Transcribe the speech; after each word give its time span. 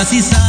novia 0.00 0.22
sí 0.22 0.39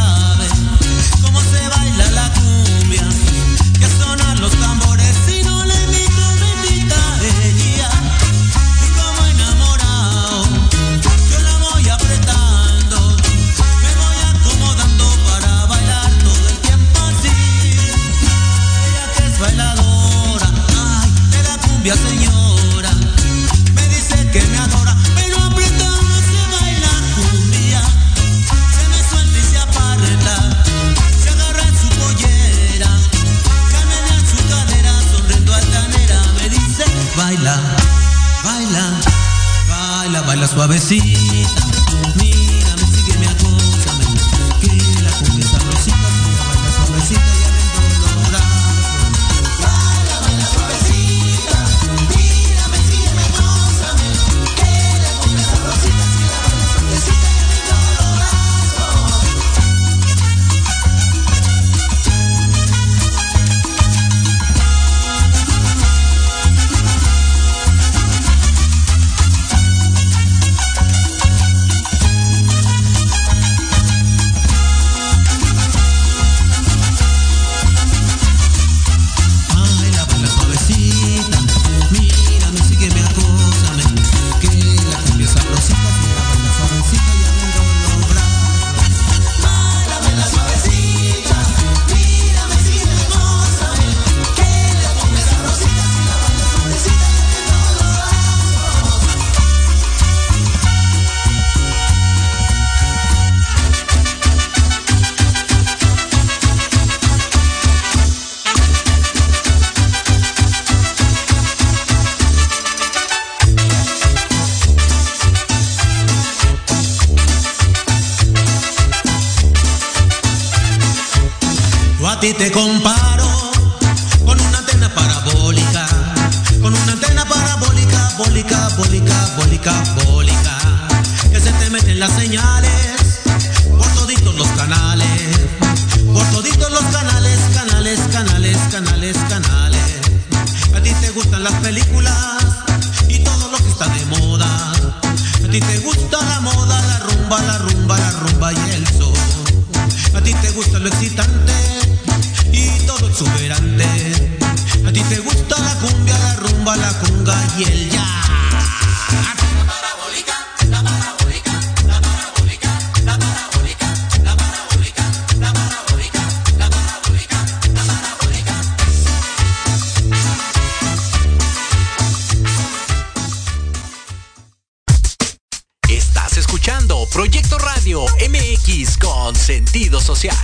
Proyecto 177.10 177.58
Radio 177.58 178.04
MX 178.28 178.96
con 178.96 179.34
sentido 179.34 180.00
social. 180.00 180.36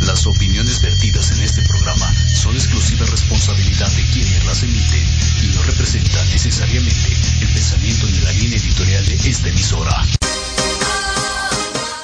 Las 0.00 0.26
opiniones 0.26 0.80
vertidas 0.80 1.30
en 1.30 1.42
este 1.42 1.62
programa 1.62 2.12
son 2.34 2.54
exclusiva 2.54 3.06
responsabilidad 3.06 3.88
de 3.88 4.02
quienes 4.12 4.44
las 4.44 4.62
emiten 4.62 5.02
y 5.42 5.54
no 5.54 5.62
representan 5.62 6.28
necesariamente 6.30 7.12
el 7.40 7.48
pensamiento 7.48 8.06
ni 8.06 8.18
la 8.18 8.32
línea 8.32 8.58
editorial 8.58 9.06
de 9.06 9.14
esta 9.30 9.48
emisora. 9.48 10.04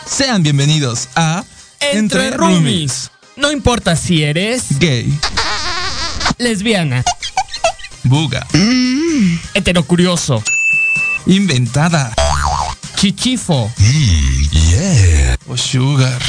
Sean 0.07 0.43
bienvenidos 0.43 1.09
a 1.17 1.45
Entre 1.81 2.31
Roomies. 2.33 3.11
No 3.37 3.51
importa 3.51 3.97
si 3.97 4.23
eres 4.23 4.79
Gay, 4.79 5.13
lesbiana, 6.39 7.03
buga, 8.05 8.47
heterocurioso, 9.55 10.43
inventada 11.27 12.13
chichifo, 13.03 13.69
o 15.49 15.57
sugar. 15.57 16.23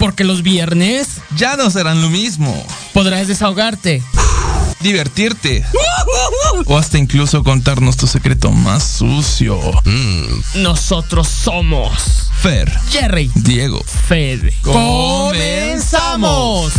porque 0.00 0.24
los 0.24 0.42
viernes 0.42 1.06
Ya 1.36 1.56
no 1.56 1.70
serán 1.70 2.02
lo 2.02 2.10
mismo. 2.10 2.66
podrás 2.92 3.28
desahogarte. 3.28 4.02
Divertirte. 4.80 5.64
O 6.66 6.76
hasta 6.76 6.98
incluso 6.98 7.44
contarnos 7.44 7.96
tu 7.96 8.08
secreto 8.08 8.50
más 8.50 8.82
sucio. 8.82 9.60
Nosotros 10.56 11.28
somos 11.28 12.32
Fer, 12.42 12.76
Jerry, 12.90 13.30
Diego, 13.36 13.80
Fede. 14.08 14.52
Comenzamos. 14.62 16.72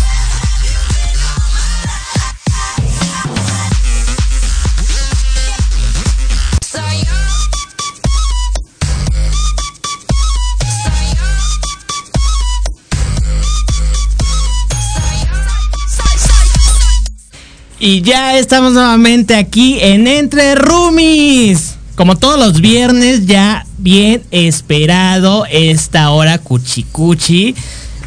Y 17.81 18.01
ya 18.01 18.37
estamos 18.37 18.73
nuevamente 18.73 19.35
aquí 19.35 19.77
en 19.79 20.05
Entre 20.05 20.53
Roomies. 20.55 21.75
Como 21.95 22.17
todos 22.17 22.37
los 22.37 22.59
viernes, 22.59 23.25
ya 23.25 23.65
bien 23.77 24.21
esperado 24.31 25.45
esta 25.49 26.09
hora 26.09 26.39
cuchicuchi. 26.39 27.55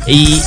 Y 0.06 0.40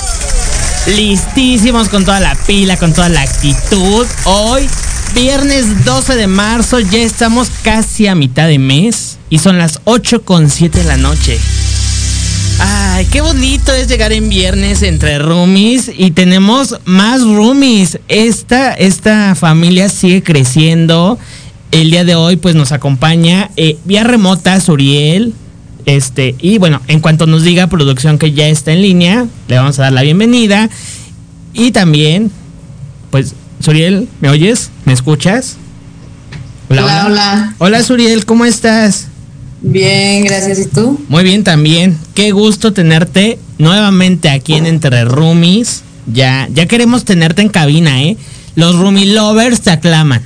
listísimos 0.85 1.89
con 1.89 2.05
toda 2.05 2.19
la 2.19 2.35
pila, 2.35 2.77
con 2.77 2.93
toda 2.93 3.09
la 3.09 3.21
actitud. 3.21 4.05
Hoy, 4.25 4.69
viernes 5.15 5.85
12 5.85 6.15
de 6.15 6.27
marzo, 6.27 6.79
ya 6.79 6.99
estamos 6.99 7.49
casi 7.63 8.05
a 8.05 8.13
mitad 8.13 8.47
de 8.47 8.59
mes. 8.59 9.17
Y 9.31 9.39
son 9.39 9.57
las 9.57 9.79
8 9.85 10.21
con 10.23 10.51
7 10.51 10.77
de 10.79 10.85
la 10.85 10.97
noche. 10.97 11.39
Ay, 12.59 13.05
qué 13.07 13.21
bonito 13.21 13.73
es 13.73 13.87
llegar 13.87 14.13
en 14.13 14.29
viernes 14.29 14.81
entre 14.81 15.19
roomies 15.19 15.91
y 15.95 16.11
tenemos 16.11 16.79
más 16.85 17.21
roomies. 17.21 17.99
Esta, 18.07 18.73
esta 18.73 19.35
familia 19.35 19.89
sigue 19.89 20.23
creciendo. 20.23 21.19
El 21.71 21.91
día 21.91 22.05
de 22.05 22.15
hoy 22.15 22.37
pues 22.37 22.55
nos 22.55 22.71
acompaña 22.71 23.49
eh, 23.57 23.77
vía 23.83 24.03
remota 24.03 24.59
Suriel. 24.61 25.33
Este, 25.85 26.35
y 26.39 26.57
bueno, 26.57 26.81
en 26.87 26.99
cuanto 26.99 27.27
nos 27.27 27.43
diga 27.43 27.67
producción 27.67 28.17
que 28.17 28.31
ya 28.31 28.47
está 28.47 28.71
en 28.71 28.81
línea, 28.81 29.25
le 29.47 29.57
vamos 29.57 29.77
a 29.79 29.83
dar 29.83 29.93
la 29.93 30.01
bienvenida. 30.01 30.69
Y 31.53 31.71
también, 31.71 32.31
pues, 33.11 33.35
Suriel, 33.59 34.07
¿me 34.19 34.29
oyes? 34.29 34.71
¿Me 34.85 34.93
escuchas? 34.93 35.57
Hola, 36.69 37.05
hola. 37.05 37.55
Hola 37.59 37.83
Suriel, 37.83 38.25
¿cómo 38.25 38.45
estás? 38.45 39.07
Bien, 39.67 40.23
gracias. 40.23 40.59
¿Y 40.59 40.65
tú? 40.67 40.99
Muy 41.09 41.23
bien 41.23 41.43
también. 41.43 41.97
Qué 42.13 42.31
gusto 42.31 42.71
tenerte 42.71 43.39
nuevamente 43.57 44.29
aquí 44.29 44.53
en 44.53 44.67
Entre 44.67 45.05
Roomies. 45.05 45.81
Ya, 46.11 46.47
ya 46.53 46.67
queremos 46.67 47.03
tenerte 47.03 47.41
en 47.41 47.49
cabina, 47.49 48.03
¿eh? 48.03 48.15
Los 48.55 48.75
Roomie 48.77 49.07
Lovers 49.07 49.61
te 49.61 49.71
aclaman. 49.71 50.21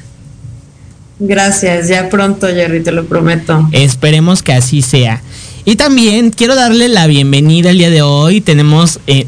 Gracias, 1.20 1.88
ya 1.88 2.10
pronto, 2.10 2.48
Jerry, 2.48 2.84
te 2.84 2.92
lo 2.92 3.06
prometo. 3.06 3.68
Esperemos 3.72 4.44
que 4.44 4.54
así 4.54 4.82
sea. 4.82 5.22
Y 5.66 5.76
también 5.78 6.32
quiero 6.32 6.56
darle 6.56 6.88
la 6.90 7.08
bienvenida 7.08 7.70
el 7.72 7.78
día 7.78 7.90
de 7.90 8.02
hoy. 8.02 8.42
Tenemos 8.42 9.00
eh, 9.08 9.26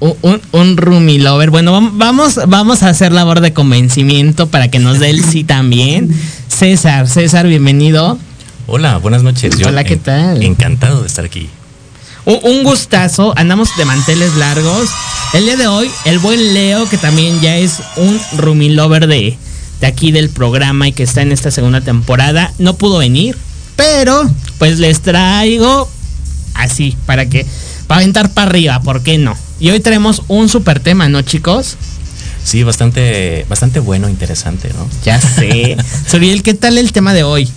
un, 0.00 0.40
un, 0.52 0.76
roomie 0.78 1.18
lover. 1.18 1.50
Bueno, 1.50 1.78
vam- 1.78 1.92
vamos, 1.94 2.40
vamos 2.48 2.82
a 2.82 2.88
hacer 2.88 3.12
labor 3.12 3.40
de 3.40 3.52
convencimiento 3.52 4.48
para 4.48 4.68
que 4.68 4.78
nos 4.78 4.98
dé 5.00 5.10
el 5.10 5.22
sí 5.22 5.44
también. 5.44 6.10
César, 6.48 7.08
César, 7.08 7.46
bienvenido. 7.46 8.18
Hola, 8.72 8.98
buenas 8.98 9.24
noches. 9.24 9.56
Hola, 9.66 9.82
¿qué 9.82 9.96
tal? 9.96 10.44
Encantado 10.44 11.00
de 11.00 11.08
estar 11.08 11.24
aquí. 11.24 11.50
Un, 12.24 12.38
un 12.44 12.62
gustazo, 12.62 13.36
andamos 13.36 13.76
de 13.76 13.84
manteles 13.84 14.36
largos. 14.36 14.88
El 15.32 15.46
día 15.46 15.56
de 15.56 15.66
hoy, 15.66 15.90
el 16.04 16.20
buen 16.20 16.54
Leo, 16.54 16.88
que 16.88 16.96
también 16.96 17.40
ya 17.40 17.56
es 17.56 17.80
un 17.96 18.20
roomie 18.36 18.70
lover 18.70 19.08
de, 19.08 19.36
de 19.80 19.86
aquí 19.88 20.12
del 20.12 20.30
programa 20.30 20.86
y 20.86 20.92
que 20.92 21.02
está 21.02 21.20
en 21.22 21.32
esta 21.32 21.50
segunda 21.50 21.80
temporada, 21.80 22.52
no 22.60 22.76
pudo 22.76 22.98
venir, 22.98 23.36
pero 23.74 24.30
pues 24.58 24.78
les 24.78 25.00
traigo 25.00 25.90
así, 26.54 26.96
para 27.06 27.28
que, 27.28 27.44
para 27.88 28.02
aventar 28.02 28.30
para 28.30 28.50
arriba, 28.50 28.80
¿por 28.82 29.02
qué 29.02 29.18
no? 29.18 29.36
Y 29.58 29.70
hoy 29.70 29.80
tenemos 29.80 30.22
un 30.28 30.48
super 30.48 30.78
tema, 30.78 31.08
¿no, 31.08 31.22
chicos? 31.22 31.76
Sí, 32.44 32.62
bastante, 32.62 33.46
bastante 33.48 33.80
bueno, 33.80 34.08
interesante, 34.08 34.70
¿no? 34.74 34.88
Ya 35.04 35.20
sé. 35.20 35.76
Suriel, 36.06 36.44
¿qué 36.44 36.54
tal 36.54 36.78
el 36.78 36.92
tema 36.92 37.12
de 37.14 37.24
hoy? 37.24 37.50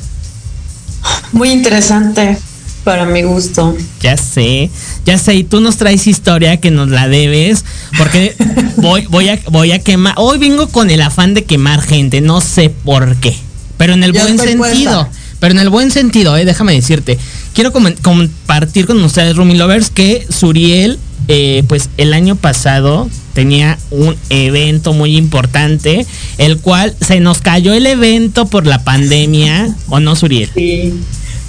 Muy 1.31 1.49
interesante 1.51 2.37
para 2.83 3.05
mi 3.05 3.21
gusto. 3.23 3.75
Ya 4.01 4.17
sé, 4.17 4.69
ya 5.05 5.17
sé, 5.17 5.35
y 5.35 5.43
tú 5.43 5.61
nos 5.61 5.77
traes 5.77 6.05
historia 6.07 6.57
que 6.57 6.69
nos 6.71 6.89
la 6.89 7.07
debes, 7.07 7.63
porque 7.97 8.35
voy, 8.77 9.05
voy 9.07 9.29
a, 9.29 9.39
voy 9.49 9.71
a 9.71 9.79
quemar, 9.79 10.13
hoy 10.17 10.37
vengo 10.37 10.67
con 10.67 10.91
el 10.91 11.01
afán 11.01 11.33
de 11.33 11.45
quemar 11.45 11.81
gente, 11.81 12.19
no 12.21 12.41
sé 12.41 12.69
por 12.69 13.15
qué, 13.17 13.35
pero 13.77 13.93
en 13.93 14.03
el 14.03 14.11
Ya 14.13 14.23
buen 14.23 14.37
sentido, 14.37 14.57
puesta. 14.57 15.09
pero 15.39 15.53
en 15.53 15.59
el 15.59 15.69
buen 15.69 15.91
sentido, 15.91 16.35
eh, 16.35 16.43
déjame 16.45 16.73
decirte, 16.73 17.17
quiero 17.53 17.71
compartir 17.71 18.85
con 18.85 19.01
ustedes, 19.03 19.35
Rumi 19.37 19.55
Lovers, 19.55 19.89
que 19.89 20.25
Suriel, 20.29 20.99
eh, 21.29 21.63
pues 21.67 21.89
el 21.97 22.13
año 22.13 22.35
pasado 22.35 23.09
tenía 23.33 23.77
un 23.91 24.15
evento 24.29 24.93
muy 24.93 25.17
importante, 25.17 26.05
el 26.37 26.59
cual 26.59 26.95
se 27.01 27.19
nos 27.19 27.39
cayó 27.39 27.73
el 27.73 27.85
evento 27.85 28.45
por 28.47 28.65
la 28.67 28.83
pandemia, 28.83 29.73
¿o 29.89 29.99
no, 29.99 30.15
Suriel? 30.15 30.49
Sí, 30.53 30.93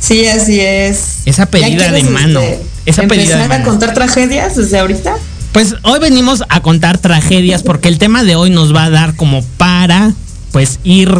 sí, 0.01 0.27
así 0.27 0.61
es. 0.61 1.19
Esa 1.27 1.45
¿Ya 1.45 1.51
pedida 1.51 1.91
de 1.91 2.01
quieres, 2.01 2.11
mano, 2.11 2.41
este, 2.41 2.63
esa 2.87 3.03
pedida 3.03 3.17
de 3.17 3.23
empezar 3.33 3.43
a 3.45 3.49
mano. 3.49 3.65
contar 3.65 3.95
tragedias 3.95 4.57
desde 4.57 4.79
ahorita? 4.79 5.15
Pues 5.53 5.75
hoy 5.83 6.01
venimos 6.01 6.43
a 6.49 6.61
contar 6.63 6.99
tragedias 6.99 7.63
porque 7.63 7.89
el 7.89 7.99
tema 7.99 8.25
de 8.25 8.35
hoy 8.35 8.51
nos 8.51 8.75
va 8.75 8.85
a 8.85 8.91
dar 8.91 9.15
como 9.15 9.43
para 9.57 10.13
pues 10.51 10.81
ir 10.85 11.11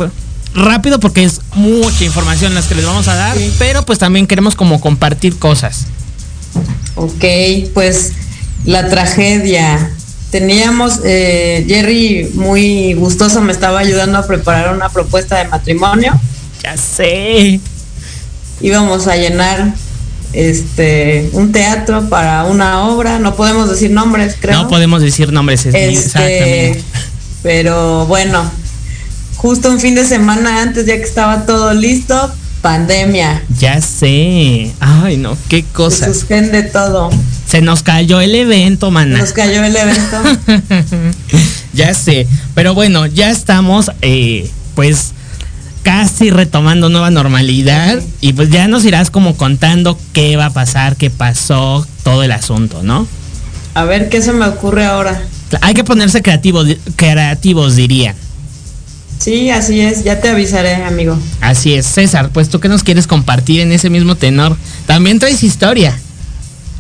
rápido 0.55 0.99
porque 1.01 1.25
es 1.25 1.41
mucha 1.55 2.05
información 2.05 2.55
las 2.55 2.67
que 2.67 2.75
les 2.75 2.85
vamos 2.85 3.07
a 3.09 3.15
dar, 3.15 3.37
Sí. 3.37 3.53
pero 3.59 3.85
pues 3.85 3.99
también 3.99 4.27
queremos 4.27 4.55
como 4.57 4.81
compartir 4.81 5.37
cosas. 5.39 5.87
Ok, 6.97 7.25
pues 7.75 8.13
la 8.65 8.89
tragedia. 8.89 9.91
Teníamos, 10.35 10.99
eh, 11.05 11.65
Jerry 11.69 12.29
muy 12.35 12.95
gustoso 12.95 13.41
me 13.41 13.53
estaba 13.53 13.79
ayudando 13.79 14.19
a 14.19 14.27
preparar 14.27 14.75
una 14.75 14.89
propuesta 14.89 15.39
de 15.39 15.45
matrimonio. 15.47 16.13
Ya 16.61 16.77
sé. 16.77 17.61
Íbamos 18.61 19.07
a 19.07 19.15
llenar 19.15 19.73
este 20.33 21.31
un 21.35 21.53
teatro 21.53 22.09
para 22.09 22.43
una 22.47 22.85
obra, 22.89 23.21
no 23.21 23.37
podemos 23.37 23.71
decir 23.71 23.93
nombres, 23.93 24.35
creo. 24.41 24.61
No 24.63 24.69
podemos 24.69 25.03
decir 25.03 25.33
nombres 25.33 25.67
es- 25.67 25.73
Este, 25.77 25.89
exactamente. 25.91 26.83
pero 27.45 28.05
bueno, 28.07 28.51
justo 29.37 29.71
un 29.71 29.79
fin 29.79 29.95
de 29.95 30.05
semana 30.05 30.63
antes, 30.63 30.85
ya 30.85 30.97
que 30.97 31.05
estaba 31.05 31.47
todo 31.47 31.73
listo, 31.75 32.35
pandemia. 32.61 33.41
Ya 33.61 33.81
sé. 33.81 34.73
Ay, 34.81 35.17
no, 35.17 35.37
qué 35.49 35.59
Se 35.59 35.63
cosas. 35.73 36.13
suspende 36.13 36.65
todo. 36.65 37.11
Se 37.47 37.61
nos 37.61 37.83
cayó 37.83 38.21
el 38.21 38.35
evento, 38.35 38.91
maná. 38.91 39.19
Nos 39.19 39.33
cayó 39.33 39.63
el 39.65 39.77
evento. 39.77 40.23
ya 41.73 41.95
sé. 41.95 42.27
Pero 42.55 42.75
bueno, 42.75 43.07
ya 43.07 43.31
estamos, 43.31 43.91
eh, 44.03 44.51
pues, 44.75 45.13
casi 45.83 46.31
retomando 46.31 46.89
nueva 46.89 47.11
normalidad. 47.11 48.03
Y 48.21 48.33
pues 48.33 48.51
ya 48.51 48.67
nos 48.67 48.85
irás 48.85 49.11
como 49.11 49.37
contando 49.37 49.99
qué 50.13 50.37
va 50.37 50.47
a 50.47 50.53
pasar, 50.53 50.97
qué 50.97 51.11
pasó, 51.11 51.87
todo 52.03 52.25
el 52.25 52.33
asunto, 52.33 52.83
¿no? 52.83 53.07
A 53.75 53.85
ver 53.85 54.09
qué 54.09 54.23
se 54.23 54.33
me 54.33 54.47
ocurre 54.47 54.87
ahora. 54.87 55.23
Hay 55.61 55.75
que 55.75 55.85
ponerse 55.85 56.23
creativos, 56.23 56.67
creativos 56.97 57.77
diría. 57.77 58.15
Sí, 59.19 59.51
así 59.51 59.81
es, 59.81 60.05
ya 60.05 60.21
te 60.21 60.29
avisaré, 60.29 60.75
amigo. 60.75 61.17
Así 61.41 61.75
es, 61.75 61.87
César, 61.87 62.31
pues 62.33 62.49
tú 62.49 62.61
qué 62.61 62.69
nos 62.69 62.83
quieres 62.83 63.07
compartir 63.07 63.61
en 63.61 63.73
ese 63.73 63.91
mismo 63.91 64.17
tenor. 64.17 64.57
También 64.87 65.19
traes 65.19 65.43
historia. 65.43 65.97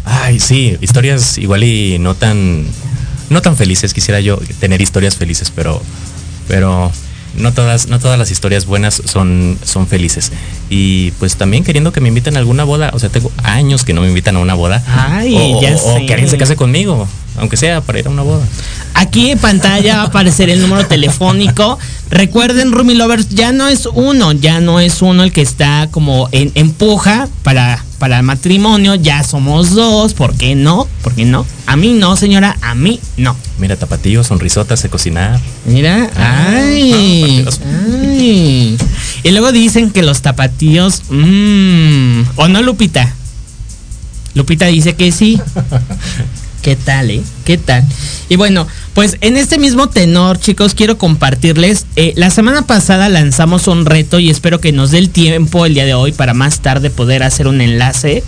Ay, 0.05 0.39
sí, 0.41 0.77
historias 0.81 1.39
igual 1.39 1.65
y 1.65 1.99
no 1.99 2.15
tan, 2.15 2.65
no 3.31 3.43
tan 3.43 3.56
felices. 3.56 3.95
Quisiera 3.95 4.21
yo 4.21 4.39
tener 4.61 4.81
historias 4.83 5.17
felices, 5.17 5.51
pero, 5.55 5.81
pero 6.49 6.91
no 7.37 7.53
todas, 7.53 7.89
no 7.89 7.99
todas 7.99 8.19
las 8.19 8.31
historias 8.31 8.67
buenas 8.67 9.03
son, 9.06 9.58
son 9.65 9.87
felices. 9.87 10.31
Y 10.70 11.11
pues 11.13 11.37
también 11.37 11.65
queriendo 11.65 11.93
que 11.93 12.01
me 12.01 12.08
inviten 12.08 12.37
a 12.37 12.39
alguna 12.41 12.65
boda. 12.65 12.91
O 12.93 12.99
sea, 12.99 13.08
tengo 13.08 13.32
años 13.43 13.84
que 13.84 13.93
no 13.94 14.03
me 14.03 14.08
invitan 14.08 14.37
a 14.37 14.41
una 14.41 14.55
boda. 14.55 14.82
Ay, 14.87 15.34
o, 15.37 15.61
ya 15.63 15.75
o- 15.75 15.94
o 15.94 15.99
sé. 15.99 16.06
que 16.06 16.13
alguien 16.13 16.31
se 16.31 16.37
case 16.39 16.55
conmigo, 16.56 17.08
aunque 17.39 17.56
sea 17.56 17.81
para 17.81 17.99
ir 17.99 18.06
a 18.06 18.11
una 18.11 18.23
boda. 18.23 18.44
Aquí 18.94 19.31
en 19.31 19.39
pantalla 19.39 19.96
va 19.96 20.03
a 20.03 20.06
aparecer 20.06 20.51
el 20.51 20.61
número 20.61 20.87
telefónico. 20.87 21.79
Recuerden, 22.11 22.73
Rumi 22.73 22.94
Lovers, 22.94 23.31
ya 23.31 23.53
no 23.53 23.69
es 23.69 23.87
uno, 23.87 24.32
ya 24.32 24.61
no 24.61 24.79
es 24.81 25.03
uno 25.03 25.25
el 25.25 25.32
que 25.32 25.41
está 25.43 25.89
como 25.91 26.29
en 26.31 26.53
empuja 26.55 27.29
para, 27.43 27.84
para 28.05 28.19
el 28.19 28.23
matrimonio, 28.23 28.96
ya 28.96 29.25
somos 29.25 29.70
dos, 29.70 30.13
¿por 30.13 30.37
qué 30.37 30.55
no? 30.55 30.87
¿Por 31.03 31.15
qué 31.15 31.25
no? 31.25 31.46
A 31.67 31.75
mí 31.75 31.94
no, 31.94 32.17
señora, 32.19 32.55
a 32.61 32.75
mí 32.75 33.01
no. 33.17 33.34
Mira, 33.58 33.77
tapatío, 33.77 34.23
sonrisotas, 34.23 34.79
sé 34.81 34.91
cocinar. 34.91 35.41
Mira, 35.65 36.11
Ah, 36.15 36.53
ay, 36.55 37.44
partidos. 37.46 37.61
ay. 37.65 38.77
Y 39.23 39.31
luego 39.31 39.53
dicen 39.53 39.91
que 39.91 40.03
los 40.03 40.20
tapatíos, 40.20 41.01
mmm, 41.08 42.25
¿o 42.37 42.46
no, 42.49 42.61
Lupita? 42.61 43.11
Lupita 44.34 44.67
dice 44.67 44.93
que 44.96 45.11
sí. 45.11 45.41
¿Qué 46.65 46.77
tal, 46.77 47.11
eh? 47.11 47.23
¿Qué 47.44 47.59
tal? 47.59 47.85
Y 48.31 48.37
bueno, 48.37 48.67
pues 48.94 49.19
en 49.21 49.37
este 49.37 49.59
mismo 49.59 49.91
tenor, 49.91 50.41
chicos, 50.41 50.73
quiero 50.75 50.97
compartirles. 50.97 51.85
eh, 51.97 52.15
la 52.17 52.31
semana 52.31 52.63
pasada 52.63 53.11
lanzamos 53.11 53.69
un 53.69 53.85
reto 53.85 54.19
y 54.19 54.31
espero 54.31 54.63
que 54.63 54.73
nos 54.73 54.91
dé 54.91 54.97
el 54.97 55.11
tiempo 55.11 55.67
el 55.67 55.75
día 55.75 55.85
de 55.85 55.93
hoy 55.93 56.13
para 56.13 56.33
más 56.33 56.61
tarde 56.61 56.89
poder 56.89 57.23
hacer 57.23 57.49
un 57.49 57.61
enlace 57.61 58.25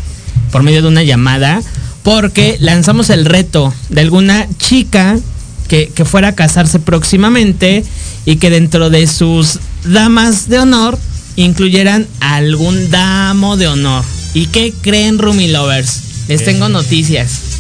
por 0.53 0.63
medio 0.63 0.83
de 0.83 0.89
una 0.89 1.03
llamada. 1.03 1.63
Porque 2.03 2.59
lanzamos 2.61 3.09
el 3.09 3.25
reto 3.25 3.73
de 3.89 4.03
alguna 4.03 4.47
chica 4.59 5.19
que, 5.67 5.89
que 5.95 6.05
fuera 6.05 6.29
a 6.29 6.35
casarse 6.35 6.79
próximamente 6.79 7.85
y 8.27 8.37
que 8.37 8.51
dentro 8.51 8.91
de 8.91 9.07
sus 9.07 9.61
damas 9.83 10.51
de 10.51 10.59
honor 10.59 10.99
incluyeran 11.37 12.07
algún 12.21 12.91
damo 12.91 13.57
de 13.57 13.69
honor. 13.69 14.05
¿Y 14.35 14.49
qué 14.49 14.75
creen, 14.83 15.19
Rumi 15.19 15.49
Lovers? 15.49 16.03
Les 16.29 16.45
tengo 16.45 16.69
noticias. 16.69 17.56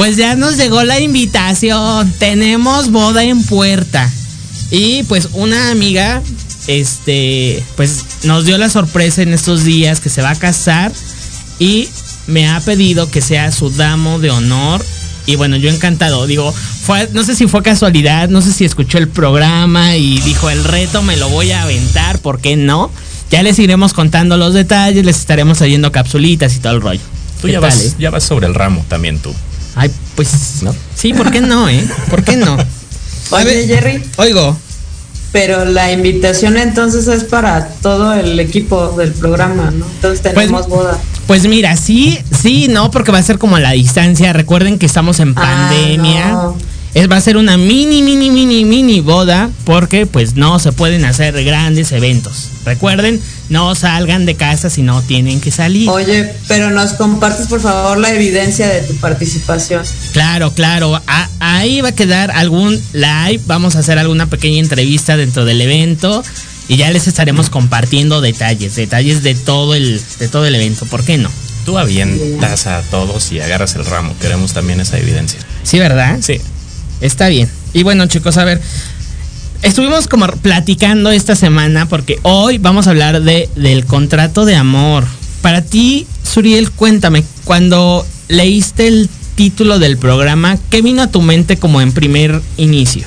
Pues 0.00 0.16
ya 0.16 0.34
nos 0.34 0.56
llegó 0.56 0.82
la 0.82 0.98
invitación. 0.98 2.10
Tenemos 2.18 2.90
boda 2.90 3.22
en 3.22 3.44
puerta. 3.44 4.10
Y 4.70 5.02
pues 5.02 5.28
una 5.34 5.70
amiga, 5.70 6.22
este, 6.68 7.62
pues 7.76 8.06
nos 8.22 8.46
dio 8.46 8.56
la 8.56 8.70
sorpresa 8.70 9.20
en 9.20 9.34
estos 9.34 9.62
días 9.62 10.00
que 10.00 10.08
se 10.08 10.22
va 10.22 10.30
a 10.30 10.36
casar 10.36 10.90
y 11.58 11.86
me 12.26 12.48
ha 12.48 12.60
pedido 12.60 13.10
que 13.10 13.20
sea 13.20 13.52
su 13.52 13.68
damo 13.68 14.18
de 14.18 14.30
honor. 14.30 14.82
Y 15.26 15.36
bueno, 15.36 15.56
yo 15.56 15.68
encantado. 15.68 16.26
Digo, 16.26 16.50
fue, 16.50 17.10
no 17.12 17.22
sé 17.22 17.36
si 17.36 17.46
fue 17.46 17.62
casualidad, 17.62 18.30
no 18.30 18.40
sé 18.40 18.54
si 18.54 18.64
escuchó 18.64 18.96
el 18.96 19.08
programa 19.08 19.96
y 19.96 20.18
dijo 20.20 20.48
el 20.48 20.64
reto 20.64 21.02
me 21.02 21.18
lo 21.18 21.28
voy 21.28 21.50
a 21.50 21.64
aventar, 21.64 22.20
¿por 22.20 22.40
qué 22.40 22.56
no? 22.56 22.90
Ya 23.30 23.42
les 23.42 23.58
iremos 23.58 23.92
contando 23.92 24.38
los 24.38 24.54
detalles, 24.54 25.04
les 25.04 25.18
estaremos 25.18 25.58
trayendo 25.58 25.92
capsulitas 25.92 26.56
y 26.56 26.60
todo 26.60 26.72
el 26.72 26.80
rollo. 26.80 27.02
Tú 27.42 27.48
¿Qué 27.48 27.52
ya 27.52 27.60
tal, 27.60 27.68
vas, 27.68 27.80
eh? 27.80 27.94
ya 27.98 28.08
vas 28.08 28.24
sobre 28.24 28.46
el 28.46 28.54
ramo 28.54 28.82
también 28.88 29.18
tú. 29.18 29.34
Ay, 29.74 29.90
pues. 30.16 30.62
¿No? 30.62 30.74
Sí, 30.94 31.12
¿por 31.14 31.30
qué 31.30 31.40
no, 31.40 31.68
eh? 31.68 31.86
¿Por 32.10 32.22
qué 32.24 32.36
no? 32.36 32.54
A 32.54 33.36
Oye, 33.36 33.44
ver, 33.44 33.66
Jerry, 33.66 34.02
Oigo. 34.16 34.56
pero 35.32 35.64
la 35.64 35.92
invitación 35.92 36.56
entonces 36.56 37.06
es 37.06 37.22
para 37.24 37.68
todo 37.80 38.12
el 38.12 38.38
equipo 38.40 38.88
del 38.98 39.12
programa, 39.12 39.70
¿no? 39.70 39.86
Entonces 39.86 40.20
tenemos 40.22 40.68
boda. 40.68 40.98
Pues 41.28 41.46
mira, 41.46 41.76
sí, 41.76 42.18
sí, 42.36 42.66
no, 42.68 42.90
porque 42.90 43.12
va 43.12 43.18
a 43.18 43.22
ser 43.22 43.38
como 43.38 43.54
a 43.56 43.60
la 43.60 43.70
distancia. 43.72 44.32
Recuerden 44.32 44.78
que 44.78 44.86
estamos 44.86 45.20
en 45.20 45.34
Ah, 45.36 45.68
pandemia. 45.68 46.28
no. 46.32 46.56
Es, 46.92 47.08
va 47.08 47.16
a 47.16 47.20
ser 47.20 47.36
una 47.36 47.56
mini, 47.56 48.02
mini, 48.02 48.30
mini, 48.30 48.64
mini 48.64 49.00
boda 49.00 49.48
porque 49.64 50.06
pues 50.06 50.34
no 50.34 50.58
se 50.58 50.72
pueden 50.72 51.04
hacer 51.04 51.44
grandes 51.44 51.92
eventos. 51.92 52.48
Recuerden, 52.64 53.20
no 53.48 53.74
salgan 53.76 54.26
de 54.26 54.34
casa 54.34 54.70
si 54.70 54.82
no 54.82 55.00
tienen 55.02 55.40
que 55.40 55.52
salir. 55.52 55.88
Oye, 55.88 56.32
pero 56.48 56.70
nos 56.70 56.94
compartes 56.94 57.46
por 57.46 57.60
favor 57.60 57.96
la 57.98 58.12
evidencia 58.12 58.66
de 58.66 58.80
tu 58.82 58.94
participación. 58.96 59.84
Claro, 60.12 60.52
claro. 60.52 61.00
A- 61.06 61.28
ahí 61.38 61.80
va 61.80 61.90
a 61.90 61.94
quedar 61.94 62.32
algún 62.32 62.72
live. 62.92 63.40
Vamos 63.46 63.76
a 63.76 63.80
hacer 63.80 63.98
alguna 63.98 64.26
pequeña 64.26 64.58
entrevista 64.58 65.16
dentro 65.16 65.44
del 65.44 65.60
evento. 65.60 66.24
Y 66.66 66.76
ya 66.76 66.90
les 66.90 67.06
estaremos 67.06 67.50
compartiendo 67.50 68.20
detalles, 68.20 68.74
detalles 68.74 69.22
de 69.22 69.34
todo 69.36 69.74
el, 69.76 70.00
de 70.18 70.28
todo 70.28 70.44
el 70.46 70.54
evento. 70.56 70.86
¿Por 70.86 71.04
qué 71.04 71.18
no? 71.18 71.30
Tú 71.64 71.78
avientas 71.78 72.66
a 72.66 72.82
todos 72.82 73.30
y 73.32 73.40
agarras 73.40 73.74
el 73.76 73.84
ramo. 73.84 74.14
Queremos 74.20 74.52
también 74.54 74.80
esa 74.80 74.98
evidencia. 74.98 75.38
Sí, 75.62 75.78
¿verdad? 75.78 76.18
Sí. 76.20 76.40
Está 77.00 77.28
bien. 77.28 77.48
Y 77.72 77.82
bueno, 77.82 78.06
chicos, 78.06 78.36
a 78.36 78.44
ver. 78.44 78.60
Estuvimos 79.62 80.08
como 80.08 80.26
platicando 80.26 81.10
esta 81.10 81.36
semana 81.36 81.86
porque 81.86 82.18
hoy 82.22 82.56
vamos 82.56 82.86
a 82.86 82.90
hablar 82.90 83.22
de, 83.22 83.48
del 83.56 83.84
contrato 83.84 84.46
de 84.46 84.56
amor. 84.56 85.04
Para 85.42 85.62
ti, 85.62 86.06
Suriel, 86.22 86.70
cuéntame, 86.70 87.24
cuando 87.44 88.06
leíste 88.28 88.88
el 88.88 89.10
título 89.34 89.78
del 89.78 89.98
programa, 89.98 90.58
¿qué 90.70 90.80
vino 90.80 91.02
a 91.02 91.08
tu 91.08 91.20
mente 91.20 91.58
como 91.58 91.82
en 91.82 91.92
primer 91.92 92.40
inicio? 92.56 93.06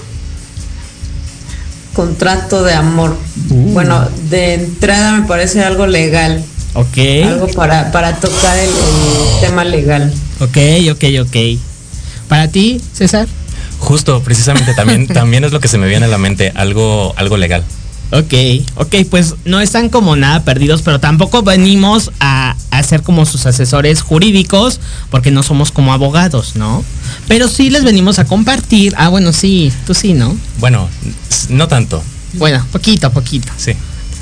Contrato 1.93 2.63
de 2.63 2.73
amor. 2.73 3.17
Uh. 3.49 3.73
Bueno, 3.73 4.07
de 4.29 4.55
entrada 4.55 5.13
me 5.13 5.27
parece 5.27 5.63
algo 5.63 5.87
legal. 5.87 6.43
Ok. 6.73 6.97
Algo 7.25 7.47
para, 7.49 7.91
para 7.91 8.19
tocar 8.19 8.57
el, 8.57 8.69
el 8.69 9.39
tema 9.41 9.63
legal. 9.63 10.13
Ok, 10.39 10.57
ok, 10.91 11.03
ok. 11.21 11.37
Para 12.27 12.47
ti, 12.47 12.81
César. 12.93 13.27
Justo, 13.83 14.21
precisamente 14.23 14.73
también, 14.73 15.07
también 15.21 15.43
es 15.43 15.51
lo 15.51 15.59
que 15.59 15.67
se 15.67 15.77
me 15.77 15.87
viene 15.87 16.05
a 16.05 16.09
la 16.09 16.17
mente, 16.17 16.51
algo, 16.55 17.13
algo 17.17 17.37
legal. 17.37 17.63
Ok, 18.11 18.33
ok, 18.75 18.95
pues 19.09 19.33
no 19.45 19.59
están 19.59 19.89
como 19.89 20.15
nada 20.15 20.43
perdidos, 20.43 20.83
pero 20.83 20.99
tampoco 20.99 21.41
venimos 21.41 22.11
a, 22.19 22.55
a 22.69 22.83
ser 22.83 23.01
como 23.01 23.25
sus 23.25 23.45
asesores 23.47 24.01
jurídicos, 24.03 24.79
porque 25.09 25.31
no 25.31 25.41
somos 25.41 25.71
como 25.71 25.93
abogados, 25.93 26.55
¿no? 26.55 26.83
Pero 27.27 27.47
sí 27.47 27.71
les 27.71 27.83
venimos 27.83 28.19
a 28.19 28.25
compartir. 28.25 28.93
Ah, 28.97 29.09
bueno, 29.09 29.33
sí, 29.33 29.73
tú 29.87 29.95
sí, 29.95 30.13
¿no? 30.13 30.37
Bueno, 30.59 30.87
no 31.49 31.67
tanto, 31.67 32.03
Bueno, 32.33 32.63
poquito, 32.71 33.11
poquito. 33.11 33.51
sí. 33.57 33.73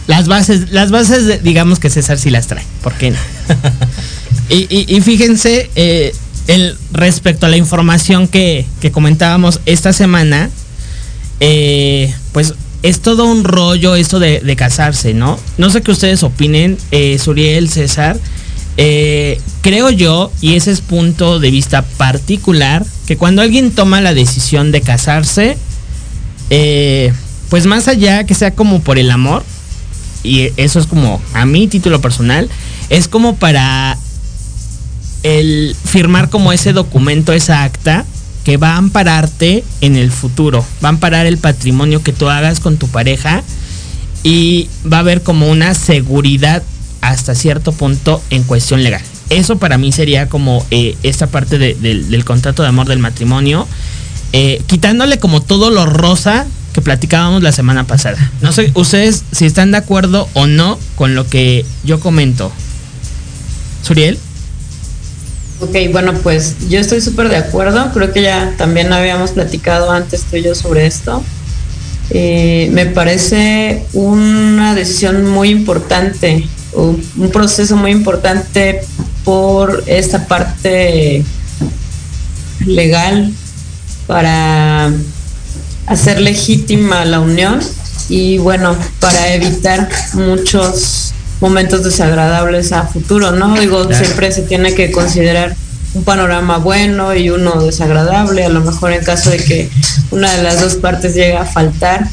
Las 0.08 0.28
bases, 0.28 0.72
las 0.72 0.90
bases, 0.90 1.44
digamos 1.44 1.80
que 1.80 1.90
César 1.90 2.18
sí 2.18 2.30
las 2.32 2.48
trae, 2.48 2.66
¿por 2.82 2.94
qué 2.94 3.12
no? 3.12 3.18
y, 4.50 4.68
y- 4.70 4.86
y 4.98 5.02
fíjense, 5.02 5.70
eh, 5.76 6.14
el, 6.48 6.78
respecto 6.92 7.46
a 7.46 7.50
la 7.50 7.58
información 7.58 8.28
que, 8.28 8.66
que 8.80 8.92
comentábamos 8.92 9.60
esta 9.66 9.94
semana, 9.94 10.50
eh, 11.40 12.14
pues 12.32 12.54
es 12.84 13.02
todo 13.02 13.26
un 13.26 13.44
rollo 13.44 13.96
esto 13.96 14.20
de, 14.20 14.40
de 14.40 14.56
casarse, 14.56 15.14
¿no? 15.14 15.40
No 15.58 15.70
sé 15.70 15.82
qué 15.82 15.92
ustedes 15.92 16.24
opinen, 16.24 16.78
eh, 16.92 17.20
Suriel, 17.20 17.70
César. 17.70 18.20
Eh, 18.78 19.40
creo 19.62 19.90
yo, 19.90 20.32
y 20.42 20.56
ese 20.56 20.72
es 20.72 20.82
punto 20.82 21.40
de 21.40 21.52
vista 21.52 21.84
particular, 21.84 22.86
que 23.06 23.18
cuando 23.18 23.42
alguien 23.42 23.72
toma 23.72 24.02
la 24.02 24.14
decisión 24.14 24.72
de 24.72 24.82
casarse, 24.82 25.58
eh, 26.50 27.14
pues 27.50 27.66
más 27.66 27.88
allá 27.88 28.24
que 28.26 28.34
sea 28.34 28.52
como 28.52 28.82
por 28.82 28.98
el 28.98 29.12
amor, 29.12 29.44
y 30.24 30.50
eso 30.58 30.80
es 30.80 30.88
como 30.88 31.22
a 31.34 31.46
mi 31.46 31.68
título 31.68 32.02
personal, 32.02 32.50
es 32.90 33.08
como 33.08 33.36
para 33.36 33.98
el 35.24 35.76
firmar 35.86 36.30
como 36.30 36.52
ese 36.54 36.74
documento, 36.74 37.34
esa 37.34 37.64
acta 37.64 38.06
que 38.44 38.58
va 38.58 38.72
a 38.74 38.78
ampararte 38.78 39.64
en 39.82 39.96
el 39.96 40.12
futuro, 40.12 40.66
va 40.84 40.90
a 40.90 40.92
amparar 40.92 41.26
el 41.28 41.38
patrimonio 41.38 42.02
que 42.02 42.12
tú 42.14 42.28
hagas 42.30 42.60
con 42.60 42.78
tu 42.78 42.88
pareja 42.88 43.44
y 44.24 44.68
va 44.92 44.98
a 44.98 45.00
haber 45.02 45.22
como 45.22 45.50
una 45.50 45.74
seguridad 45.76 46.64
hasta 47.02 47.36
cierto 47.36 47.72
punto 47.72 48.22
en 48.30 48.44
cuestión 48.44 48.84
legal. 48.84 49.02
Eso 49.30 49.58
para 49.58 49.78
mí 49.78 49.92
sería 49.92 50.28
como 50.28 50.66
eh, 50.72 50.98
esta 51.04 51.28
parte 51.28 51.58
de- 51.58 51.76
del, 51.76 52.10
del 52.10 52.26
contrato 52.26 52.64
de 52.64 52.70
amor 52.70 52.88
del 52.88 53.00
matrimonio, 53.00 53.68
eh, 54.34 54.62
quitándole 54.68 55.20
como 55.20 55.42
todo 55.42 55.70
lo 55.70 55.86
rosa 55.86 56.46
que 56.74 56.82
platicábamos 56.82 57.44
la 57.44 57.52
semana 57.52 57.86
pasada. 57.86 58.18
No 58.42 58.52
sé 58.54 58.72
ustedes 58.76 59.24
si 59.32 59.46
están 59.46 59.72
de 59.72 59.78
acuerdo 59.78 60.28
o 60.34 60.48
no 60.48 60.80
con 60.96 61.16
lo 61.16 61.28
que 61.28 61.66
yo 61.84 62.00
comento. 62.00 62.52
Suriel. 63.84 64.18
Ok, 65.62 65.76
bueno, 65.92 66.14
pues 66.24 66.70
yo 66.70 66.80
estoy 66.80 67.02
súper 67.02 67.30
de 67.30 67.38
acuerdo. 67.38 67.92
Creo 67.94 68.12
que 68.12 68.24
ya 68.24 68.56
también 68.58 68.92
habíamos 68.92 69.32
platicado 69.32 69.92
antes 69.92 70.24
tú 70.24 70.38
y 70.38 70.44
yo 70.44 70.56
sobre 70.56 70.88
esto. 70.88 71.24
Eh, 72.10 72.70
me 72.72 72.88
parece 72.88 73.86
una 73.94 74.74
decisión 74.74 75.30
muy 75.30 75.50
importante, 75.50 76.48
un, 76.74 77.02
proceso 77.32 77.78
muy 77.78 77.92
importante 77.92 78.82
por 79.24 79.84
esta 79.86 80.28
parte 80.28 81.24
legal 82.66 83.32
para 84.08 84.92
hacer 85.86 86.20
legítima 86.20 87.06
la 87.06 87.20
unión 87.20 87.60
y 88.10 88.40
bueno, 88.40 88.76
para 89.00 89.34
evitar 89.34 89.88
muchos 90.14 91.11
momentos 91.42 91.84
desagradables 91.84 92.72
a 92.72 92.84
futuro, 92.84 93.32
¿no? 93.32 93.60
Digo, 93.60 93.88
Claro. 93.88 94.06
siempre 94.06 94.32
se 94.32 94.44
tiene 94.44 94.74
que 94.76 94.92
considerar 94.92 95.56
un 95.94 96.04
panorama 96.06 96.58
bueno 96.58 97.14
y 97.16 97.30
uno 97.30 97.62
desagradable, 97.62 98.46
a 98.46 98.50
lo 98.50 98.62
mejor 98.62 98.94
en 98.94 99.04
caso 99.04 99.30
de 99.32 99.38
que 99.38 99.70
una 100.12 100.32
de 100.34 100.44
las 100.44 100.62
dos 100.62 100.76
partes 100.76 101.14
llegue 101.16 101.36
a 101.36 101.46
faltar. 101.46 102.08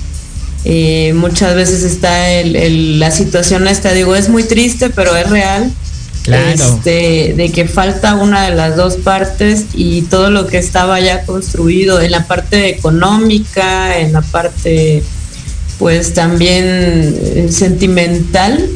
eh, 0.65 1.13
muchas 1.15 1.55
veces 1.55 1.85
está 1.85 2.31
el, 2.33 2.57
el- 2.57 2.99
la 2.99 3.13
situación 3.13 3.69
esta, 3.69 3.93
digo, 3.93 4.17
es 4.17 4.29
muy 4.29 4.43
triste, 4.43 4.91
pero 4.91 5.15
es 5.17 5.31
real. 5.31 5.71
Claro. 6.25 6.51
Este, 6.53 7.33
de 7.37 7.51
que 7.55 7.67
falta 7.69 8.17
una 8.17 8.43
de 8.51 8.55
las 8.57 8.77
dos 8.77 8.97
partes 8.97 9.67
y 9.73 10.03
todo 10.03 10.31
lo 10.31 10.47
que 10.49 10.59
estaba 10.59 10.99
ya 11.01 11.23
construido 11.25 12.01
en 12.03 12.11
la 12.11 12.27
parte 12.27 12.69
económica, 12.71 13.99
en 13.99 14.13
la 14.13 14.21
parte 14.21 15.03
pues 15.79 16.13
también 16.13 16.65
eh, 16.67 17.47
sentimental, 17.51 18.69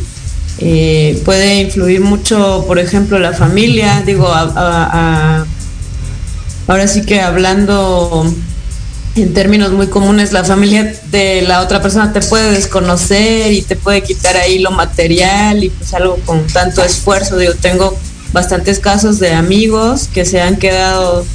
eh, 0.65 1.21
puede 1.25 1.63
influir 1.63 2.01
mucho, 2.01 2.65
por 2.69 2.79
ejemplo, 2.79 3.19
la 3.19 3.33
familia, 3.33 4.03
digo, 4.07 4.29
ahora 4.29 5.45
sí 6.87 7.03
que 7.03 7.21
hablando 7.21 8.33
en 9.17 9.35
términos 9.35 9.73
muy 9.73 9.89
comunes, 9.89 10.33
la 10.33 10.45
familia 10.45 10.95
de 11.11 11.43
la 11.43 11.63
otra 11.63 11.83
persona 11.83 12.13
te 12.13 12.21
puede 12.21 12.53
desconocer 12.53 13.53
y 13.53 13.63
te 13.63 13.75
puede 13.75 14.05
quitar 14.05 14.37
ahí 14.37 14.61
lo 14.61 14.71
material 14.71 15.65
y 15.65 15.71
pues 15.71 15.93
algo 15.95 16.17
con 16.25 16.47
tanto 16.47 16.85
esfuerzo. 16.85 17.37
Digo, 17.39 17.55
tengo 17.61 17.99
bastantes 18.33 18.79
casos 18.79 19.19
de 19.19 19.33
amigos 19.33 20.09
que 20.15 20.25
se 20.25 20.41
han 20.41 20.57
quedado 20.57 21.27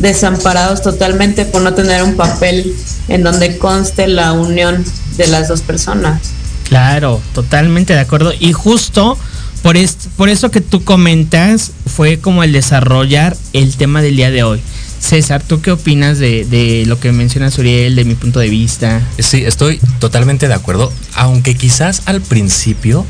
desamparados 0.00 0.82
totalmente 0.82 1.44
por 1.44 1.62
no 1.62 1.72
tener 1.74 2.02
un 2.02 2.16
papel 2.16 2.74
en 3.06 3.22
donde 3.22 3.58
conste 3.58 4.08
la 4.08 4.32
unión 4.32 4.84
de 5.16 5.28
las 5.28 5.46
dos 5.46 5.62
personas. 5.62 6.32
Claro, 6.72 7.20
totalmente 7.34 7.92
de 7.92 8.00
acuerdo. 8.00 8.32
Y 8.40 8.54
justo 8.54 9.18
por, 9.62 9.76
est- 9.76 10.06
por 10.16 10.30
eso 10.30 10.50
que 10.50 10.62
tú 10.62 10.84
comentas 10.84 11.72
fue 11.86 12.18
como 12.18 12.42
el 12.44 12.52
desarrollar 12.52 13.36
el 13.52 13.76
tema 13.76 14.00
del 14.00 14.16
día 14.16 14.30
de 14.30 14.42
hoy. 14.42 14.58
César, 14.98 15.42
¿tú 15.46 15.60
qué 15.60 15.70
opinas 15.70 16.18
de, 16.18 16.46
de 16.46 16.84
lo 16.86 16.98
que 16.98 17.12
menciona 17.12 17.50
Suriel, 17.50 17.94
de 17.94 18.06
mi 18.06 18.14
punto 18.14 18.40
de 18.40 18.48
vista? 18.48 19.02
Sí, 19.18 19.44
estoy 19.44 19.80
totalmente 19.98 20.48
de 20.48 20.54
acuerdo, 20.54 20.90
aunque 21.14 21.56
quizás 21.56 22.00
al 22.06 22.22
principio 22.22 23.04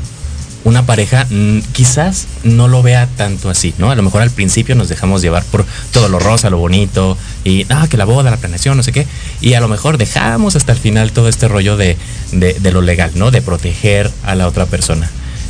una 0.63 0.85
pareja 0.85 1.27
mm, 1.29 1.59
quizás 1.73 2.27
no 2.43 2.67
lo 2.67 2.81
vea 2.81 3.07
tanto 3.17 3.49
así, 3.49 3.73
¿no? 3.77 3.91
A 3.91 3.95
lo 3.95 4.03
mejor 4.03 4.21
al 4.21 4.31
principio 4.31 4.75
nos 4.75 4.89
dejamos 4.89 5.21
llevar 5.21 5.43
por 5.45 5.65
todo 5.91 6.09
lo 6.09 6.19
rosa, 6.19 6.49
lo 6.49 6.57
bonito, 6.57 7.17
y 7.43 7.65
ah, 7.69 7.87
que 7.89 7.97
la 7.97 8.05
boda, 8.05 8.31
la 8.31 8.37
planeación, 8.37 8.77
no 8.77 8.83
sé 8.83 8.91
qué, 8.91 9.05
y 9.41 9.53
a 9.53 9.59
lo 9.59 9.67
mejor 9.67 9.97
dejamos 9.97 10.55
hasta 10.55 10.71
el 10.71 10.77
final 10.77 11.11
todo 11.11 11.27
este 11.27 11.47
rollo 11.47 11.77
de, 11.77 11.97
de, 12.31 12.53
de 12.53 12.71
lo 12.71 12.81
legal, 12.81 13.11
¿no? 13.15 13.31
De 13.31 13.41
proteger 13.41 14.09
a 14.23 14.35
la 14.35 14.47
otra 14.47 14.65
persona. 14.65 15.09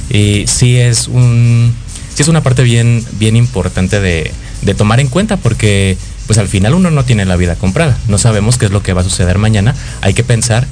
Y 0.10 0.46
sí 0.48 0.78
es 0.78 1.08
un, 1.08 1.74
sí 2.14 2.22
es 2.22 2.28
una 2.28 2.42
parte 2.42 2.64
bien, 2.64 3.06
bien 3.14 3.36
importante 3.36 4.00
de, 4.00 4.32
de 4.62 4.74
tomar 4.74 5.00
en 5.00 5.08
cuenta 5.08 5.38
porque 5.38 5.98
pues 6.28 6.40
al 6.40 6.48
final 6.48 6.74
uno 6.74 6.90
no 6.90 7.04
tiene 7.04 7.26
la 7.26 7.36
vida 7.36 7.56
comprada, 7.56 7.98
no 8.08 8.18
sabemos 8.18 8.58
qué 8.58 8.66
es 8.66 8.72
lo 8.72 8.82
que 8.82 8.94
va 8.94 9.02
a 9.02 9.04
suceder 9.04 9.38
mañana, 9.38 9.76
hay 10.02 10.14
que 10.14 10.24
pensar 10.24 10.68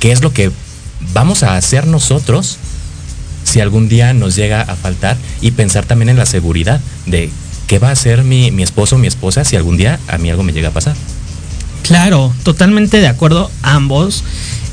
qué 0.00 0.12
es 0.12 0.22
lo 0.22 0.32
que 0.32 0.50
vamos 1.12 1.42
a 1.42 1.56
hacer 1.56 1.86
nosotros 1.86 2.58
si 3.46 3.60
algún 3.60 3.88
día 3.88 4.12
nos 4.12 4.34
llega 4.34 4.60
a 4.60 4.74
faltar 4.74 5.16
y 5.40 5.52
pensar 5.52 5.86
también 5.86 6.08
en 6.08 6.18
la 6.18 6.26
seguridad 6.26 6.80
de 7.06 7.30
qué 7.68 7.78
va 7.78 7.88
a 7.88 7.92
hacer 7.92 8.24
mi, 8.24 8.50
mi 8.50 8.62
esposo 8.62 8.96
o 8.96 8.98
mi 8.98 9.06
esposa 9.06 9.44
si 9.44 9.56
algún 9.56 9.76
día 9.76 10.00
a 10.08 10.18
mí 10.18 10.28
algo 10.28 10.42
me 10.42 10.52
llega 10.52 10.68
a 10.68 10.72
pasar. 10.72 10.96
Claro, 11.82 12.34
totalmente 12.42 13.00
de 13.00 13.06
acuerdo 13.06 13.50
ambos. 13.62 14.24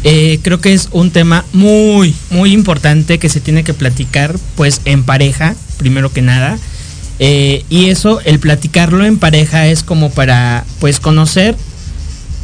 Eh, 0.04 0.40
creo 0.42 0.60
que 0.60 0.74
es 0.74 0.90
un 0.92 1.12
tema 1.12 1.46
muy, 1.54 2.16
muy 2.32 2.52
importante 2.52 3.20
que 3.20 3.30
se 3.30 3.40
tiene 3.40 3.64
que 3.64 3.76
platicar 3.76 4.36
pues 4.56 4.82
en 4.86 5.04
pareja, 5.04 5.56
primero 5.78 6.12
que 6.12 6.24
nada. 6.24 6.58
Eh, 7.20 7.64
y 7.70 7.90
eso, 7.90 8.20
el 8.22 8.40
platicarlo 8.40 9.06
en 9.06 9.20
pareja 9.20 9.68
es 9.68 9.84
como 9.84 10.10
para 10.10 10.66
pues 10.80 11.00
conocer 11.00 11.56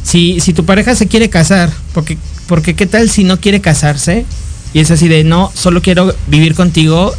si, 0.04 0.38
si 0.38 0.52
tu 0.52 0.64
pareja 0.64 0.94
se 0.94 1.08
quiere 1.08 1.28
casar, 1.28 1.70
porque, 1.92 2.16
porque 2.46 2.74
qué 2.74 2.86
tal 2.86 3.10
si 3.10 3.24
no 3.24 3.40
quiere 3.40 3.60
casarse 3.60 4.24
y 4.72 4.80
es 4.80 4.90
así 4.90 5.08
de 5.08 5.24
no, 5.24 5.52
solo 5.54 5.82
quiero 5.82 6.14
vivir 6.28 6.54
contigo, 6.54 7.14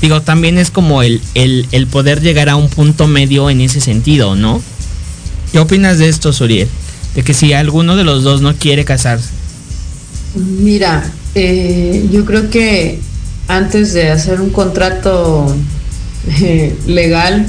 digo, 0.00 0.22
también 0.22 0.58
es 0.58 0.70
como 0.70 1.02
el, 1.02 1.20
el, 1.34 1.86
poder 1.86 2.20
llegar 2.20 2.48
a 2.48 2.56
un 2.56 2.68
punto 2.68 3.06
medio 3.06 3.50
en 3.50 3.60
ese 3.60 3.80
sentido, 3.80 4.36
¿no? 4.36 4.62
¿Qué 5.52 5.58
opinas 5.60 5.98
de 5.98 6.08
esto, 6.08 6.32
Suriel? 6.32 6.68
De 7.14 7.22
que 7.22 7.32
si 7.32 7.52
alguno 7.52 7.96
de 7.96 8.04
los 8.04 8.24
dos 8.24 8.40
no 8.40 8.54
quiere 8.56 8.84
casarse. 8.84 9.30
Mira, 10.34 11.04
eh, 11.36 12.08
yo 12.10 12.24
creo 12.24 12.50
que 12.50 12.98
antes 13.46 13.92
de 13.92 14.10
hacer 14.10 14.40
un 14.40 14.50
contrato 14.50 15.46
eh, 16.40 16.76
legal 16.86 17.46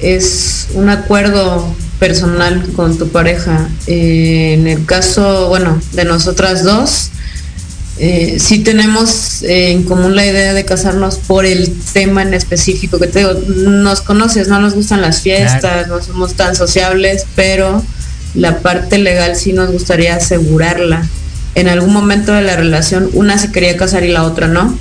es 0.00 0.68
un 0.74 0.90
acuerdo 0.90 1.74
personal 1.98 2.62
con 2.74 2.98
tu 2.98 3.08
pareja. 3.08 3.68
Eh, 3.86 4.54
en 4.58 4.66
el 4.66 4.84
caso, 4.84 5.48
bueno, 5.48 5.80
de 5.92 6.04
nosotras 6.04 6.64
dos, 6.64 7.10
eh, 7.98 8.36
sí 8.38 8.58
tenemos 8.58 9.42
eh, 9.42 9.70
en 9.70 9.84
común 9.84 10.14
la 10.14 10.26
idea 10.26 10.52
de 10.52 10.64
casarnos 10.66 11.16
por 11.16 11.46
el 11.46 11.72
tema 11.94 12.22
en 12.22 12.34
específico 12.34 12.98
que 12.98 13.06
te 13.06 13.20
digo, 13.20 13.32
nos 13.48 14.02
conoces, 14.02 14.48
no 14.48 14.60
nos 14.60 14.74
gustan 14.74 15.00
las 15.00 15.22
fiestas, 15.22 15.88
no 15.88 16.02
somos 16.02 16.34
tan 16.34 16.54
sociables, 16.54 17.24
pero 17.34 17.82
la 18.34 18.58
parte 18.58 18.98
legal 18.98 19.34
sí 19.36 19.54
nos 19.54 19.70
gustaría 19.72 20.16
asegurarla. 20.16 21.08
En 21.54 21.68
algún 21.68 21.92
momento 21.94 22.32
de 22.32 22.42
la 22.42 22.54
relación 22.54 23.08
una 23.14 23.38
se 23.38 23.50
quería 23.50 23.78
casar 23.78 24.04
y 24.04 24.08
la 24.08 24.24
otra 24.24 24.46
no. 24.46 24.78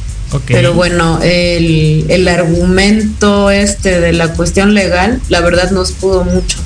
Pero 0.48 0.74
bueno, 0.74 1.20
el, 1.24 2.06
el 2.10 2.28
argumento 2.28 3.50
este 3.50 4.02
de 4.02 4.12
la 4.12 4.34
cuestión 4.34 4.74
legal, 4.74 5.22
la 5.30 5.40
verdad 5.40 5.72
nos 5.72 5.94
pudo 5.94 6.26
mucho, 6.26 6.58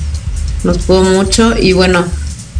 nos 0.64 0.78
pudo 0.78 1.04
mucho 1.04 1.54
y 1.56 1.72
bueno, 1.72 2.04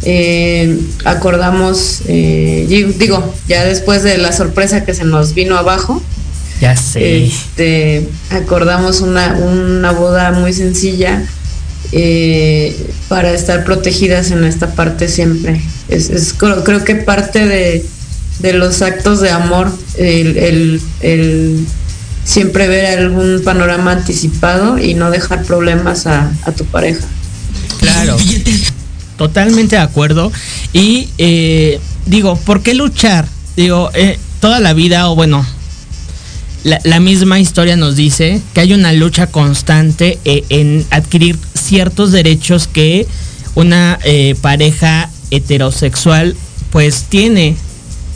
eh, 0.03 0.79
acordamos, 1.05 2.01
eh, 2.07 2.65
digo, 2.97 3.33
ya 3.47 3.63
después 3.65 4.03
de 4.03 4.17
la 4.17 4.31
sorpresa 4.33 4.83
que 4.85 4.93
se 4.93 5.03
nos 5.05 5.33
vino 5.33 5.57
abajo, 5.57 6.01
Ya 6.59 6.75
sé. 6.75 7.25
este, 7.25 8.07
acordamos 8.29 9.01
una, 9.01 9.33
una 9.35 9.91
boda 9.91 10.31
muy 10.31 10.53
sencilla 10.53 11.23
eh, 11.91 12.75
para 13.09 13.31
estar 13.33 13.63
protegidas 13.63 14.31
en 14.31 14.43
esta 14.43 14.73
parte 14.75 15.07
siempre. 15.07 15.61
Es, 15.89 16.09
es- 16.09 16.33
creo, 16.33 16.63
creo 16.63 16.83
que 16.83 16.95
parte 16.95 17.45
de, 17.47 17.85
de 18.39 18.53
los 18.53 18.81
actos 18.81 19.21
de 19.21 19.29
amor, 19.29 19.71
el, 19.97 20.37
el- 20.37 20.81
el 21.01 21.65
siempre 22.23 22.67
ver 22.67 22.99
algún 22.99 23.41
panorama 23.43 23.91
anticipado 23.93 24.77
y 24.77 24.93
no 24.93 25.09
dejar 25.11 25.43
problemas 25.43 26.05
a, 26.07 26.31
a 26.45 26.51
tu 26.51 26.63
pareja. 26.65 27.05
Claro. 27.79 28.15
Totalmente 29.21 29.75
de 29.75 29.83
acuerdo. 29.83 30.31
Y 30.73 31.07
eh, 31.19 31.79
digo, 32.07 32.37
¿por 32.37 32.63
qué 32.63 32.73
luchar? 32.73 33.27
Digo, 33.55 33.91
eh, 33.93 34.17
toda 34.39 34.59
la 34.59 34.73
vida, 34.73 35.11
o 35.11 35.15
bueno, 35.15 35.45
la, 36.63 36.99
misma 36.99 37.39
historia 37.39 37.75
nos 37.75 37.95
dice 37.95 38.41
que 38.55 38.61
hay 38.61 38.73
una 38.73 38.93
lucha 38.93 39.27
constante 39.27 40.17
eh, 40.25 40.43
en 40.49 40.87
adquirir 40.89 41.37
ciertos 41.53 42.11
derechos 42.11 42.65
que 42.65 43.05
una 43.53 43.99
pareja 44.41 45.11
heterosexual 45.29 46.35
pues 46.71 47.03
tiene. 47.03 47.55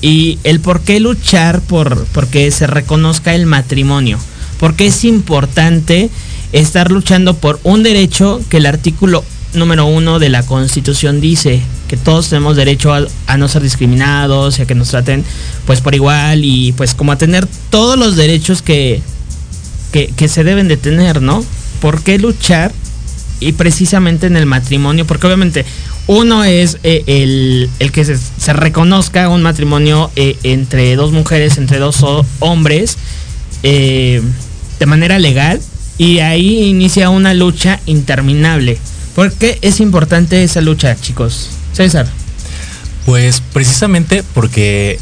Y 0.02 0.40
el 0.44 0.60
por 0.60 0.82
qué 0.82 1.00
luchar 1.00 1.62
por 1.62 2.08
porque 2.14 2.50
se 2.50 2.66
reconozca 2.66 3.36
el 3.36 3.46
matrimonio. 3.46 4.18
Porque 4.60 4.88
es 4.88 5.06
importante 5.06 6.10
estar 6.52 6.90
luchando 6.90 7.36
por 7.36 7.60
un 7.62 7.84
derecho 7.84 8.42
que 8.50 8.58
el 8.58 8.66
artículo 8.66 9.24
número 9.56 9.86
uno 9.86 10.20
de 10.20 10.30
la 10.30 10.44
Constitución 10.44 11.22
dice 11.22 11.62
que 11.88 11.98
todos 11.98 12.30
tenemos 12.30 12.56
derecho 12.56 12.94
a, 12.94 13.38
no 13.38 13.48
ser 13.48 13.62
discriminados 13.62 14.60
a 14.60 14.66
que 14.66 14.76
nos 14.76 14.90
traten 14.90 15.24
pues 15.66 15.82
por 15.82 15.96
igual 15.96 16.44
y 16.44 16.72
pues 16.74 16.94
como 16.94 17.12
a 17.12 17.18
tener 17.18 17.48
todos 17.70 17.98
los 17.98 18.16
derechos 18.16 18.62
que, 18.62 19.02
que, 19.92 20.28
se 20.28 20.44
deben 20.44 20.68
de 20.68 20.78
tener, 20.78 21.22
¿no? 21.22 21.44
¿Por 21.82 22.02
qué 22.04 22.18
luchar? 22.20 22.72
Y 23.40 23.52
precisamente 23.54 24.28
en 24.28 24.38
el 24.38 24.46
matrimonio, 24.46 25.06
porque 25.06 25.28
obviamente 25.28 25.66
uno 26.08 26.44
es 26.44 26.78
eh, 26.84 27.04
el, 27.08 27.70
el 27.80 27.92
que 27.92 28.06
se, 28.06 28.54
reconozca 28.54 29.28
un 29.30 29.42
matrimonio 29.42 30.10
eh, 30.16 30.38
entre 30.44 30.96
dos 30.96 31.12
mujeres, 31.12 31.58
entre 31.58 31.80
dos 31.80 32.02
ho- 32.02 32.26
hombres, 32.40 32.98
eh, 33.64 34.22
de 34.80 34.86
manera 34.86 35.20
legal, 35.20 35.60
y 35.98 36.20
ahí 36.20 36.64
inicia 36.64 37.10
una 37.10 37.34
lucha 37.34 37.80
interminable. 37.86 38.78
¿Por 39.16 39.32
qué 39.32 39.58
es 39.62 39.80
importante 39.80 40.44
esa 40.44 40.60
lucha, 40.60 40.96
chicos? 41.00 41.50
César. 41.72 42.06
Pues 43.06 43.42
precisamente 43.54 44.24
porque 44.34 45.00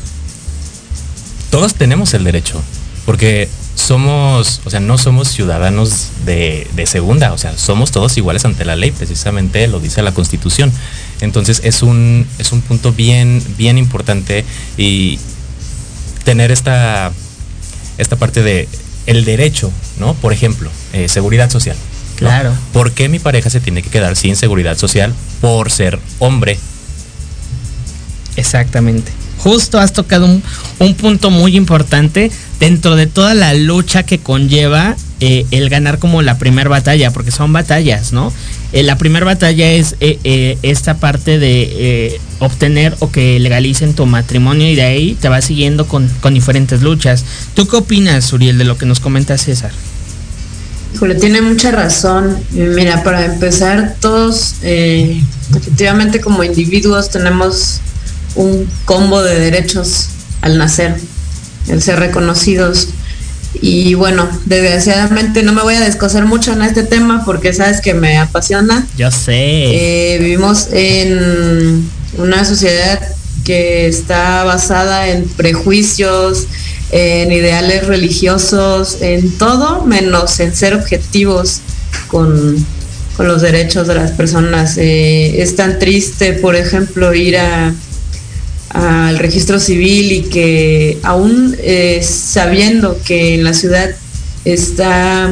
todos 1.49 1.73
tenemos 1.73 2.13
el 2.13 2.23
derecho, 2.23 2.61
porque 3.05 3.49
somos, 3.75 4.61
o 4.65 4.69
sea, 4.69 4.79
no 4.79 4.97
somos 4.97 5.29
ciudadanos 5.29 6.09
de, 6.25 6.67
segunda, 6.85 7.33
o 7.33 7.37
sea, 7.37 7.57
somos 7.57 7.91
todos 7.91 8.15
iguales 8.17 8.45
ante 8.45 8.65
la 8.65 8.75
ley, 8.75 8.91
precisamente 8.91 9.67
lo 9.67 9.79
dice 9.79 10.03
la 10.03 10.13
Constitución. 10.13 10.71
Entonces 11.21 11.61
es 11.63 11.81
un, 11.81 12.27
es 12.37 12.51
un 12.51 12.61
punto 12.61 12.91
bien, 12.91 13.41
bien 13.57 13.77
importante 13.77 14.45
y 14.77 15.17
tener 16.23 16.51
esta, 16.51 17.11
esta 17.97 18.15
parte 18.15 18.43
de 18.43 18.67
el 19.05 19.25
derecho, 19.25 19.71
¿no? 19.99 20.13
Por 20.13 20.33
ejemplo, 20.33 20.69
eh, 20.93 21.09
seguridad 21.09 21.49
social. 21.49 21.75
¿No? 22.21 22.27
Claro. 22.27 22.53
¿Por 22.71 22.91
qué 22.91 23.09
mi 23.09 23.19
pareja 23.19 23.49
se 23.49 23.59
tiene 23.59 23.81
que 23.81 23.89
quedar 23.89 24.15
sin 24.15 24.35
seguridad 24.35 24.77
social 24.77 25.13
por 25.41 25.71
ser 25.71 25.99
hombre? 26.19 26.57
Exactamente. 28.35 29.11
Justo 29.37 29.79
has 29.79 29.91
tocado 29.91 30.25
un, 30.25 30.41
un 30.79 30.95
punto 30.95 31.29
muy 31.29 31.57
importante 31.57 32.31
dentro 32.59 32.95
de 32.95 33.07
toda 33.07 33.33
la 33.33 33.53
lucha 33.53 34.03
que 34.03 34.19
conlleva 34.19 34.95
eh, 35.19 35.45
el 35.51 35.69
ganar 35.69 35.99
como 35.99 36.21
la 36.21 36.37
primera 36.37 36.69
batalla, 36.69 37.11
porque 37.11 37.31
son 37.31 37.53
batallas, 37.53 38.11
¿no? 38.11 38.33
Eh, 38.73 38.83
la 38.83 38.97
primera 38.97 39.25
batalla 39.25 39.71
es 39.71 39.95
eh, 40.01 40.57
esta 40.63 40.97
parte 40.97 41.39
de 41.39 42.19
obtener 42.39 42.95
o 42.99 43.09
que 43.11 43.39
legalicen 43.39 43.93
tu 43.93 44.05
matrimonio 44.05 44.69
y 44.69 44.75
de 44.75 44.83
ahí 44.83 45.17
te 45.19 45.29
vas 45.29 45.45
siguiendo 45.45 45.87
con, 45.87 46.09
con 46.19 46.33
diferentes 46.33 46.81
luchas. 46.81 47.23
¿Tú 47.53 47.67
qué 47.67 47.77
opinas, 47.77 48.33
Uriel, 48.33 48.57
de 48.57 48.65
lo 48.65 48.77
que 48.77 48.85
nos 48.85 48.99
comenta 48.99 49.37
César? 49.37 49.71
Híjole, 50.93 51.15
tiene 51.15 51.41
mucha 51.41 51.71
razón. 51.71 52.37
Mira, 52.51 53.03
para 53.03 53.25
empezar, 53.25 53.95
todos 53.99 54.55
eh, 54.61 55.23
efectivamente 55.55 56.21
como 56.21 56.43
individuos 56.43 57.09
tenemos 57.09 57.81
un 58.35 58.67
combo 58.85 59.21
de 59.21 59.39
derechos 59.39 60.09
al 60.41 60.57
nacer, 60.57 60.95
el 61.67 61.81
ser 61.81 61.99
reconocidos. 61.99 62.89
Y 63.61 63.93
bueno, 63.93 64.27
desgraciadamente 64.45 65.43
no 65.43 65.53
me 65.53 65.61
voy 65.61 65.75
a 65.75 65.79
descoser 65.79 66.25
mucho 66.25 66.53
en 66.53 66.63
este 66.63 66.83
tema 66.83 67.23
porque 67.25 67.53
sabes 67.53 67.81
que 67.81 67.93
me 67.93 68.17
apasiona. 68.17 68.85
Yo 68.97 69.11
sé. 69.11 69.33
Eh, 69.35 70.17
vivimos 70.19 70.67
en 70.71 71.87
una 72.17 72.45
sociedad 72.45 72.99
que 73.43 73.87
está 73.87 74.43
basada 74.43 75.09
en 75.09 75.27
prejuicios, 75.27 76.47
en 76.95 77.31
ideales 77.31 77.87
religiosos, 77.87 78.99
en 79.01 79.31
todo 79.37 79.83
menos 79.83 80.39
en 80.39 80.55
ser 80.55 80.75
objetivos 80.75 81.61
con, 82.07 82.63
con 83.17 83.27
los 83.27 83.41
derechos 83.41 83.87
de 83.87 83.95
las 83.95 84.11
personas. 84.11 84.77
Eh, 84.77 85.41
es 85.41 85.55
tan 85.55 85.79
triste, 85.79 86.33
por 86.33 86.55
ejemplo, 86.55 87.13
ir 87.13 87.37
a 87.37 87.73
al 88.69 89.19
registro 89.19 89.59
civil 89.59 90.11
y 90.11 90.21
que 90.23 90.97
aún 91.03 91.55
eh, 91.59 92.01
sabiendo 92.03 92.99
que 93.05 93.35
en 93.35 93.43
la 93.43 93.53
ciudad 93.53 93.91
está 94.45 95.29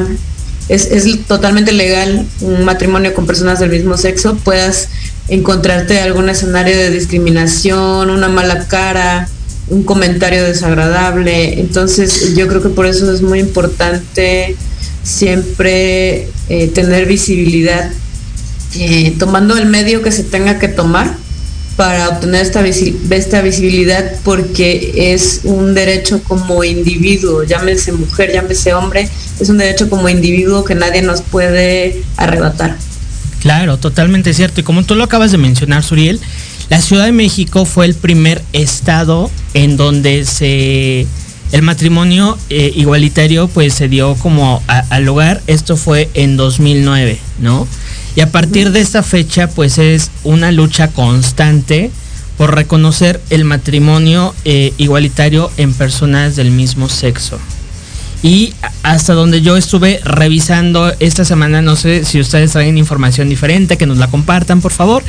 es, 0.68 0.86
es 0.86 1.26
totalmente 1.26 1.72
legal 1.72 2.24
un 2.40 2.64
matrimonio 2.64 3.14
con 3.14 3.26
personas 3.26 3.58
del 3.58 3.70
mismo 3.70 3.96
sexo, 3.96 4.36
puedas 4.36 4.88
encontrarte 5.28 6.00
algún 6.00 6.28
escenario 6.28 6.76
de 6.76 6.90
discriminación, 6.90 8.10
una 8.10 8.28
mala 8.28 8.68
cara, 8.68 9.28
un 9.72 9.82
comentario 9.82 10.44
desagradable. 10.44 11.58
Entonces 11.60 12.34
yo 12.36 12.46
creo 12.46 12.62
que 12.62 12.68
por 12.68 12.86
eso 12.86 13.12
es 13.12 13.22
muy 13.22 13.40
importante 13.40 14.54
siempre 15.02 16.28
eh, 16.48 16.68
tener 16.74 17.06
visibilidad, 17.06 17.90
eh, 18.78 19.14
tomando 19.18 19.56
el 19.56 19.66
medio 19.66 20.02
que 20.02 20.12
se 20.12 20.24
tenga 20.24 20.58
que 20.58 20.68
tomar 20.68 21.14
para 21.76 22.10
obtener 22.10 22.42
esta, 22.42 22.62
visi- 22.62 22.96
esta 23.10 23.40
visibilidad 23.40 24.12
porque 24.24 25.12
es 25.14 25.40
un 25.44 25.74
derecho 25.74 26.22
como 26.22 26.64
individuo, 26.64 27.44
llámese 27.44 27.92
mujer, 27.92 28.30
llámese 28.32 28.74
hombre, 28.74 29.08
es 29.40 29.48
un 29.48 29.58
derecho 29.58 29.88
como 29.88 30.08
individuo 30.08 30.64
que 30.64 30.74
nadie 30.74 31.02
nos 31.02 31.22
puede 31.22 32.02
arrebatar. 32.16 32.76
Claro, 33.40 33.76
totalmente 33.78 34.34
cierto. 34.34 34.60
Y 34.60 34.64
como 34.64 34.84
tú 34.84 34.94
lo 34.94 35.02
acabas 35.02 35.32
de 35.32 35.38
mencionar, 35.38 35.82
Suriel, 35.82 36.20
la 36.72 36.80
Ciudad 36.80 37.04
de 37.04 37.12
México 37.12 37.66
fue 37.66 37.84
el 37.84 37.94
primer 37.94 38.42
estado 38.54 39.30
en 39.52 39.76
donde 39.76 40.24
se 40.24 41.06
el 41.52 41.60
matrimonio 41.60 42.38
eh, 42.48 42.72
igualitario 42.74 43.46
pues 43.48 43.74
se 43.74 43.88
dio 43.88 44.14
como 44.14 44.62
al 44.66 45.04
lugar. 45.04 45.42
Esto 45.48 45.76
fue 45.76 46.08
en 46.14 46.38
2009, 46.38 47.18
¿no? 47.40 47.68
Y 48.16 48.22
a 48.22 48.32
partir 48.32 48.72
de 48.72 48.80
esta 48.80 49.02
fecha, 49.02 49.50
pues 49.50 49.76
es 49.76 50.10
una 50.24 50.50
lucha 50.50 50.88
constante 50.88 51.90
por 52.38 52.54
reconocer 52.54 53.20
el 53.28 53.44
matrimonio 53.44 54.34
eh, 54.46 54.72
igualitario 54.78 55.50
en 55.58 55.74
personas 55.74 56.36
del 56.36 56.52
mismo 56.52 56.88
sexo. 56.88 57.38
Y 58.22 58.54
hasta 58.84 59.14
donde 59.14 59.42
yo 59.42 59.56
estuve 59.56 60.00
revisando 60.04 60.92
esta 61.00 61.24
semana, 61.24 61.60
no 61.60 61.74
sé 61.74 62.04
si 62.04 62.20
ustedes 62.20 62.52
traen 62.52 62.78
información 62.78 63.28
diferente, 63.28 63.76
que 63.76 63.86
nos 63.86 63.98
la 63.98 64.06
compartan, 64.06 64.60
por 64.60 64.72
favor. 64.72 65.02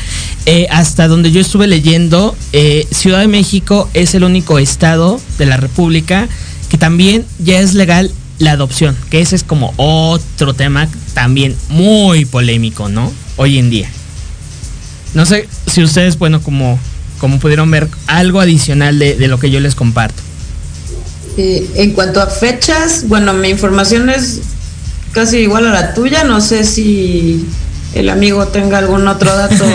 Eh, 0.48 0.68
hasta 0.72 1.08
donde 1.08 1.32
yo 1.32 1.40
estuve 1.40 1.68
leyendo, 1.68 2.36
eh, 2.54 2.88
Ciudad 2.92 3.20
de 3.20 3.28
México 3.28 3.90
es 3.94 4.16
el 4.16 4.24
único 4.24 4.58
estado 4.58 5.22
de 5.38 5.46
la 5.46 5.58
República 5.58 6.28
que 6.70 6.78
también 6.80 7.24
ya 7.38 7.60
es 7.60 7.76
legal 7.76 8.12
la 8.40 8.54
adopción, 8.54 8.98
que 9.12 9.22
ese 9.22 9.36
es 9.36 9.44
como 9.44 9.76
otro 9.78 10.56
tema 10.56 10.90
también 11.14 11.56
muy 11.70 12.26
polémico, 12.26 12.90
¿no? 12.90 13.14
Hoy 13.38 13.60
en 13.60 13.70
día. 13.70 13.90
No 15.14 15.28
sé 15.28 15.48
si 15.68 15.84
ustedes, 15.84 16.18
bueno, 16.18 16.42
como, 16.42 16.80
como 17.20 17.38
pudieron 17.40 17.70
ver, 17.70 17.90
algo 18.08 18.42
adicional 18.42 18.98
de, 18.98 19.16
de 19.16 19.28
lo 19.28 19.38
que 19.38 19.52
yo 19.52 19.60
les 19.60 19.76
comparto. 19.76 20.24
Eh, 21.38 21.70
en 21.76 21.92
cuanto 21.94 22.22
a 22.22 22.28
fechas, 22.28 23.08
bueno, 23.08 23.34
mi 23.34 23.50
información 23.50 24.10
es 24.10 24.42
casi 25.12 25.40
igual 25.40 25.68
a 25.68 25.72
la 25.72 25.94
tuya. 25.94 26.24
No 26.24 26.42
sé 26.42 26.64
si 26.64 27.48
el 27.94 28.10
amigo 28.10 28.48
tenga 28.48 28.78
algún 28.78 29.08
otro 29.08 29.36
dato. 29.36 29.66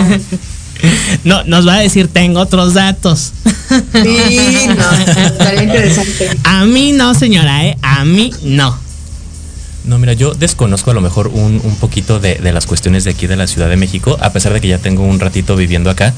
no, 1.23 1.43
nos 1.43 1.67
va 1.67 1.75
a 1.75 1.79
decir, 1.79 2.07
tengo 2.07 2.39
otros 2.39 2.73
datos. 2.73 3.33
Sí, 3.93 4.67
no, 4.67 4.91
estaría 5.25 5.63
interesante. 5.63 6.29
A 6.43 6.65
mí 6.65 6.91
no, 6.91 7.13
señora, 7.13 7.65
¿eh? 7.65 7.77
A 7.81 8.05
mí 8.05 8.31
no. 8.43 8.77
No, 9.85 9.97
mira, 9.97 10.13
yo 10.13 10.33
desconozco 10.33 10.91
a 10.91 10.93
lo 10.93 11.01
mejor 11.01 11.27
un, 11.27 11.61
un 11.63 11.75
poquito 11.75 12.19
de, 12.19 12.35
de, 12.35 12.51
las 12.51 12.65
cuestiones 12.65 13.05
de 13.05 13.11
aquí 13.11 13.27
de 13.27 13.35
la 13.35 13.47
Ciudad 13.47 13.69
de 13.69 13.75
México, 13.75 14.17
a 14.21 14.31
pesar 14.31 14.53
de 14.53 14.61
que 14.61 14.67
ya 14.67 14.77
tengo 14.77 15.03
un 15.03 15.19
ratito 15.19 15.55
viviendo 15.55 15.89
acá. 15.89 16.13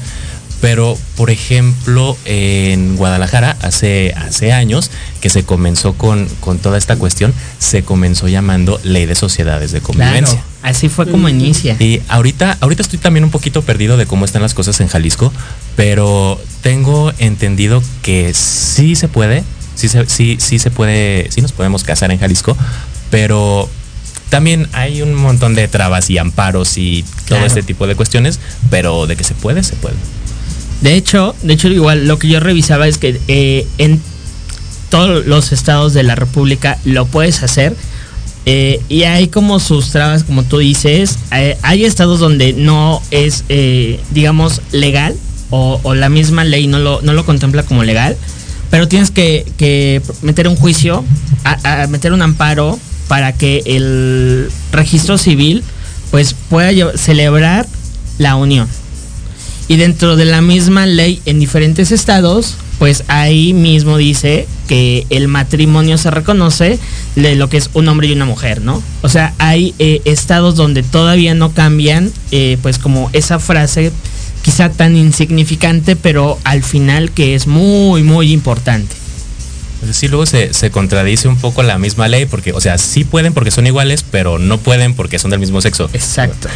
Pero, 0.62 0.96
por 1.16 1.30
ejemplo, 1.30 2.16
en 2.24 2.94
Guadalajara, 2.94 3.56
hace, 3.62 4.14
hace 4.16 4.52
años 4.52 4.92
que 5.20 5.28
se 5.28 5.42
comenzó 5.42 5.94
con, 5.94 6.28
con 6.38 6.58
toda 6.58 6.78
esta 6.78 6.94
cuestión, 6.94 7.34
se 7.58 7.82
comenzó 7.82 8.28
llamando 8.28 8.80
Ley 8.84 9.06
de 9.06 9.16
Sociedades 9.16 9.72
de 9.72 9.80
Convivencia. 9.80 10.36
Claro, 10.36 10.46
así 10.62 10.88
fue 10.88 11.10
como 11.10 11.28
inicia. 11.28 11.76
Y 11.80 12.00
ahorita, 12.06 12.58
ahorita 12.60 12.80
estoy 12.80 13.00
también 13.00 13.24
un 13.24 13.30
poquito 13.32 13.62
perdido 13.62 13.96
de 13.96 14.06
cómo 14.06 14.24
están 14.24 14.40
las 14.40 14.54
cosas 14.54 14.78
en 14.80 14.86
Jalisco, 14.86 15.32
pero 15.74 16.40
tengo 16.60 17.12
entendido 17.18 17.82
que 18.02 18.32
sí 18.32 18.94
se 18.94 19.08
puede, 19.08 19.42
sí 19.74 19.88
se, 19.88 20.06
sí, 20.06 20.36
sí 20.38 20.60
se 20.60 20.70
puede, 20.70 21.28
sí 21.32 21.40
nos 21.40 21.50
podemos 21.50 21.82
casar 21.82 22.12
en 22.12 22.20
Jalisco, 22.20 22.56
pero 23.10 23.68
también 24.28 24.68
hay 24.74 25.02
un 25.02 25.12
montón 25.14 25.56
de 25.56 25.66
trabas 25.66 26.08
y 26.08 26.18
amparos 26.18 26.78
y 26.78 27.02
todo 27.02 27.38
claro. 27.38 27.46
este 27.46 27.64
tipo 27.64 27.88
de 27.88 27.96
cuestiones, 27.96 28.38
pero 28.70 29.08
de 29.08 29.16
que 29.16 29.24
se 29.24 29.34
puede, 29.34 29.64
se 29.64 29.74
puede. 29.74 29.96
De 30.82 30.96
hecho, 30.96 31.34
de 31.42 31.54
hecho 31.54 31.68
igual 31.68 32.08
lo 32.08 32.18
que 32.18 32.28
yo 32.28 32.40
revisaba 32.40 32.88
es 32.88 32.98
que 32.98 33.20
eh, 33.28 33.66
en 33.78 34.00
todos 34.90 35.24
los 35.26 35.52
estados 35.52 35.94
de 35.94 36.02
la 36.02 36.16
República 36.16 36.78
lo 36.84 37.06
puedes 37.06 37.42
hacer. 37.42 37.74
Eh, 38.44 38.80
y 38.88 39.04
hay 39.04 39.28
como 39.28 39.60
sus 39.60 39.90
trabas, 39.90 40.24
como 40.24 40.42
tú 40.42 40.58
dices. 40.58 41.18
Hay 41.62 41.84
estados 41.84 42.18
donde 42.18 42.52
no 42.52 43.00
es, 43.12 43.44
eh, 43.48 44.00
digamos, 44.10 44.60
legal 44.72 45.14
o, 45.50 45.94
la 45.94 46.08
misma 46.08 46.44
ley 46.44 46.66
no 46.66 46.78
lo, 46.78 47.00
no 47.02 47.12
lo 47.12 47.24
contempla 47.24 47.62
como 47.62 47.84
legal. 47.84 48.16
Pero 48.70 48.88
tienes 48.88 49.12
que, 49.12 49.46
que 49.58 50.02
meter 50.22 50.48
un 50.48 50.56
juicio, 50.56 51.04
meter 51.90 52.12
un 52.12 52.22
amparo 52.22 52.78
para 53.06 53.32
que 53.32 53.62
el 53.66 54.50
registro 54.72 55.16
civil 55.16 55.62
pues 56.10 56.34
pueda 56.48 56.96
celebrar 56.96 57.66
la 58.18 58.34
unión 58.34 58.66
y 59.68 59.76
dentro 59.76 60.16
de 60.16 60.24
la 60.24 60.40
misma 60.40 60.86
ley 60.86 61.20
en 61.24 61.40
diferentes 61.40 61.92
estados, 61.92 62.56
pues 62.78 63.04
ahí 63.08 63.52
mismo 63.52 63.96
dice 63.96 64.46
que 64.68 65.06
el 65.10 65.28
matrimonio 65.28 65.98
se 65.98 66.10
reconoce 66.10 66.78
de 67.14 67.36
lo 67.36 67.48
que 67.48 67.58
es 67.58 67.70
un 67.74 67.88
hombre 67.88 68.08
y 68.08 68.12
una 68.12 68.24
mujer, 68.24 68.60
¿no? 68.60 68.82
O 69.02 69.08
sea, 69.08 69.34
hay 69.38 69.74
eh, 69.78 70.02
estados 70.04 70.56
donde 70.56 70.82
todavía 70.82 71.34
no 71.34 71.52
cambian, 71.52 72.10
eh, 72.32 72.58
pues 72.62 72.78
como 72.78 73.08
esa 73.12 73.38
frase 73.38 73.92
quizá 74.42 74.70
tan 74.70 74.96
insignificante, 74.96 75.94
pero 75.94 76.38
al 76.44 76.62
final 76.62 77.12
que 77.12 77.34
es 77.34 77.46
muy, 77.46 78.02
muy 78.02 78.32
importante. 78.32 79.01
Pues 79.82 79.96
sí, 79.96 80.06
luego 80.06 80.26
se, 80.26 80.54
se, 80.54 80.70
contradice 80.70 81.26
un 81.26 81.36
poco 81.36 81.64
la 81.64 81.76
misma 81.76 82.06
ley, 82.06 82.26
porque, 82.26 82.52
o 82.52 82.60
sea, 82.60 82.78
sí 82.78 83.02
pueden 83.02 83.34
porque 83.34 83.50
son 83.50 83.66
iguales, 83.66 84.04
pero 84.08 84.38
no 84.38 84.58
pueden 84.58 84.94
porque 84.94 85.18
son 85.18 85.32
del 85.32 85.40
mismo 85.40 85.60
sexo. 85.60 85.90
Exacto. 85.92 86.48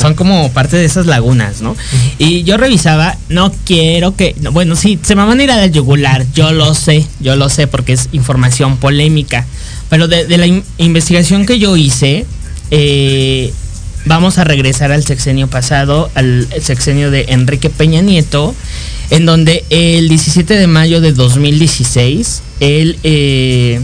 son 0.00 0.14
como 0.14 0.50
parte 0.52 0.78
de 0.78 0.86
esas 0.86 1.04
lagunas, 1.04 1.60
¿no? 1.60 1.76
Y 2.16 2.42
yo 2.44 2.56
revisaba, 2.56 3.18
no 3.28 3.52
quiero 3.66 4.16
que, 4.16 4.34
no, 4.40 4.50
bueno, 4.52 4.76
sí, 4.76 4.98
se 5.02 5.14
me 5.14 5.26
van 5.26 5.38
a 5.38 5.44
ir 5.44 5.50
a 5.50 5.56
la 5.56 5.66
yugular, 5.66 6.24
yo 6.32 6.52
lo 6.52 6.72
sé, 6.72 7.06
yo 7.20 7.36
lo 7.36 7.50
sé 7.50 7.66
porque 7.66 7.92
es 7.92 8.08
información 8.12 8.78
polémica, 8.78 9.44
pero 9.90 10.08
de, 10.08 10.24
de 10.24 10.38
la 10.38 10.46
in 10.46 10.64
investigación 10.78 11.44
que 11.44 11.58
yo 11.58 11.76
hice, 11.76 12.24
eh, 12.70 13.52
vamos 14.04 14.38
a 14.38 14.44
regresar 14.44 14.92
al 14.92 15.04
sexenio 15.04 15.48
pasado, 15.48 16.10
al 16.14 16.48
sexenio 16.60 17.10
de 17.10 17.26
Enrique 17.28 17.70
Peña 17.70 18.00
Nieto, 18.00 18.54
en 19.10 19.26
donde 19.26 19.64
el 19.70 20.08
17 20.08 20.54
de 20.54 20.66
mayo 20.66 21.00
de 21.00 21.12
2016 21.12 22.42
él 22.60 22.98
eh, 23.02 23.80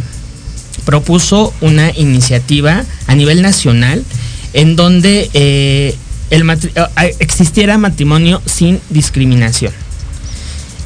propuso 0.85 1.53
una 1.61 1.91
iniciativa 1.91 2.85
a 3.07 3.15
nivel 3.15 3.43
nacional 3.43 4.05
en 4.53 4.77
donde 4.77 5.29
eh, 5.35 5.95
el 6.31 6.45
matri 6.45 6.71
existiera 7.19 7.77
matrimonio 7.79 8.41
sin 8.47 8.81
discriminación. 8.91 9.73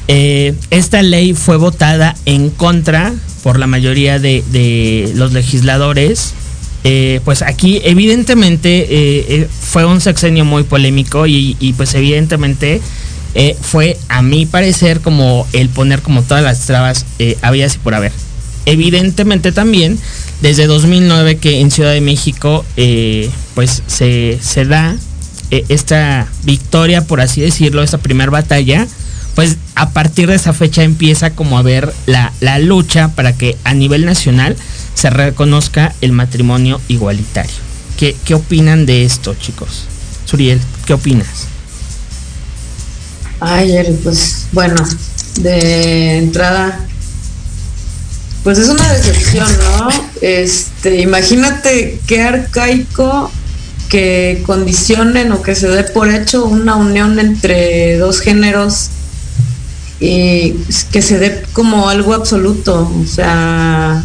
Eh, 0.07 0.55
esta 0.71 1.01
ley 1.03 1.33
fue 1.33 1.55
votada 1.55 2.15
en 2.25 2.49
contra 2.49 3.13
por 3.43 3.57
la 3.59 3.67
mayoría 3.67 4.19
de 4.19 5.11
los 5.15 5.31
legisladores. 5.31 6.33
Eh, 6.83 7.19
pues 7.23 7.43
aquí 7.43 7.79
evidentemente 7.83 8.87
eh, 8.89 9.47
fue 9.47 9.85
un 9.85 10.01
sexenio 10.01 10.45
muy 10.45 10.63
polémico 10.63 11.27
y, 11.27 11.73
pues 11.77 11.93
evidentemente 11.93 12.81
eh, 13.35 13.55
fue 13.61 13.97
a 14.09 14.21
mi 14.21 14.45
parecer 14.45 14.99
como 14.99 15.47
el 15.53 15.69
poner 15.69 16.01
como 16.01 16.23
todas 16.23 16.43
las 16.43 16.65
trabas 16.65 17.05
eh, 17.19 17.37
habidas 17.41 17.75
y 17.75 17.77
por 17.79 17.93
haber. 17.93 18.11
Evidentemente 18.65 19.51
también 19.51 19.97
desde 20.41 20.67
2009 20.67 21.37
que 21.37 21.61
en 21.61 21.71
Ciudad 21.71 21.93
de 21.93 22.01
México 22.01 22.65
eh, 22.77 23.29
pues 23.53 23.83
se, 23.87 24.39
se 24.41 24.65
da 24.65 24.95
eh, 25.51 25.65
esta 25.69 26.27
victoria, 26.43 27.05
por 27.05 27.21
así 27.21 27.41
decirlo, 27.41 27.83
esta 27.83 27.99
primera 27.99 28.31
batalla, 28.31 28.87
pues 29.35 29.57
a 29.75 29.91
partir 29.91 30.27
de 30.27 30.35
esa 30.35 30.53
fecha 30.53 30.83
empieza 30.83 31.31
como 31.31 31.57
a 31.57 31.61
ver 31.61 31.93
la, 32.05 32.33
la 32.39 32.59
lucha 32.59 33.09
para 33.15 33.33
que 33.33 33.57
a 33.63 33.73
nivel 33.73 34.05
nacional 34.05 34.55
se 34.93 35.09
reconozca 35.09 35.93
el 36.01 36.11
matrimonio 36.11 36.81
igualitario. 36.87 37.55
¿Qué, 37.97 38.15
qué 38.25 38.33
opinan 38.33 38.85
de 38.85 39.05
esto, 39.05 39.35
chicos? 39.35 39.85
Suriel, 40.25 40.61
¿qué 40.85 40.93
opinas? 40.93 41.47
Ayer, 43.39 43.95
pues 44.03 44.47
bueno, 44.51 44.75
de 45.39 46.17
entrada, 46.17 46.85
pues 48.43 48.57
es 48.57 48.69
una 48.69 48.91
decepción, 48.93 49.47
¿no? 49.57 49.89
Este, 50.21 51.01
imagínate 51.01 51.99
qué 52.07 52.21
arcaico 52.21 53.31
que 53.89 54.41
condicionen 54.45 55.31
o 55.31 55.41
que 55.41 55.53
se 55.53 55.67
dé 55.67 55.83
por 55.83 56.09
hecho 56.09 56.45
una 56.45 56.75
unión 56.75 57.19
entre 57.19 57.97
dos 57.97 58.21
géneros 58.21 58.89
y 59.99 60.55
que 60.91 61.01
se 61.01 61.19
dé 61.19 61.43
como 61.53 61.89
algo 61.89 62.13
absoluto, 62.13 62.91
o 63.03 63.05
sea, 63.05 64.03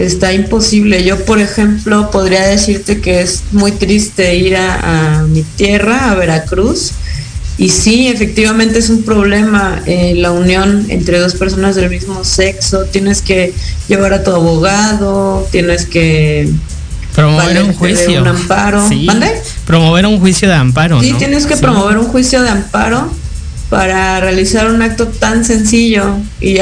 está 0.00 0.32
imposible. 0.32 1.04
Yo, 1.04 1.24
por 1.24 1.40
ejemplo, 1.40 2.10
podría 2.10 2.46
decirte 2.46 3.00
que 3.00 3.22
es 3.22 3.44
muy 3.52 3.72
triste 3.72 4.34
ir 4.34 4.56
a, 4.56 5.20
a 5.20 5.22
mi 5.24 5.42
tierra, 5.42 6.10
a 6.10 6.14
Veracruz, 6.14 6.92
y 7.60 7.68
sí, 7.68 8.08
efectivamente 8.08 8.78
es 8.78 8.88
un 8.88 9.02
problema 9.02 9.82
eh, 9.84 10.14
la 10.16 10.32
unión 10.32 10.86
entre 10.88 11.18
dos 11.18 11.34
personas 11.34 11.76
del 11.76 11.90
mismo 11.90 12.24
sexo. 12.24 12.86
Tienes 12.86 13.20
que 13.20 13.52
llevar 13.86 14.14
a 14.14 14.24
tu 14.24 14.30
abogado, 14.30 15.46
tienes 15.52 15.84
que 15.84 16.50
promover 17.14 17.62
un 17.62 17.74
juicio, 17.74 18.22
un 18.22 18.28
amparo. 18.28 18.88
Sí. 18.88 19.06
Promover 19.66 20.06
un 20.06 20.18
juicio 20.20 20.48
de 20.48 20.54
amparo. 20.54 21.02
Sí, 21.02 21.12
¿no? 21.12 21.18
tienes 21.18 21.44
que 21.44 21.56
sí. 21.56 21.60
promover 21.60 21.98
un 21.98 22.06
juicio 22.06 22.40
de 22.40 22.48
amparo 22.48 23.12
para 23.70 24.20
realizar 24.20 24.68
un 24.68 24.82
acto 24.82 25.06
tan 25.06 25.44
sencillo 25.44 26.16
y 26.40 26.56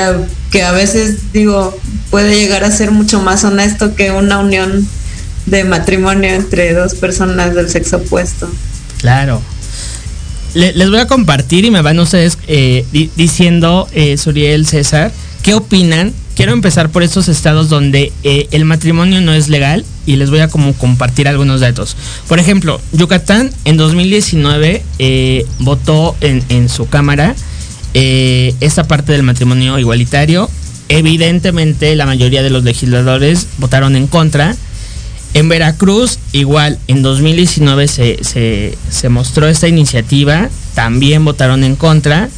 que 0.51 0.63
a 0.63 0.73
veces 0.73 1.33
digo 1.33 1.77
puede 2.11 2.39
llegar 2.39 2.65
a 2.65 2.71
ser 2.71 2.91
mucho 2.91 3.21
más 3.21 3.45
honesto 3.45 3.95
que 3.97 4.11
una 4.11 4.39
unión 4.39 4.87
de 5.47 5.65
matrimonio 5.65 6.31
entre 6.31 6.75
dos 6.75 6.95
personas 6.95 7.55
del 7.55 7.69
sexo 7.71 7.97
opuesto. 7.97 8.49
Claro, 8.99 9.41
les 10.55 10.91
voy 10.91 10.99
a 10.99 11.07
compartir 11.07 11.65
y 11.65 11.71
me 11.71 11.83
van 11.83 11.99
ustedes 11.99 12.39
eh, 12.47 12.85
di 12.93 13.11
diciendo, 13.17 13.89
eh, 13.93 14.17
Suriel, 14.19 14.67
César, 14.67 15.11
¿qué 15.43 15.55
opinan? 15.55 16.13
Quiero 16.37 16.53
empezar 16.53 16.91
por 16.91 17.03
estos 17.03 17.29
estados 17.29 17.69
donde 17.69 18.13
eh, 18.23 18.49
el 18.51 18.65
matrimonio 18.65 19.21
no 19.21 19.33
es 19.33 19.49
legal 19.49 19.85
y 20.09 20.17
les 20.17 20.31
voy 20.31 20.41
a 20.41 20.49
como 20.49 20.73
compartir 20.73 21.29
algunos 21.29 21.61
datos. 21.61 21.95
Por 22.29 22.39
ejemplo, 22.39 22.81
Yucatán 22.93 23.51
en 23.67 23.77
2019 23.77 24.83
eh, 24.99 25.47
votó 25.59 26.17
en, 26.23 26.43
en, 26.49 26.71
su 26.71 26.89
cámara 26.89 27.35
eh, 27.93 28.55
esta 28.61 28.85
parte 28.85 29.13
del 29.13 29.23
matrimonio 29.23 29.79
igualitario. 29.79 30.49
Evidentemente 30.89 31.95
la 31.95 32.07
mayoría 32.07 32.43
de 32.43 32.49
los 32.49 32.65
legisladores 32.65 33.49
votaron 33.59 33.97
en 33.97 34.07
contra. 34.07 34.57
En 35.35 35.51
Veracruz, 35.51 36.19
igual, 36.33 36.79
en 36.89 37.03
2019 37.03 37.87
se, 37.87 38.19
se, 38.91 39.09
mostró 39.11 39.47
esta 39.47 39.69
iniciativa, 39.69 40.49
también 40.75 41.23
votaron 41.23 41.65
en 41.65 41.77
contra. 41.77 42.31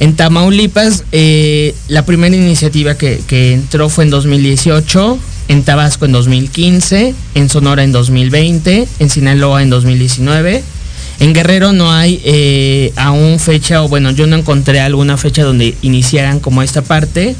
En 0.00 0.16
Tamaulipas, 0.16 1.04
eh, 1.12 1.74
la 1.88 2.06
primera 2.06 2.34
iniciativa 2.34 2.96
que, 2.96 3.20
que, 3.26 3.52
entró 3.52 3.90
fue 3.90 4.04
en 4.04 4.10
2018, 4.10 5.18
en 5.50 5.64
Tabasco 5.64 6.04
en 6.04 6.12
2015, 6.12 7.12
en 7.34 7.48
Sonora 7.48 7.82
en 7.82 7.90
2020, 7.90 8.86
en 9.00 9.10
Sinaloa 9.10 9.62
en 9.62 9.70
2019. 9.70 10.62
En 11.18 11.34
Guerrero 11.34 11.72
no 11.72 11.90
hay 11.90 12.22
eh, 12.24 12.92
aún 12.94 13.40
fecha, 13.40 13.82
o 13.82 13.88
bueno, 13.88 14.12
yo 14.12 14.28
no 14.28 14.36
encontré 14.36 14.78
alguna 14.78 15.16
fecha 15.16 15.42
donde 15.42 15.74
iniciaran 15.82 16.38
como 16.38 16.62
esta 16.62 16.82
parte. 16.82 17.34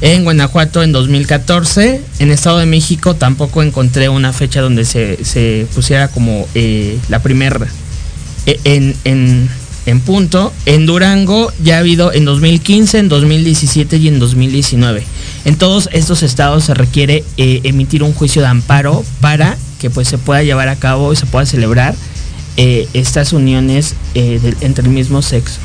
En 0.00 0.22
Guanajuato 0.22 0.84
en 0.84 0.92
2014, 0.92 2.00
en 2.20 2.30
Estado 2.30 2.58
de 2.58 2.66
México 2.66 3.16
tampoco 3.16 3.60
encontré 3.64 4.08
una 4.08 4.32
fecha 4.32 4.60
donde 4.60 4.84
se, 4.84 5.66
pusiera 5.74 6.06
como 6.06 6.46
eh, 6.54 6.96
la 7.08 7.20
primera 7.24 7.66
en, 8.46 8.94
en, 9.02 9.48
en 9.84 10.00
punto. 10.00 10.52
En 10.64 10.86
Durango 10.86 11.52
ya 11.64 11.74
ha 11.74 11.78
habido 11.80 12.12
en 12.12 12.24
2015, 12.24 12.98
en 13.00 13.08
2017 13.08 13.96
y 13.96 14.06
en 14.06 14.20
2019. 14.20 15.02
En 15.48 15.56
todos 15.56 15.88
estos 15.92 16.22
estados 16.22 16.64
se 16.64 16.74
requiere 16.74 17.24
eh, 17.38 17.62
emitir 17.64 18.02
un 18.02 18.12
juicio 18.12 18.42
de 18.42 18.48
amparo 18.48 19.02
para 19.22 19.56
que 19.80 19.88
pues 19.88 20.06
se 20.06 20.18
pueda 20.18 20.42
llevar 20.42 20.68
a 20.68 20.76
cabo 20.76 21.10
y 21.10 21.16
se 21.16 21.24
pueda 21.24 21.46
celebrar 21.46 21.94
eh, 22.58 22.86
estas 22.92 23.32
uniones 23.32 23.94
eh, 24.14 24.38
de, 24.42 24.66
entre 24.66 24.84
el 24.84 24.90
mismo 24.90 25.22
sexo. 25.22 25.56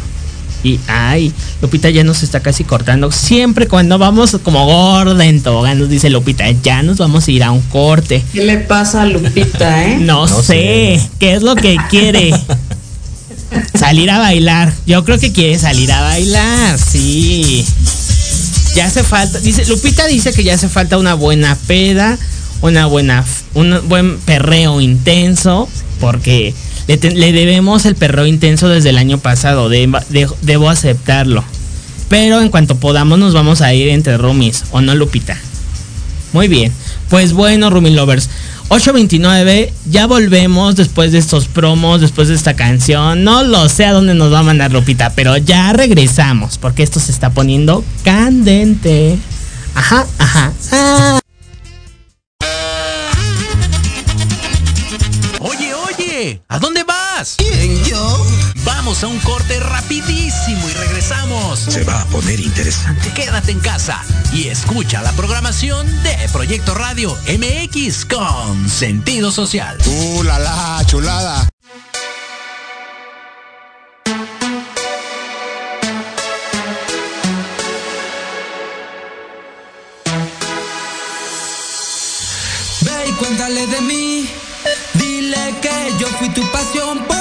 Y 0.64 0.80
ay, 0.88 1.34
Lupita 1.62 1.90
ya 1.90 2.06
nos 2.06 2.24
está 2.24 2.40
casi 2.40 2.64
cortando. 2.64 3.12
Siempre 3.12 3.68
cuando 3.68 3.98
vamos 3.98 4.38
como 4.42 4.66
gorda 4.66 5.26
en 5.26 5.44
tobogán, 5.44 5.80
nos 5.80 5.90
dice 5.90 6.10
Lupita, 6.10 6.50
ya 6.50 6.82
nos 6.82 6.98
vamos 6.98 7.28
a 7.28 7.32
ir 7.32 7.44
a 7.44 7.52
un 7.52 7.60
corte. 7.64 8.24
¿Qué 8.32 8.46
le 8.46 8.60
pasa 8.60 9.02
a 9.02 9.06
Lupita, 9.06 9.84
eh? 9.92 9.98
No, 10.00 10.28
no 10.28 10.42
sé. 10.44 10.98
sé, 10.98 11.10
¿qué 11.20 11.34
es 11.34 11.44
lo 11.44 11.58
que 11.58 11.76
quiere? 11.90 12.32
salir 13.78 14.10
a 14.10 14.20
bailar. 14.20 14.74
Yo 14.86 15.04
creo 15.04 15.20
que 15.20 15.32
quiere 15.32 15.58
salir 15.60 15.92
a 15.92 16.02
bailar, 16.02 16.80
sí. 16.80 17.66
Ya 18.76 18.86
hace 18.86 19.04
falta, 19.04 19.40
dice, 19.40 19.66
Lupita 19.66 20.08
dice 20.08 20.34
que 20.34 20.44
ya 20.44 20.56
hace 20.56 20.68
falta 20.68 20.98
una 20.98 21.14
buena 21.14 21.56
peda, 21.68 22.18
una 22.62 22.86
buena, 22.88 23.24
un 23.54 23.80
buen 23.88 24.18
perreo 24.20 24.82
intenso, 24.82 25.70
porque 26.00 26.54
le, 26.88 27.32
debemos 27.32 27.86
el 27.86 27.96
perreo 27.96 28.26
intenso 28.26 28.70
desde 28.70 28.90
el 28.90 28.98
año 28.98 29.20
pasado, 29.20 29.70
de, 29.70 29.92
de, 30.10 30.28
debo 30.42 30.70
aceptarlo. 30.70 31.44
Pero 32.10 32.42
en 32.42 32.50
cuanto 32.50 32.78
podamos 32.78 33.20
nos 33.20 33.34
vamos 33.34 33.62
a 33.62 33.74
ir 33.74 33.90
entre 33.90 34.18
roomies, 34.18 34.64
¿o 34.72 34.82
no, 34.82 34.96
Lupita? 34.96 35.38
Muy 36.34 36.48
bien. 36.48 36.72
Pues 37.10 37.34
bueno, 37.34 37.70
Roomie 37.70 37.92
Lovers. 37.92 38.30
8.29, 38.74 39.72
ya 39.92 40.08
volvemos 40.08 40.76
después 40.76 41.12
de 41.12 41.20
estos 41.20 41.48
promos, 41.48 42.02
después 42.02 42.30
de 42.30 42.34
esta 42.34 42.56
canción. 42.56 43.24
No 43.24 43.44
lo 43.44 43.70
sé 43.70 43.86
a 43.86 43.94
dónde 43.94 44.16
nos 44.16 44.34
va 44.34 44.40
a 44.40 44.44
mandar 44.44 44.72
Lupita, 44.72 45.12
pero 45.12 45.38
ya 45.38 45.72
regresamos 45.74 46.58
porque 46.58 46.82
esto 46.82 47.00
se 47.00 47.12
está 47.12 47.30
poniendo 47.30 47.86
candente. 48.04 49.20
Ajá, 49.76 50.08
ajá. 50.18 50.54
Ah. 50.72 51.23
¿A 56.48 56.60
dónde 56.60 56.84
vas? 56.84 57.36
¿Quién, 57.38 57.84
yo? 57.84 58.26
Vamos 58.64 59.04
a 59.04 59.08
un 59.08 59.20
corte 59.20 59.60
rapidísimo 59.60 60.70
y 60.70 60.74
regresamos. 60.74 61.60
Se 61.60 61.84
va 61.84 62.02
a 62.02 62.06
poner 62.06 62.40
interesante. 62.40 63.12
Quédate 63.14 63.52
en 63.52 63.60
casa 63.60 64.02
y 64.32 64.48
escucha 64.48 65.02
la 65.02 65.12
programación 65.14 65.86
de 66.04 66.16
Proyecto 66.32 66.74
Radio 66.76 67.18
MX 67.28 68.06
con 68.06 68.70
sentido 68.70 69.32
social. 69.32 69.78
¡Uh, 69.86 70.24
la, 70.24 70.40
la 70.40 70.82
chulada! 70.86 71.50
Ve 82.82 83.10
y 83.10 83.12
cuéntale 83.14 83.68
de 83.68 83.82
mí. 83.82 84.30
Dile 85.34 85.56
que 85.62 85.98
yo 86.00 86.08
fui 86.20 86.30
tu 86.30 86.42
pasión 86.52 87.13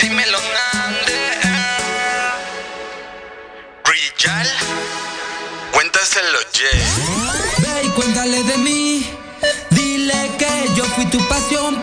dímelo 0.00 0.38
Nande. 0.38 1.20
Richal, 3.84 4.48
cuéntaselo, 5.72 6.38
Jay. 6.52 6.82
Ve 7.58 7.82
y 7.84 7.88
cuéntale 7.90 8.42
de 8.44 8.56
mí. 8.58 9.10
Dile 9.70 10.30
que 10.38 10.74
yo 10.76 10.84
fui 10.94 11.06
tu 11.06 11.18
pasión 11.28 11.82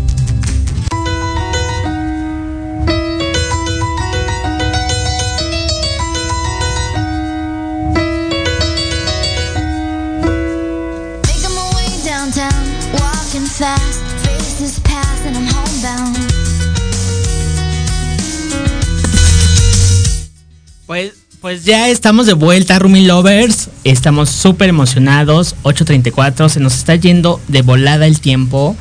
Pues, 21.51 21.65
ya 21.65 21.89
estamos 21.89 22.27
de 22.27 22.33
vuelta, 22.33 22.79
Rumi 22.79 23.05
Lovers. 23.05 23.71
Estamos 23.83 24.29
súper 24.29 24.69
emocionados. 24.69 25.57
8.34, 25.63 26.47
se 26.47 26.61
nos 26.61 26.75
está 26.75 26.95
yendo 26.95 27.41
de 27.49 27.61
volada 27.61 28.07
el 28.07 28.21
tiempo. 28.21 28.77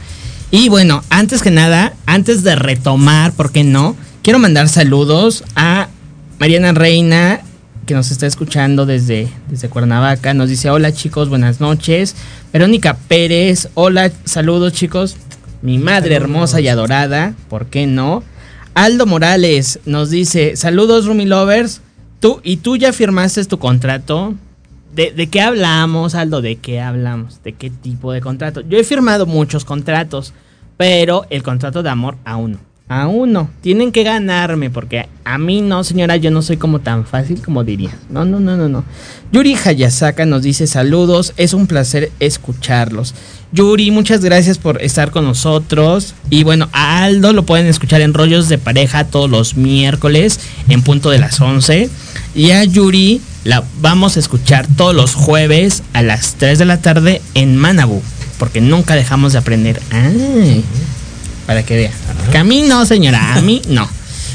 Y 0.53 0.69
bueno, 0.69 1.03
antes 1.11 1.43
que 1.43 1.51
nada, 1.51 1.95
antes 2.07 2.45
de 2.45 2.55
retomar, 2.55 3.33
¿por 3.33 3.51
qué 3.51 3.65
no? 3.65 3.97
Quiero 4.23 4.39
mandar 4.39 4.69
saludos 4.69 5.43
a 5.57 5.89
Mariana 6.39 6.71
Reina, 6.71 7.41
que 7.87 7.95
nos 7.95 8.13
está 8.13 8.29
escuchando 8.29 8.87
desde, 8.87 9.29
desde 9.49 9.69
Cuernavaca. 9.69 10.33
Nos 10.33 10.49
dice, 10.49 10.71
hola 10.71 10.93
chicos, 10.93 11.29
buenas 11.29 11.59
noches. 11.59 12.15
Verónica 12.53 12.97
Pérez, 13.09 13.69
hola, 13.75 14.13
saludos 14.25 14.75
chicos. 14.75 15.17
Mi 15.61 15.79
madre 15.79 16.15
hermosa 16.15 16.61
y 16.61 16.69
adorada, 16.69 17.35
¿por 17.49 17.67
qué 17.67 17.89
no? 17.89 18.23
Aldo 18.75 19.07
Morales 19.07 19.81
nos 19.87 20.11
dice, 20.11 20.55
saludos 20.55 21.07
Rumi 21.07 21.27
Lovers. 21.27 21.81
Tú, 22.21 22.41
¿Y 22.45 22.59
tú 22.59 22.77
ya 22.77 22.93
firmaste 22.93 23.45
tu 23.47 23.59
contrato? 23.59 24.35
¿De, 24.95 25.11
¿De 25.11 25.29
qué 25.29 25.41
hablamos, 25.41 26.15
Aldo? 26.15 26.43
¿De 26.43 26.57
qué 26.57 26.81
hablamos? 26.81 27.43
¿De 27.43 27.55
qué 27.55 27.71
tipo 27.71 28.13
de 28.13 28.21
contrato? 28.21 28.61
Yo 28.61 28.79
he 28.79 28.85
firmado 28.85 29.25
muchos 29.25 29.65
contratos, 29.65 30.35
pero 30.77 31.27
el 31.31 31.43
contrato 31.43 31.83
de 31.83 31.89
amor 31.89 32.17
aún 32.25 32.53
no. 32.53 32.70
Aún 32.91 33.33
no. 33.33 33.49
Tienen 33.61 33.93
que 33.93 34.03
ganarme, 34.03 34.69
porque 34.69 35.07
a 35.25 35.39
mí 35.39 35.61
no, 35.61 35.85
señora, 35.85 36.17
yo 36.17 36.33
no 36.33 36.43
soy 36.43 36.57
como 36.57 36.81
tan 36.81 37.07
fácil 37.07 37.41
como 37.41 37.63
diría. 37.63 37.97
No, 38.11 38.25
no, 38.25 38.41
no, 38.41 38.57
no, 38.57 38.69
no. 38.69 38.85
Yuri 39.31 39.55
Hayasaka 39.55 40.27
nos 40.27 40.43
dice 40.43 40.67
saludos, 40.67 41.33
es 41.37 41.55
un 41.55 41.69
placer 41.69 42.11
escucharlos. 42.19 43.15
Yuri, 43.53 43.93
muchas 43.93 44.25
gracias 44.25 44.59
por 44.59 44.83
estar 44.83 45.13
con 45.13 45.25
nosotros. 45.25 46.15
Y 46.31 46.43
bueno, 46.43 46.69
a 46.73 47.05
Aldo 47.05 47.33
lo 47.33 47.47
pueden 47.47 47.69
escuchar 47.69 48.01
en 48.01 48.13
Rollos 48.13 48.49
de 48.49 48.59
Pareja 48.59 49.05
todos 49.05 49.31
los 49.31 49.57
miércoles 49.57 50.41
en 50.69 50.83
punto 50.83 51.11
de 51.11 51.21
las 51.21 51.41
11. 51.41 51.89
Y 52.35 52.51
a 52.51 52.65
Yuri 52.65 53.21
la 53.45 53.63
vamos 53.81 54.17
a 54.17 54.21
escuchar 54.21 54.67
todos 54.77 54.97
los 54.97 55.15
jueves 55.15 55.85
a 55.93 56.03
las 56.03 56.35
3 56.35 56.59
de 56.59 56.65
la 56.65 56.83
tarde 56.83 57.23
en 57.35 57.57
Manabu. 57.57 58.03
Porque 58.37 58.61
nunca 58.61 58.97
dejamos 58.97 59.33
de 59.33 59.39
aprender. 59.39 59.81
Para 61.51 61.65
que 61.65 61.75
vea. 61.75 61.91
Que 62.31 62.39
a 62.39 62.45
mí 62.45 62.63
no, 62.63 62.87
señora, 62.87 63.35
a 63.35 63.41
mí 63.43 63.61
no. 63.67 63.89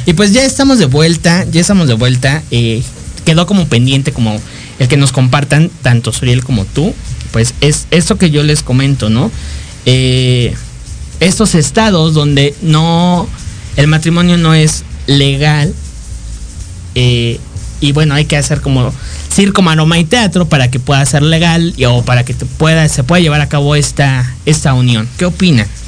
Y 0.06 0.12
pues 0.16 0.34
ya 0.34 0.44
estamos 0.44 0.80
de 0.80 0.86
vuelta, 0.86 1.46
ya 1.50 1.62
estamos 1.62 1.88
de 1.88 1.94
vuelta. 1.94 2.44
eh, 2.52 2.84
quedó 3.24 3.46
como 3.46 3.70
pendiente 3.70 4.12
como 4.12 4.38
el 4.80 4.90
que 4.90 4.98
nos 4.98 5.14
compartan 5.14 5.72
tanto 5.82 6.12
Suriel 6.12 6.44
como 6.44 6.66
tú. 6.66 6.94
Pues 7.32 7.54
es 7.62 7.88
esto 7.92 8.18
que 8.18 8.32
yo 8.32 8.44
les 8.44 8.64
comento, 8.64 9.10
¿no? 9.10 9.32
Eh, 9.86 10.54
estos 11.22 11.56
estados 11.56 12.14
donde 12.14 12.54
no 12.62 13.30
el 13.78 13.88
matrimonio 13.88 14.36
no 14.36 14.54
es 14.54 14.84
legal 15.08 15.74
eh, 16.96 17.40
y 17.80 17.94
bueno 17.94 18.14
hay 18.14 18.26
que 18.26 18.36
hacer 18.36 18.60
como 18.60 18.94
circo 19.34 19.62
maroma 19.62 19.98
y 20.00 20.04
teatro 20.04 20.50
para 20.50 20.70
que 20.70 20.82
pueda 20.82 21.06
ser 21.06 21.22
legal 21.24 21.74
y, 21.78 21.86
o 21.86 22.02
para 22.04 22.26
que 22.26 22.34
se 22.34 22.46
pueda 23.04 23.22
llevar 23.22 23.40
a 23.40 23.48
cabo 23.48 23.78
esta 23.78 24.36
esta 24.46 24.74
unión 24.74 25.08
qué 25.18 25.24
opina 25.24 25.66
Mm, 25.66 25.85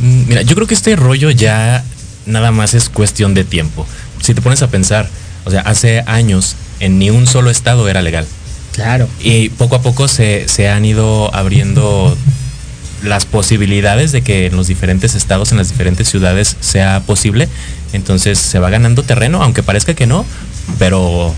Mira, 0.00 0.42
yo 0.42 0.54
creo 0.54 0.66
que 0.66 0.74
este 0.74 0.96
rollo 0.96 1.30
ya 1.30 1.84
nada 2.26 2.50
más 2.50 2.74
es 2.74 2.88
cuestión 2.88 3.34
de 3.34 3.44
tiempo. 3.44 3.86
Si 4.20 4.34
te 4.34 4.42
pones 4.42 4.62
a 4.62 4.68
pensar, 4.68 5.08
o 5.44 5.50
sea, 5.50 5.60
hace 5.62 6.02
años 6.06 6.56
en 6.80 6.98
ni 6.98 7.10
un 7.10 7.26
solo 7.26 7.50
estado 7.50 7.88
era 7.88 8.02
legal. 8.02 8.26
claro 8.72 9.08
Y 9.20 9.48
poco 9.50 9.76
a 9.76 9.82
poco 9.82 10.08
se, 10.08 10.48
se 10.48 10.68
han 10.68 10.84
ido 10.84 11.34
abriendo 11.34 12.16
las 13.02 13.24
posibilidades 13.24 14.12
de 14.12 14.22
que 14.22 14.46
en 14.46 14.56
los 14.56 14.66
diferentes 14.66 15.14
estados, 15.14 15.52
en 15.52 15.58
las 15.58 15.70
diferentes 15.70 16.08
ciudades 16.08 16.56
sea 16.60 17.00
posible. 17.06 17.48
Entonces 17.92 18.38
se 18.38 18.58
va 18.58 18.70
ganando 18.70 19.02
terreno, 19.02 19.42
aunque 19.42 19.62
parezca 19.62 19.94
que 19.94 20.06
no, 20.06 20.26
pero 20.78 21.34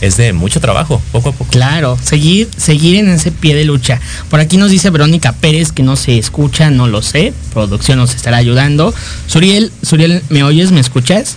es 0.00 0.16
de 0.16 0.32
mucho 0.32 0.60
trabajo, 0.60 1.00
poco 1.12 1.30
a 1.30 1.32
poco. 1.32 1.50
Claro, 1.50 1.98
seguir, 2.02 2.48
seguir 2.56 2.96
en 2.96 3.08
ese 3.08 3.30
pie 3.30 3.54
de 3.54 3.64
lucha. 3.64 4.00
Por 4.30 4.40
aquí 4.40 4.56
nos 4.56 4.70
dice 4.70 4.90
Verónica 4.90 5.32
Pérez 5.32 5.72
que 5.72 5.82
no 5.82 5.96
se 5.96 6.18
escucha, 6.18 6.70
no 6.70 6.86
lo 6.86 7.02
sé. 7.02 7.32
Producción 7.52 7.98
nos 7.98 8.14
estará 8.14 8.36
ayudando. 8.36 8.94
Suriel, 9.26 9.72
Suriel, 9.82 10.22
¿me 10.28 10.42
oyes? 10.42 10.72
¿Me 10.72 10.80
escuchas? 10.80 11.36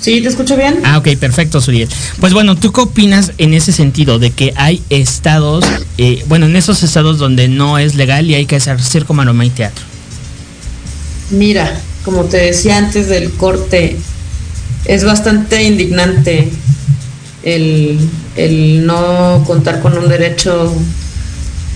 Sí, 0.00 0.20
¿te 0.20 0.28
escucho 0.28 0.56
bien? 0.56 0.80
Ah, 0.82 0.98
ok, 0.98 1.16
perfecto, 1.16 1.60
Suriel. 1.60 1.88
Pues 2.18 2.32
bueno, 2.32 2.56
¿tú 2.56 2.72
qué 2.72 2.80
opinas 2.80 3.32
en 3.38 3.54
ese 3.54 3.70
sentido 3.70 4.18
de 4.18 4.32
que 4.32 4.52
hay 4.56 4.82
estados, 4.90 5.64
eh, 5.96 6.24
bueno, 6.26 6.46
en 6.46 6.56
esos 6.56 6.82
estados 6.82 7.18
donde 7.18 7.46
no 7.46 7.78
es 7.78 7.94
legal 7.94 8.28
y 8.28 8.34
hay 8.34 8.46
que 8.46 8.56
hacer 8.56 8.82
circo, 8.82 9.14
maroma 9.14 9.44
y 9.44 9.50
teatro? 9.50 9.84
Mira, 11.30 11.80
como 12.04 12.24
te 12.24 12.38
decía 12.38 12.78
antes 12.78 13.08
del 13.08 13.30
corte, 13.30 13.96
es 14.86 15.04
bastante 15.04 15.62
indignante 15.62 16.50
el, 17.42 17.98
el 18.36 18.86
no 18.86 19.42
contar 19.46 19.80
con 19.80 19.96
un 19.96 20.08
derecho 20.08 20.72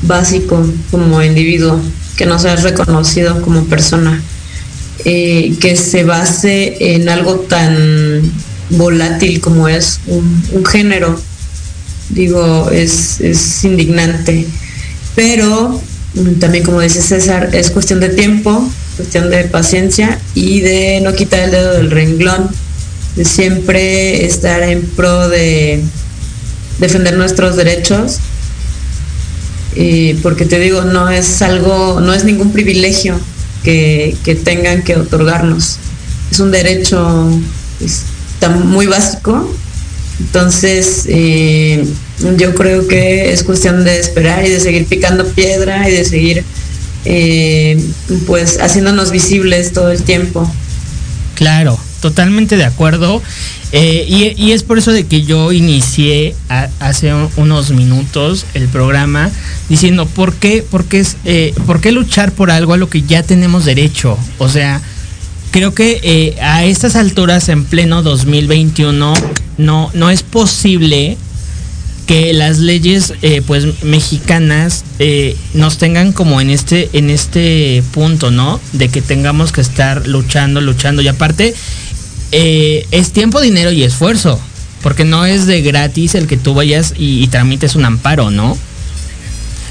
básico 0.03 0.65
como 0.91 1.23
individuo, 1.23 1.81
que 2.17 2.27
no 2.27 2.39
seas 2.39 2.63
reconocido 2.63 3.43
como 3.43 3.65
persona, 3.65 4.23
eh, 5.05 5.55
que 5.61 5.77
se 5.77 6.05
base 6.05 6.95
en 6.95 7.09
algo 7.09 7.35
tan 7.41 8.23
volátil 8.71 9.41
como 9.41 9.69
es 9.69 10.01
un, 10.07 10.43
un 10.53 10.65
género. 10.65 11.21
Digo, 12.11 12.71
es, 12.71 13.21
es 13.21 13.65
indignante. 13.65 14.47
Pero 15.15 15.81
mm, 16.15 16.35
también 16.39 16.65
como 16.65 16.81
dice 16.81 17.03
César, 17.03 17.51
es 17.53 17.71
cuestión 17.71 18.01
de 18.01 18.11
tiempo, 18.11 18.69
cuestión 18.97 19.31
de 19.31 19.45
paciencia 19.45 20.19
y 20.35 20.61
de 20.61 21.01
no 21.03 21.15
quitar 21.15 21.41
el 21.41 21.51
dedo 21.51 21.73
del 21.75 21.91
renglón, 21.91 22.49
de 23.17 23.25
siempre 23.25 24.25
estar 24.25 24.63
en 24.63 24.83
pro 24.83 25.29
de 25.29 25.83
defender 26.79 27.17
nuestros 27.17 27.57
derechos. 27.57 28.19
Eh, 29.75 30.19
porque 30.23 30.47
te 30.47 30.59
digo, 30.59 30.83
no 30.83 31.11
es 31.11 31.43
algo, 31.43 32.01
no 32.01 32.15
es 32.15 32.25
ningún 32.25 32.53
privilegio 32.53 33.21
que, 33.63 34.17
que 34.25 34.35
tengan 34.35 34.83
que 34.83 34.97
otorgarnos. 34.97 35.79
Es 36.31 36.41
un 36.41 36.51
derecho 36.51 37.31
está 37.81 38.51
muy 38.51 38.87
básico. 38.87 39.55
Entonces, 40.21 41.05
eh, 41.09 41.85
yo 42.37 42.55
creo 42.55 42.89
que 42.89 43.33
es 43.33 43.43
cuestión 43.43 43.85
de 43.85 43.99
esperar 43.99 44.47
y 44.47 44.51
de 44.51 44.61
seguir 44.61 44.87
picando 44.87 45.27
piedra 45.27 45.89
y 45.89 45.93
de 45.93 46.05
seguir 46.05 46.45
eh, 47.05 47.79
pues 48.27 48.59
haciéndonos 48.61 49.11
visibles 49.11 49.73
todo 49.73 49.91
el 49.91 50.03
tiempo. 50.03 50.51
Claro, 51.35 51.79
totalmente 52.01 52.57
de 52.57 52.65
acuerdo. 52.65 53.23
Eh, 53.73 54.35
y, 54.39 54.53
es 54.53 54.63
por 54.63 54.79
eso 54.79 54.93
de 54.93 55.07
que 55.07 55.23
yo 55.25 55.51
inicié 55.53 56.35
hace 56.79 57.13
un- 57.13 57.29
unos 57.37 57.71
minutos 57.73 58.47
el 58.55 58.69
programa 58.69 59.31
diciendo 59.69 60.07
por 60.07 60.35
qué, 60.35 60.63
por 60.63 60.85
qué, 60.85 61.05
eh, 61.25 61.53
por 61.67 61.81
qué 61.81 61.91
luchar 61.93 62.31
por 62.33 62.51
algo 62.51 62.75
a 62.75 62.77
lo 62.77 62.89
que 62.89 63.03
ya 63.03 63.23
tenemos 63.25 63.65
derecho. 63.65 64.17
O 64.39 64.49
sea, 64.49 64.81
creo 65.51 65.75
que 65.75 66.01
eh, 66.05 66.37
a 66.41 66.65
estas 66.65 66.95
alturas 66.95 67.49
en 67.49 67.65
pleno 67.65 68.03
2021 68.03 69.15
no, 69.59 69.91
no 69.93 70.11
es 70.11 70.23
posible 70.23 71.17
que 72.07 72.33
las 72.33 72.59
leyes 72.59 73.15
pues 73.49 73.83
mexicanas 73.83 74.85
nos 75.55 75.77
tengan 75.79 76.13
como 76.13 76.41
en 76.41 76.51
este 76.51 76.89
en 76.93 77.11
este 77.11 77.83
punto 77.91 78.31
no 78.31 78.61
de 78.73 78.89
que 78.91 79.03
tengamos 79.03 79.51
que 79.51 79.61
estar 79.61 80.07
luchando 80.07 80.61
luchando 80.61 81.03
y 81.03 81.09
aparte 81.09 81.53
eh, 82.33 82.87
es 82.91 83.13
tiempo 83.13 83.41
dinero 83.41 83.71
y 83.73 83.83
esfuerzo 83.85 84.41
porque 84.83 85.05
no 85.05 85.27
es 85.27 85.47
de 85.47 85.63
gratis 85.63 86.15
el 86.15 86.27
que 86.27 86.37
tú 86.37 86.55
vayas 86.55 86.95
y, 86.97 87.23
y 87.23 87.27
tramites 87.29 87.75
un 87.75 87.85
amparo 87.85 88.31
no 88.31 88.57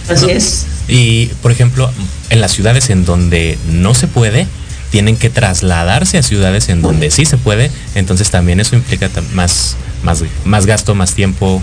Así 0.09 0.29
es. 0.29 0.65
Y, 0.87 1.27
por 1.41 1.51
ejemplo, 1.51 1.89
en 2.29 2.41
las 2.41 2.51
ciudades 2.51 2.89
en 2.89 3.05
donde 3.05 3.57
no 3.71 3.93
se 3.93 4.07
puede, 4.07 4.47
tienen 4.91 5.17
que 5.17 5.29
trasladarse 5.29 6.17
a 6.17 6.23
ciudades 6.23 6.69
en 6.69 6.81
donde 6.81 7.11
sí 7.11 7.25
se 7.25 7.37
puede. 7.37 7.71
Entonces 7.95 8.29
también 8.29 8.59
eso 8.59 8.75
implica 8.75 9.09
más, 9.33 9.75
más, 10.03 10.23
más 10.43 10.65
gasto, 10.65 10.95
más 10.95 11.13
tiempo. 11.13 11.61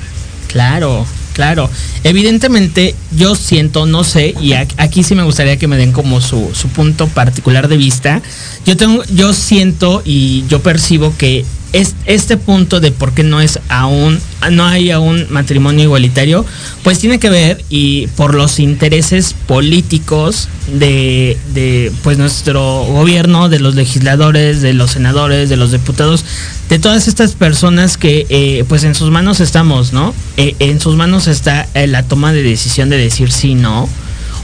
claro 0.49 1.07
Claro, 1.33 1.71
evidentemente 2.05 2.95
yo 3.17 3.35
siento, 3.35 3.87
no 3.87 4.05
sé, 4.05 4.35
y 4.41 4.53
aquí 4.53 5.03
sí 5.03 5.15
me 5.15 5.23
gustaría 5.23 5.57
que 5.57 5.67
me 5.67 5.77
den 5.77 5.93
como 5.93 6.21
su, 6.21 6.51
su 6.53 6.69
punto 6.69 7.09
particular 7.09 7.69
de 7.69 7.77
vista. 7.79 8.21
Yo 8.67 8.77
tengo, 8.77 9.03
yo 9.05 9.33
siento 9.33 10.03
y 10.05 10.45
yo 10.49 10.63
percibo 10.63 11.15
que 11.17 11.45
este 11.73 12.37
punto 12.37 12.81
de 12.81 12.93
por 12.93 13.13
qué 13.13 13.23
no 13.23 13.41
es 13.41 13.59
aún, 13.69 14.21
no 14.51 14.67
hay 14.67 14.91
aún 14.91 15.27
matrimonio 15.31 15.85
igualitario, 15.85 16.45
pues 16.83 16.99
tiene 16.99 17.19
que 17.19 17.31
ver 17.31 17.65
y 17.71 18.09
por 18.09 18.35
los 18.35 18.59
intereses 18.59 19.35
políticos 19.47 20.49
de, 20.67 21.39
de 21.55 21.91
pues 22.03 22.19
nuestro 22.19 22.85
gobierno, 22.85 23.49
de 23.49 23.61
los 23.61 23.75
legisladores, 23.75 24.61
de 24.61 24.75
los 24.75 24.91
senadores, 24.91 25.49
de 25.49 25.57
los 25.57 25.73
diputados, 25.73 26.25
de 26.69 26.79
todas 26.79 27.09
estas 27.09 27.33
personas 27.33 27.97
que 27.97 28.27
eh, 28.29 28.65
pues 28.69 28.85
en 28.85 28.95
sus 28.95 29.11
manos 29.11 29.41
estamos, 29.41 29.93
¿no? 29.93 30.15
Eh, 30.37 30.55
en 30.59 30.81
sus 30.81 30.97
manos 30.97 31.27
está 31.27 31.69
eh, 31.75 31.87
la 31.87 32.03
toma 32.03 32.33
de 32.33 32.43
decisión 32.43 32.91
de 32.91 32.99
decir 32.99 33.33
sí, 33.33 33.55
no, 33.55 33.89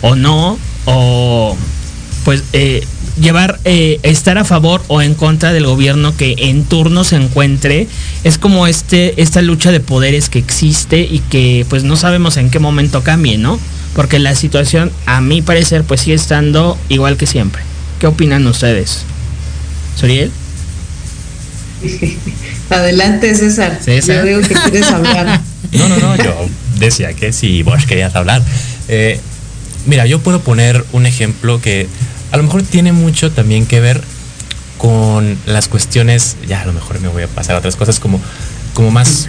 o 0.01 0.15
no, 0.15 0.59
o 0.87 1.57
pues 2.25 2.43
llevar, 3.21 3.59
eh, 3.65 4.01
estar 4.03 4.39
a 4.39 4.45
favor 4.45 4.83
o 4.89 5.03
en 5.03 5.15
contra 5.15 5.53
del 5.53 5.67
gobierno 5.67 6.17
que 6.17 6.35
en 6.39 6.65
turno 6.65 7.05
se 7.05 7.17
encuentre. 7.17 7.87
Es 8.25 8.39
como 8.39 8.67
este, 8.67 9.21
esta 9.21 9.43
lucha 9.43 9.71
de 9.71 9.81
poderes 9.81 10.29
que 10.29 10.39
existe 10.39 11.01
y 11.01 11.21
que 11.21 11.67
pues 11.69 11.85
no 11.85 11.97
sabemos 11.97 12.37
en 12.37 12.51
qué 12.51 12.59
momento 12.59 13.03
cambie, 13.03 13.39
¿no? 13.39 13.59
Porque 13.95 14.19
la 14.19 14.35
situación, 14.35 14.93
a 15.07 15.21
mi 15.21 15.43
parecer, 15.43 15.85
pues 15.85 16.03
sigue 16.03 16.15
estando 16.15 16.79
igual 16.89 17.17
que 17.17 17.27
siempre. 17.27 17.63
¿Qué 17.99 18.07
opinan 18.07 18.47
ustedes? 18.47 19.03
¿Soriel? 19.97 20.31
Adelante, 22.71 23.35
César. 23.35 23.79
César. 23.83 24.17
Yo 24.17 24.25
digo 24.25 24.41
que 24.41 24.55
quieres 24.55 24.91
hablar. 24.91 25.41
No, 25.71 25.87
no, 25.87 25.99
no, 25.99 26.17
yo 26.17 26.49
decía 26.79 27.13
que 27.13 27.31
si 27.31 27.63
vos 27.63 27.85
querías 27.85 28.15
hablar. 28.15 28.41
Eh, 28.89 29.21
mira, 29.85 30.07
yo 30.07 30.21
puedo 30.21 30.41
poner 30.41 30.83
un 30.93 31.05
ejemplo 31.05 31.61
que 31.61 31.87
a 32.31 32.37
lo 32.37 32.43
mejor 32.43 32.63
tiene 32.63 32.93
mucho 32.93 33.31
también 33.31 33.67
que 33.67 33.81
ver 33.81 34.03
con 34.79 35.37
las 35.47 35.69
cuestiones, 35.69 36.37
ya 36.47 36.63
a 36.63 36.67
lo 36.67 36.73
mejor 36.73 37.01
me 37.01 37.09
voy 37.09 37.25
a 37.25 37.29
pasar 37.29 37.57
a 37.57 37.59
otras 37.59 37.77
cosas 37.77 37.99
como, 37.99 38.21
como 38.75 38.91
más, 38.91 39.29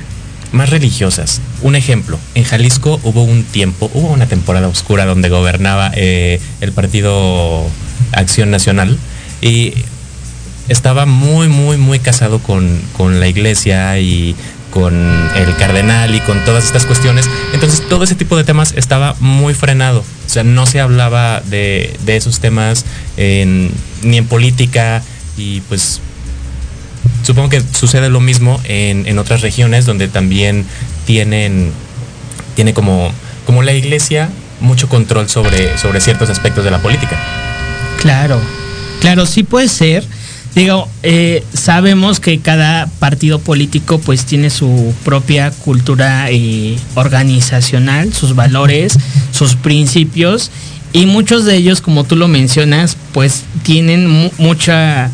más 0.52 0.70
religiosas. 0.70 1.42
Un 1.62 1.76
ejemplo, 1.76 2.20
en 2.36 2.44
Jalisco 2.44 3.00
hubo 3.04 3.24
un 3.24 3.44
tiempo, 3.44 3.90
hubo 3.94 4.10
una 4.10 4.28
temporada 4.28 4.68
oscura 4.68 5.06
donde 5.06 5.30
gobernaba 5.30 5.92
eh, 5.96 6.40
el 6.62 6.72
partido 6.72 7.66
Acción 8.12 8.52
Nacional 8.52 8.98
y 9.42 9.74
estaba 10.68 11.06
muy, 11.06 11.48
muy, 11.48 11.78
muy 11.78 12.00
casado 12.00 12.40
con, 12.40 12.80
con 12.96 13.20
la 13.20 13.28
iglesia 13.28 14.00
y 14.00 14.36
con 14.72 14.94
el 15.36 15.56
cardenal 15.58 16.14
y 16.14 16.20
con 16.22 16.44
todas 16.46 16.66
estas 16.66 16.86
cuestiones. 16.86 17.30
Entonces 17.54 17.82
todo 17.88 18.04
ese 18.04 18.16
tipo 18.16 18.38
de 18.38 18.44
temas 18.44 18.74
estaba 18.76 19.16
muy 19.20 19.54
frenado. 19.54 20.00
O 20.02 20.30
sea, 20.30 20.44
no 20.44 20.66
se 20.66 20.80
hablaba 20.80 21.42
de, 21.42 21.98
de 22.06 22.16
esos 22.18 22.40
temas 22.40 22.86
en- 23.18 23.72
ni 24.04 24.18
en 24.18 24.26
política 24.28 25.02
y 25.38 25.62
pues 25.62 26.02
supongo 27.24 27.50
que 27.50 27.62
sucede 27.78 28.10
lo 28.10 28.20
mismo 28.20 28.60
en, 28.66 29.08
en 29.08 29.18
otras 29.20 29.42
regiones 29.42 29.86
donde 29.86 30.08
también 30.08 30.66
tienen, 31.06 31.72
tiene 32.56 32.74
como, 32.74 33.12
como 33.46 33.64
la 33.64 33.74
iglesia 33.74 34.30
mucho 34.62 34.90
control 34.90 35.30
sobre, 35.30 35.78
sobre 35.78 36.02
ciertos 36.02 36.30
aspectos 36.30 36.64
de 36.66 36.72
la 36.72 36.80
política. 36.82 37.18
Claro, 38.02 38.40
claro, 39.02 39.26
sí 39.26 39.44
puede 39.44 39.68
ser. 39.68 40.06
Digo, 40.56 40.90
eh, 41.04 41.44
sabemos 41.54 42.20
que 42.20 42.40
cada 42.40 42.88
partido 43.00 43.40
político 43.40 44.00
pues 44.00 44.26
tiene 44.26 44.50
su 44.50 44.94
propia 45.06 45.52
cultura 45.52 46.30
eh, 46.32 46.76
organizacional, 46.96 48.12
sus 48.14 48.36
valores, 48.36 48.98
sus 49.32 49.56
principios 49.56 50.50
y 50.92 51.06
muchos 51.06 51.46
de 51.46 51.56
ellos, 51.56 51.82
como 51.82 52.04
tú 52.04 52.16
lo 52.16 52.28
mencionas, 52.28 52.98
pues 53.14 53.44
tienen 53.64 54.10
mu- 54.10 54.32
mucha, 54.40 55.12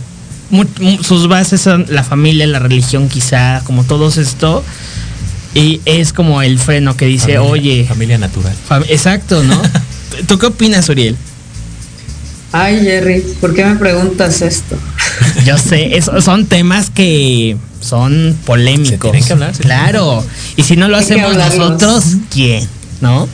mu- 0.52 0.64
mu- 0.80 1.04
sus 1.04 1.28
bases 1.28 1.60
son 1.62 1.86
la 1.90 2.04
familia, 2.04 2.48
la 2.48 2.60
religión 2.60 3.10
quizá, 3.10 3.62
como 3.66 3.84
todo 3.84 4.08
esto. 4.08 4.64
Y 5.54 5.82
es 5.86 6.12
como 6.14 6.42
el 6.42 6.60
freno 6.60 6.96
que 6.98 7.06
dice, 7.08 7.36
Familia- 7.38 7.42
oye, 7.44 7.86
Familia 7.88 8.18
natural. 8.18 8.54
fam- 8.70 8.86
exacto, 8.88 9.44
¿no? 9.44 9.62
¿Tú 10.28 10.38
qué 10.40 10.46
opinas, 10.46 10.88
Uriel? 10.88 11.18
Ay, 12.54 12.80
Jerry, 12.82 13.22
¿por 13.42 13.54
qué 13.54 13.66
me 13.66 13.76
preguntas 13.76 14.42
esto? 14.42 14.78
Yo 15.45 15.57
sé, 15.57 15.97
es- 15.97 16.09
son 16.24 16.45
temas 16.45 16.89
que 16.89 17.57
son 17.82 18.38
polémicos. 18.45 18.89
Se 18.91 18.97
tienen 18.97 19.24
que 19.26 19.34
hablar, 19.34 19.55
se 19.55 19.63
claro. 19.63 20.26
Y 20.55 20.63
si 20.63 20.76
no 20.76 20.88
lo 20.88 20.97
hacemos 20.97 21.36
nosotros, 21.36 22.03
¿quién? 22.32 22.68
¿No? 23.01 23.28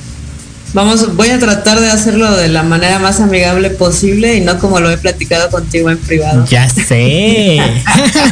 Vamos, 0.73 1.17
voy 1.17 1.27
a 1.29 1.37
tratar 1.37 1.81
de 1.81 1.89
hacerlo 1.91 2.31
de 2.33 2.47
la 2.47 2.63
manera 2.63 2.97
más 2.97 3.19
amigable 3.19 3.71
posible 3.71 4.37
y 4.37 4.41
no 4.41 4.57
como 4.57 4.79
lo 4.79 4.89
he 4.89 4.97
platicado 4.97 5.49
contigo 5.49 5.89
en 5.89 5.97
privado. 5.97 6.45
Ya 6.49 6.69
sé. 6.69 7.59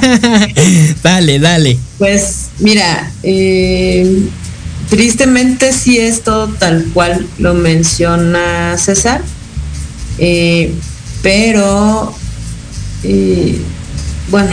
dale, 1.04 1.40
dale. 1.40 1.78
Pues 1.98 2.46
mira, 2.60 3.12
eh, 3.24 4.22
tristemente 4.90 5.74
sí 5.74 5.98
es 6.00 6.24
todo 6.24 6.48
tal 6.48 6.86
cual 6.94 7.28
lo 7.40 7.54
menciona 7.56 8.78
César, 8.78 9.22
eh, 10.18 10.74
pero 11.22 12.16
eh, 13.04 13.60
bueno, 14.30 14.52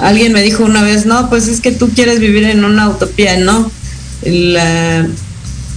alguien 0.00 0.32
me 0.32 0.42
dijo 0.42 0.64
una 0.64 0.82
vez, 0.82 1.06
no, 1.06 1.28
pues 1.28 1.48
es 1.48 1.60
que 1.60 1.72
tú 1.72 1.88
quieres 1.90 2.18
vivir 2.20 2.44
en 2.44 2.64
una 2.64 2.88
utopía, 2.88 3.36
no. 3.38 3.70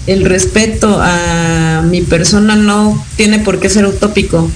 El 0.07 0.25
respeto 0.25 0.99
a 1.01 1.83
mi 1.87 2.01
persona 2.01 2.55
no 2.55 3.05
tiene 3.15 3.39
por 3.39 3.59
qué 3.59 3.69
ser 3.69 3.85
utópico. 3.85 4.49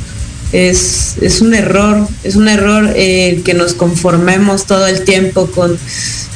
Es, 0.51 1.15
es 1.21 1.41
un 1.41 1.53
error, 1.55 2.07
es 2.23 2.35
un 2.35 2.47
error 2.47 2.91
eh, 2.95 3.41
que 3.43 3.53
nos 3.55 3.73
conformemos 3.73 4.65
todo 4.67 4.85
el 4.85 5.03
tiempo 5.03 5.47
con, 5.47 5.77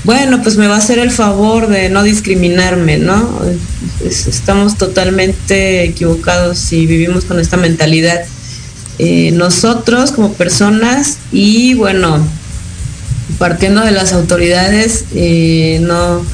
bueno, 0.05 0.41
pues 0.41 0.57
me 0.57 0.67
va 0.67 0.75
a 0.75 0.79
hacer 0.79 0.97
el 0.97 1.11
favor 1.11 1.67
de 1.67 1.89
no 1.89 2.01
discriminarme, 2.01 2.97
¿no? 2.97 3.39
Es- 4.03 4.25
estamos 4.27 4.75
totalmente 4.77 5.83
equivocados 5.83 6.57
si 6.57 6.87
vivimos 6.87 7.25
con 7.25 7.39
esta 7.39 7.57
mentalidad. 7.57 8.21
Eh, 8.99 9.31
nosotros 9.31 10.11
como 10.11 10.33
personas 10.33 11.19
y 11.31 11.75
bueno, 11.75 12.25
partiendo 13.37 13.81
de 13.81 13.91
las 13.91 14.13
autoridades, 14.13 15.05
eh, 15.13 15.79
no, 15.83 16.25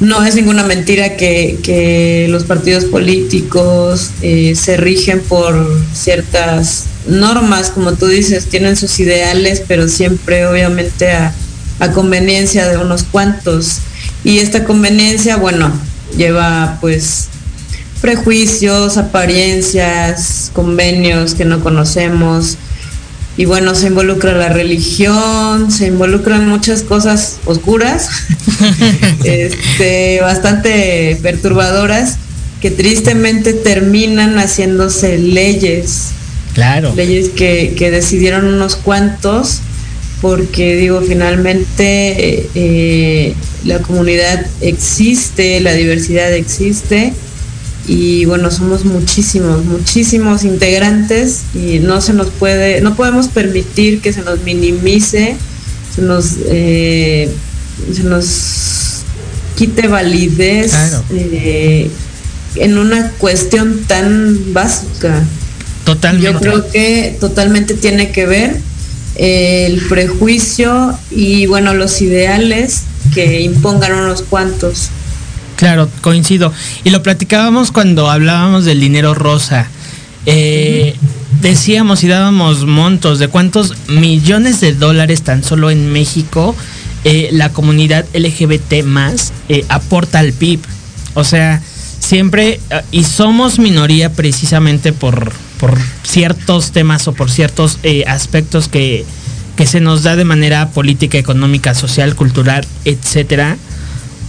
no 0.00 0.24
es 0.24 0.34
ninguna 0.34 0.64
mentira 0.64 1.16
que, 1.16 1.58
que 1.62 2.26
los 2.30 2.44
partidos 2.44 2.84
políticos 2.84 4.10
eh, 4.22 4.54
se 4.56 4.76
rigen 4.76 5.20
por 5.20 5.80
ciertas 5.92 6.86
normas, 7.06 7.70
como 7.70 7.92
tú 7.94 8.06
dices, 8.06 8.46
tienen 8.46 8.76
sus 8.76 8.98
ideales, 8.98 9.62
pero 9.66 9.88
siempre 9.88 10.46
obviamente 10.46 11.12
a, 11.12 11.32
a 11.78 11.92
conveniencia 11.92 12.68
de 12.68 12.78
unos 12.78 13.04
cuantos. 13.04 13.78
Y 14.24 14.38
esta 14.38 14.64
conveniencia, 14.64 15.36
bueno, 15.36 15.72
lleva 16.16 16.78
pues 16.80 17.28
prejuicios, 18.00 18.96
apariencias, 18.96 20.50
convenios 20.54 21.34
que 21.34 21.44
no 21.44 21.60
conocemos. 21.60 22.56
Y 23.36 23.44
bueno, 23.44 23.74
se 23.76 23.86
involucra 23.86 24.32
la 24.32 24.48
religión, 24.48 25.70
se 25.70 25.86
involucran 25.86 26.48
muchas 26.48 26.82
cosas 26.82 27.38
oscuras, 27.44 28.08
este, 29.24 30.18
bastante 30.20 31.16
perturbadoras, 31.22 32.16
que 32.60 32.72
tristemente 32.72 33.52
terminan 33.52 34.38
haciéndose 34.38 35.18
leyes, 35.18 36.08
Claro. 36.54 36.92
leyes 36.96 37.28
que, 37.28 37.74
que 37.78 37.92
decidieron 37.92 38.44
unos 38.46 38.74
cuantos, 38.74 39.60
porque 40.20 40.74
digo, 40.74 41.00
finalmente 41.00 42.38
eh, 42.40 42.50
eh, 42.56 43.34
la 43.64 43.78
comunidad 43.78 44.44
existe, 44.60 45.60
la 45.60 45.74
diversidad 45.74 46.32
existe, 46.32 47.12
y 47.88 48.26
bueno, 48.26 48.50
somos 48.50 48.84
muchísimos, 48.84 49.64
muchísimos 49.64 50.44
integrantes 50.44 51.40
y 51.54 51.78
no 51.78 52.02
se 52.02 52.12
nos 52.12 52.28
puede, 52.28 52.82
no 52.82 52.94
podemos 52.94 53.28
permitir 53.28 54.00
que 54.02 54.12
se 54.12 54.20
nos 54.20 54.42
minimice, 54.42 55.36
se 55.94 56.02
nos, 56.02 56.36
eh, 56.50 57.30
se 57.92 58.02
nos 58.04 59.02
quite 59.56 59.88
validez 59.88 60.70
Claro. 60.70 61.02
eh, 61.12 61.90
en 62.56 62.76
una 62.76 63.10
cuestión 63.12 63.80
tan 63.86 64.52
básica. 64.52 65.24
Totalmente. 65.84 66.30
Yo 66.30 66.38
creo 66.38 66.70
que 66.70 67.16
totalmente 67.18 67.72
tiene 67.72 68.12
que 68.12 68.26
ver 68.26 68.56
eh, 69.16 69.64
el 69.66 69.80
prejuicio 69.88 70.98
y 71.10 71.46
bueno, 71.46 71.72
los 71.72 72.02
ideales 72.02 72.82
que 73.14 73.40
impongan 73.40 73.94
unos 73.94 74.20
cuantos. 74.22 74.90
Claro, 75.58 75.90
coincido. 76.02 76.52
Y 76.84 76.90
lo 76.90 77.02
platicábamos 77.02 77.72
cuando 77.72 78.08
hablábamos 78.08 78.64
del 78.64 78.78
dinero 78.78 79.12
rosa. 79.12 79.66
Eh, 80.24 80.94
decíamos 81.40 82.04
y 82.04 82.06
dábamos 82.06 82.64
montos 82.64 83.18
de 83.18 83.26
cuántos 83.26 83.74
millones 83.88 84.60
de 84.60 84.74
dólares 84.74 85.22
tan 85.22 85.42
solo 85.42 85.72
en 85.72 85.90
México 85.90 86.54
eh, 87.02 87.30
la 87.32 87.48
comunidad 87.48 88.06
LGBT 88.14 88.84
más 88.84 89.32
eh, 89.48 89.64
aporta 89.68 90.20
al 90.20 90.32
PIB. 90.32 90.60
O 91.14 91.24
sea, 91.24 91.60
siempre, 91.98 92.60
y 92.92 93.02
somos 93.02 93.58
minoría 93.58 94.12
precisamente 94.12 94.92
por, 94.92 95.32
por 95.58 95.76
ciertos 96.04 96.70
temas 96.70 97.08
o 97.08 97.14
por 97.14 97.32
ciertos 97.32 97.80
aspectos 98.06 98.68
que, 98.68 99.04
que 99.56 99.66
se 99.66 99.80
nos 99.80 100.04
da 100.04 100.14
de 100.14 100.24
manera 100.24 100.68
política, 100.68 101.18
económica, 101.18 101.74
social, 101.74 102.14
cultural, 102.14 102.64
etcétera. 102.84 103.58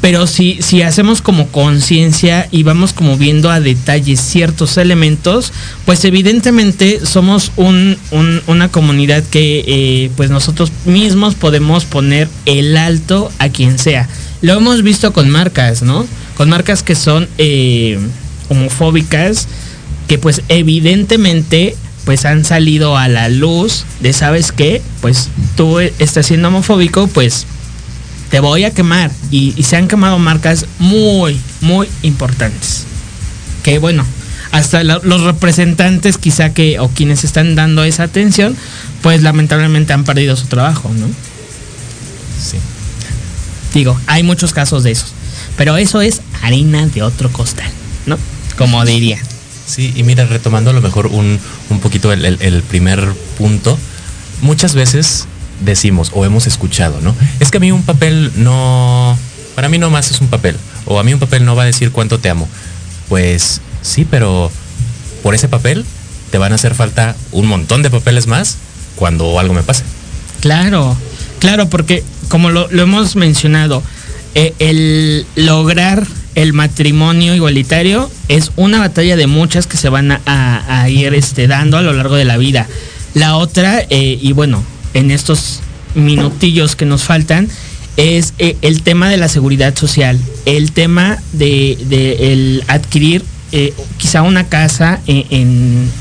Pero 0.01 0.27
si, 0.27 0.61
si 0.61 0.81
hacemos 0.81 1.21
como 1.21 1.47
conciencia 1.49 2.47
y 2.51 2.63
vamos 2.63 2.93
como 2.93 3.17
viendo 3.17 3.51
a 3.51 3.59
detalle 3.59 4.15
ciertos 4.15 4.77
elementos, 4.77 5.51
pues 5.85 6.05
evidentemente 6.05 7.05
somos 7.05 7.51
un- 7.57 7.97
un- 8.11 8.41
una 8.47 8.69
comunidad 8.69 9.23
que 9.25 9.63
eh, 9.67 10.09
pues 10.15 10.29
nosotros 10.29 10.71
mismos 10.85 11.35
podemos 11.35 11.83
poner 11.83 12.29
el 12.45 12.77
alto 12.77 13.29
a 13.39 13.49
quien 13.49 13.77
sea. 13.77 14.07
Lo 14.41 14.53
hemos 14.53 14.83
visto 14.83 15.11
con 15.11 15.29
marcas, 15.29 15.81
¿no? 15.81 16.07
Con 16.37 16.47
marcas 16.49 16.81
que 16.81 16.95
son 16.95 17.27
eh, 17.37 17.99
homofóbicas, 18.47 19.47
que 20.07 20.17
pues 20.17 20.41
evidentemente 20.47 21.75
pues 22.05 22.23
han 22.25 22.45
salido 22.45 22.97
a 22.97 23.07
la 23.09 23.27
luz 23.29 23.83
de, 23.99 24.13
¿sabes 24.13 24.51
qué? 24.53 24.81
Pues 25.01 25.27
tú 25.57 25.79
estás 25.79 26.25
siendo 26.25 26.47
homofóbico, 26.47 27.07
pues 27.07 27.45
te 28.29 28.39
voy 28.39 28.63
a 28.63 28.71
quemar. 28.73 29.11
Y, 29.31 29.61
se 29.63 29.75
han 29.75 29.87
quemado 29.87 30.19
marcas 30.19 30.65
muy, 30.79 31.39
muy 31.61 31.87
importantes. 32.03 32.83
Que 33.63 33.79
bueno, 33.79 34.05
hasta 34.51 34.83
los 34.83 35.21
representantes 35.21 36.17
quizá 36.17 36.53
que, 36.53 36.79
o 36.79 36.89
quienes 36.89 37.23
están 37.23 37.55
dando 37.55 37.83
esa 37.83 38.03
atención, 38.03 38.55
pues 39.01 39.21
lamentablemente 39.21 39.93
han 39.93 40.03
perdido 40.03 40.35
su 40.35 40.47
trabajo, 40.47 40.91
¿no? 40.97 41.07
Sí. 41.07 42.57
Digo, 43.73 43.99
hay 44.07 44.23
muchos 44.23 44.53
casos 44.53 44.83
de 44.83 44.91
esos. 44.91 45.11
Pero 45.57 45.77
eso 45.77 46.01
es 46.01 46.21
harina 46.41 46.87
de 46.87 47.03
otro 47.03 47.31
costal, 47.31 47.69
¿no? 48.05 48.17
Como 48.57 48.83
diría. 48.85 49.19
Sí, 49.67 49.93
y 49.95 50.03
mira, 50.03 50.25
retomando 50.25 50.71
a 50.71 50.73
lo 50.73 50.81
mejor 50.81 51.07
un, 51.07 51.39
un 51.69 51.79
poquito 51.79 52.11
el- 52.11 52.25
el 52.39 52.63
primer 52.63 53.13
punto, 53.37 53.77
muchas 54.41 54.73
veces 54.73 55.25
decimos 55.59 56.11
o 56.13 56.25
hemos 56.25 56.47
escuchado, 56.47 56.99
¿no? 57.01 57.15
Es 57.39 57.51
que 57.51 57.57
a 57.57 57.59
mí 57.59 57.71
un 57.71 57.83
papel 57.83 58.31
no, 58.35 59.17
para 59.55 59.69
mí 59.69 59.77
no 59.77 59.89
más 59.89 60.11
es 60.11 60.21
un 60.21 60.27
papel, 60.27 60.55
o 60.85 60.99
a 60.99 61.03
mí 61.03 61.13
un 61.13 61.19
papel 61.19 61.45
no 61.45 61.55
va 61.55 61.63
a 61.63 61.65
decir 61.65 61.91
cuánto 61.91 62.19
te 62.19 62.29
amo. 62.29 62.47
Pues 63.07 63.61
sí, 63.81 64.05
pero 64.09 64.51
por 65.23 65.35
ese 65.35 65.47
papel 65.47 65.85
te 66.31 66.37
van 66.37 66.51
a 66.51 66.55
hacer 66.55 66.75
falta 66.75 67.15
un 67.31 67.47
montón 67.47 67.81
de 67.81 67.89
papeles 67.89 68.27
más 68.27 68.57
cuando 68.95 69.39
algo 69.39 69.53
me 69.53 69.63
pase. 69.63 69.83
Claro, 70.41 70.95
claro, 71.39 71.69
porque 71.69 72.03
como 72.27 72.49
lo, 72.49 72.69
hemos 72.69 73.15
mencionado, 73.15 73.83
eh, 74.35 74.53
el 74.59 75.25
lograr 75.35 76.05
el 76.35 76.53
matrimonio 76.53 77.35
igualitario 77.35 78.09
es 78.27 78.51
una 78.55 78.79
batalla 78.79 79.17
de 79.17 79.27
muchas 79.27 79.67
que 79.67 79.75
se 79.75 79.89
van 79.89 80.21
a 80.25 80.89
ir 80.89 81.13
este, 81.13 81.47
dando 81.47 81.77
a 81.77 81.81
lo 81.81 81.91
largo 81.93 82.15
de 82.15 82.25
la 82.25 82.37
vida. 82.37 82.67
La 83.13 83.37
otra, 83.37 83.81
eh, 83.89 84.19
y 84.21 84.31
bueno, 84.33 84.63
en 84.93 85.11
estos 85.11 85.59
minutillos 85.95 86.75
que 86.75 86.85
nos 86.85 87.03
faltan, 87.03 87.47
es 87.97 88.33
eh, 88.39 88.55
el 88.61 88.81
tema 88.83 89.09
de 89.09 89.17
la 89.17 89.27
seguridad 89.27 89.75
social, 89.75 90.17
el 90.45 90.71
tema 90.71 91.17
de, 91.33 91.77
de 91.89 92.31
el 92.33 92.63
adquirir 92.67 93.23
eh, 93.51 93.73
quizá 93.97 94.21
una 94.21 94.47
casa 94.47 95.01
en, 95.07 95.25
en- 95.29 95.91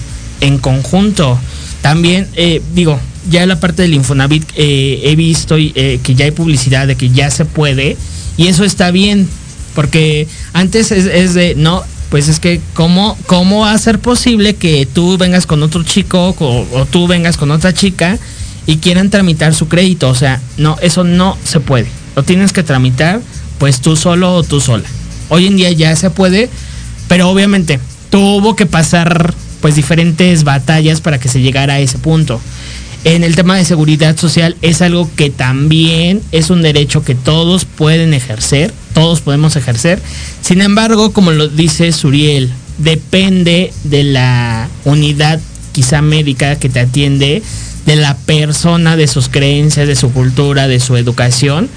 en 0.41 0.59
conjunto. 0.59 1.39
También, 1.83 2.29
eh, 2.37 2.63
digo, 2.75 3.01
ya 3.31 3.45
la 3.47 3.59
parte 3.59 3.83
del 3.83 3.95
Infonavit 3.95 4.45
eh, 4.55 5.01
he 5.05 5.17
visto 5.17 5.57
eh, 5.59 5.99
que 6.03 6.15
ya 6.15 6.27
hay 6.27 6.31
publicidad 6.31 6.87
de 6.87 6.95
que 6.97 7.11
ya 7.11 7.31
se 7.31 7.45
puede 7.45 7.97
y 8.37 8.47
eso 8.47 8.65
está 8.65 8.91
bien, 8.93 9.29
porque 9.75 10.29
antes 10.53 10.93
es, 10.93 11.35
de, 11.35 11.55
no, 11.57 11.83
pues 12.11 12.29
es 12.29 12.39
que 12.39 12.61
¿cómo, 12.75 13.19
¿cómo 13.27 13.61
va 13.61 13.73
a 13.73 13.79
ser 13.79 13.99
posible 13.99 14.55
que 14.55 14.87
tú 14.87 15.19
vengas 15.19 15.47
con 15.47 15.63
otro 15.63 15.83
chico 15.83 16.37
o 16.39 16.87
tú 16.87 17.07
vengas 17.09 17.37
con 17.37 17.51
otra 17.51 17.75
chica 17.75 18.19
y 18.69 18.77
quieran 18.77 19.09
tramitar 19.09 19.55
su 19.55 19.67
crédito? 19.67 20.11
O 20.11 20.15
sea, 20.15 20.41
no, 20.59 20.77
eso 20.83 21.03
no 21.03 21.37
se 21.43 21.59
puede. 21.59 21.89
Lo 22.15 22.23
tienes 22.23 22.53
que 22.53 22.63
tramitar 22.63 23.21
pues 23.59 23.81
tú 23.81 23.97
solo 23.97 24.35
o 24.35 24.43
tú 24.45 24.61
sola. 24.61 24.85
Hoy 25.31 25.47
en 25.47 25.57
día 25.57 25.73
ya 25.73 25.97
se 25.97 26.11
puede, 26.11 26.51
pero 27.09 27.31
obviamente 27.31 27.81
tuvo 28.11 28.55
que 28.57 28.67
pasar 28.67 29.35
pues 29.63 29.75
diferentes 29.75 30.45
batallas 30.45 31.01
para 31.01 31.19
que 31.19 31.29
se 31.29 31.41
llegara 31.41 31.75
a 31.75 31.81
ese 31.81 31.99
punto. 31.99 32.41
En 33.05 33.25
el 33.25 33.37
tema 33.37 33.57
de 33.57 33.65
seguridad 33.65 34.19
social 34.19 34.55
es 34.61 34.83
algo 34.83 35.09
que 35.17 35.31
también 35.31 36.21
es 36.31 36.51
un 36.51 36.61
derecho 36.61 37.05
que 37.05 37.15
todos 37.15 37.65
pueden 37.65 38.13
ejercer, 38.13 38.75
todos 38.93 39.23
podemos 39.23 39.57
ejercer. 39.57 40.03
Sin 40.43 40.61
embargo, 40.61 41.13
como 41.13 41.31
lo 41.31 41.49
dice 41.49 41.91
Suriel, 41.93 42.51
depende 42.77 43.73
de 43.85 44.05
la 44.05 44.69
unidad 44.85 45.41
quizá 45.73 46.03
médica 46.03 46.57
que 46.57 46.69
te 46.69 46.81
atiende, 46.81 47.43
de 47.89 47.97
la 47.97 48.17
persona, 48.17 48.97
de 48.97 49.07
sus 49.09 49.29
creencias, 49.29 49.89
de 49.89 49.97
su 49.97 50.13
cultura, 50.13 50.69
de 50.69 50.79
su 50.79 50.97
educación, 50.97 51.69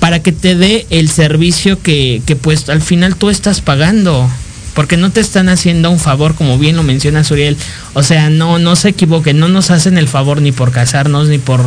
para 0.00 0.20
que 0.22 0.32
te 0.32 0.56
dé 0.56 0.86
el 0.90 1.08
servicio 1.08 1.80
que, 1.80 2.20
que 2.26 2.34
pues 2.36 2.68
al 2.68 2.82
final 2.82 3.14
tú 3.16 3.30
estás 3.30 3.60
pagando 3.60 4.28
porque 4.74 4.96
no 4.96 5.10
te 5.10 5.20
están 5.20 5.48
haciendo 5.48 5.90
un 5.90 5.98
favor, 5.98 6.34
como 6.34 6.56
bien 6.58 6.76
lo 6.76 6.82
menciona 6.82 7.24
Suriel. 7.24 7.56
O 7.92 8.02
sea, 8.02 8.30
no, 8.30 8.58
no 8.58 8.76
se 8.76 8.90
equivoquen, 8.90 9.38
no 9.38 9.48
nos 9.48 9.70
hacen 9.70 9.98
el 9.98 10.06
favor 10.08 10.40
ni 10.40 10.52
por 10.52 10.70
casarnos, 10.72 11.28
ni 11.28 11.38
por 11.38 11.60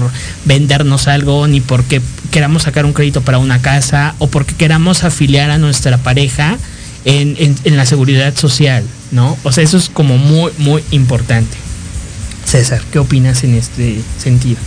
vendernos 0.45 1.07
algo, 1.07 1.45
ni 1.47 1.59
porque 1.61 2.01
queramos 2.31 2.63
sacar 2.63 2.85
un 2.85 2.93
crédito 2.93 3.21
para 3.21 3.37
una 3.39 3.61
casa, 3.61 4.15
o 4.19 4.27
porque 4.27 4.55
queramos 4.55 5.03
afiliar 5.03 5.49
a 5.51 5.57
nuestra 5.57 5.97
pareja 5.97 6.57
en, 7.05 7.35
en- 7.39 7.55
en 7.65 7.77
la 7.77 7.85
seguridad 7.85 8.35
social, 8.35 8.83
¿no? 9.11 9.37
O 9.43 9.51
sea, 9.51 9.63
eso 9.63 9.77
es 9.77 9.89
como 9.89 10.17
muy, 10.17 10.51
muy 10.57 10.81
importante. 10.91 11.55
César, 12.45 12.81
¿qué 12.91 12.99
opinas 12.99 13.43
en 13.43 13.55
este 13.55 13.99
sentido? 14.21 14.57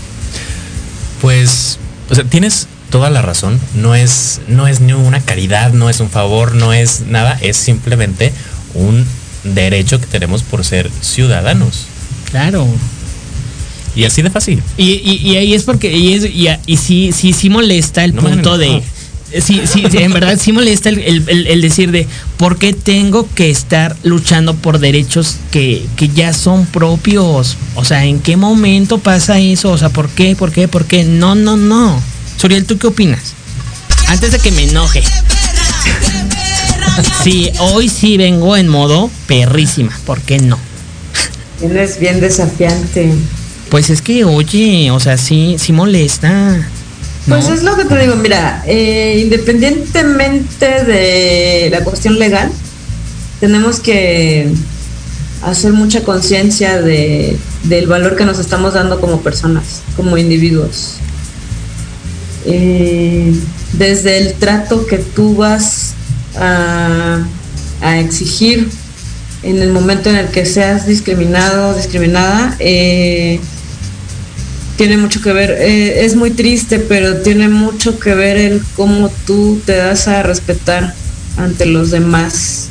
Pues, 1.21 1.79
o 2.11 2.15
sea, 2.15 2.25
tienes 2.25 2.67
toda 2.91 3.11
la 3.11 3.23
razón. 3.23 3.59
No 3.75 3.95
es, 3.95 4.41
no 4.49 4.67
es 4.67 4.81
ni 4.81 4.93
una 4.93 5.21
caridad, 5.21 5.73
no 5.73 5.89
es 5.91 6.01
un 6.01 6.11
favor, 6.11 6.55
no 6.55 6.73
es 6.73 7.03
nada. 7.09 7.39
Es 7.41 7.57
simplemente 7.57 8.33
un 8.75 9.05
derecho 9.45 10.01
que 10.01 10.07
tenemos 10.07 10.43
por 10.43 10.65
ser 10.65 10.91
ciudadanos. 11.01 11.87
Claro. 12.31 12.67
Y 13.95 14.05
así 14.05 14.21
de 14.21 14.31
fácil. 14.31 14.63
Y, 14.77 14.93
y- 15.05 15.21
y 15.31 15.37
ahí 15.37 15.55
es 15.55 15.63
porque, 15.63 15.91
y, 15.97 16.13
es, 16.15 16.25
y, 16.25 16.49
y 16.67 16.77
sí, 16.77 17.13
sí, 17.13 17.33
sí 17.33 17.49
molesta 17.49 18.05
el 18.05 18.15
No 18.15 18.23
me 18.23 18.31
punto 18.31 18.59
de. 18.59 18.83
Sí, 19.41 19.63
sí, 19.67 19.85
sí, 19.91 19.99
en 19.99 20.13
verdad 20.13 20.39
sí 20.41 20.53
molesta 20.53 20.89
el, 20.89 20.99
el- 21.29 21.61
decir 21.61 21.91
de 21.91 22.07
por 22.37 22.59
qué 22.59 22.73
tengo 22.73 23.29
que 23.35 23.51
estar 23.51 23.97
luchando 24.03 24.55
por 24.55 24.79
derechos 24.79 25.37
que, 25.51 25.85
que 25.97 26.09
ya 26.09 26.33
son 26.33 26.67
propios. 26.67 27.57
O 27.75 27.85
sea, 27.85 28.05
¿en 28.05 28.21
qué 28.21 28.37
momento 28.37 28.99
pasa 28.99 29.39
eso? 29.39 29.71
O 29.71 29.79
sea, 29.79 29.89
¿por 29.91 30.09
qué? 30.09 30.37
¿Por 30.37 30.53
qué? 30.53 30.69
¿Por 30.69 30.85
qué? 30.85 31.05
No, 31.05 31.35
no, 31.35 31.57
no. 31.57 32.01
Suriel, 32.37 32.65
¿tú 32.67 32.79
qué 32.79 32.87
opinas? 32.87 33.35
Antes 34.09 34.33
de 34.33 34.39
que 34.39 34.53
me 34.53 34.65
enoje. 34.65 35.03
Sí, 37.23 37.51
hoy 37.59 37.89
sí 37.89 38.17
vengo 38.17 38.57
en 38.57 38.69
modo 38.69 39.11
perrísima. 39.27 39.93
¿Por 40.07 40.21
qué 40.23 40.39
no? 40.39 40.59
Tienes 41.59 41.99
bien 41.99 42.21
desafiante. 42.21 43.13
Pues 43.71 43.91
es 43.91 44.01
que, 44.03 44.25
oye, 44.25 44.91
o 44.91 45.01
sea, 45.01 45.17
sí, 45.19 45.57
sí 45.59 45.73
molesta. 45.73 46.69
Pues 47.29 47.49
es 47.49 47.65
lo 47.65 47.77
que 47.77 47.85
te 47.85 47.99
digo, 47.99 48.15
mira, 48.17 48.63
eh, 48.67 49.21
independientemente 49.25 50.85
de 50.85 51.69
la 51.71 51.83
cuestión 51.83 52.19
legal, 52.19 52.51
tenemos 53.41 53.81
que 53.81 54.49
hacer 55.43 55.73
mucha 55.73 56.03
conciencia 56.03 56.81
de, 56.81 57.37
del 57.65 57.89
valor 57.89 58.17
que 58.17 58.25
nos 58.25 58.39
estamos 58.39 58.75
dando 58.75 59.01
como 59.01 59.23
personas, 59.23 59.83
como 59.97 60.17
individuos. 60.17 60.99
Eh, 62.45 63.35
desde 63.73 64.19
el 64.19 64.35
trato 64.35 64.87
que 64.87 64.99
tú 64.99 65.35
vas 65.35 65.95
a, 66.37 67.27
a 67.81 67.99
exigir 67.99 68.69
en 69.43 69.63
el 69.63 69.73
momento 69.73 70.11
en 70.11 70.17
el 70.17 70.29
que 70.29 70.47
seas 70.47 70.87
discriminado, 70.87 71.75
discriminada, 71.75 72.57
eh, 72.61 73.41
tiene 74.77 74.97
mucho 74.97 75.21
que 75.23 75.33
ver, 75.33 75.51
eh, 75.59 76.05
es 76.05 76.17
muy 76.17 76.31
triste, 76.31 76.79
pero 76.79 77.19
tiene 77.19 77.49
mucho 77.49 77.99
que 77.99 78.15
ver 78.15 78.37
el 78.37 78.63
cómo 78.75 79.11
tú 79.27 79.61
te 79.65 79.77
das 79.77 80.09
a 80.09 80.23
respetar 80.23 80.95
ante 81.37 81.67
los 81.67 81.91
demás. 81.91 82.69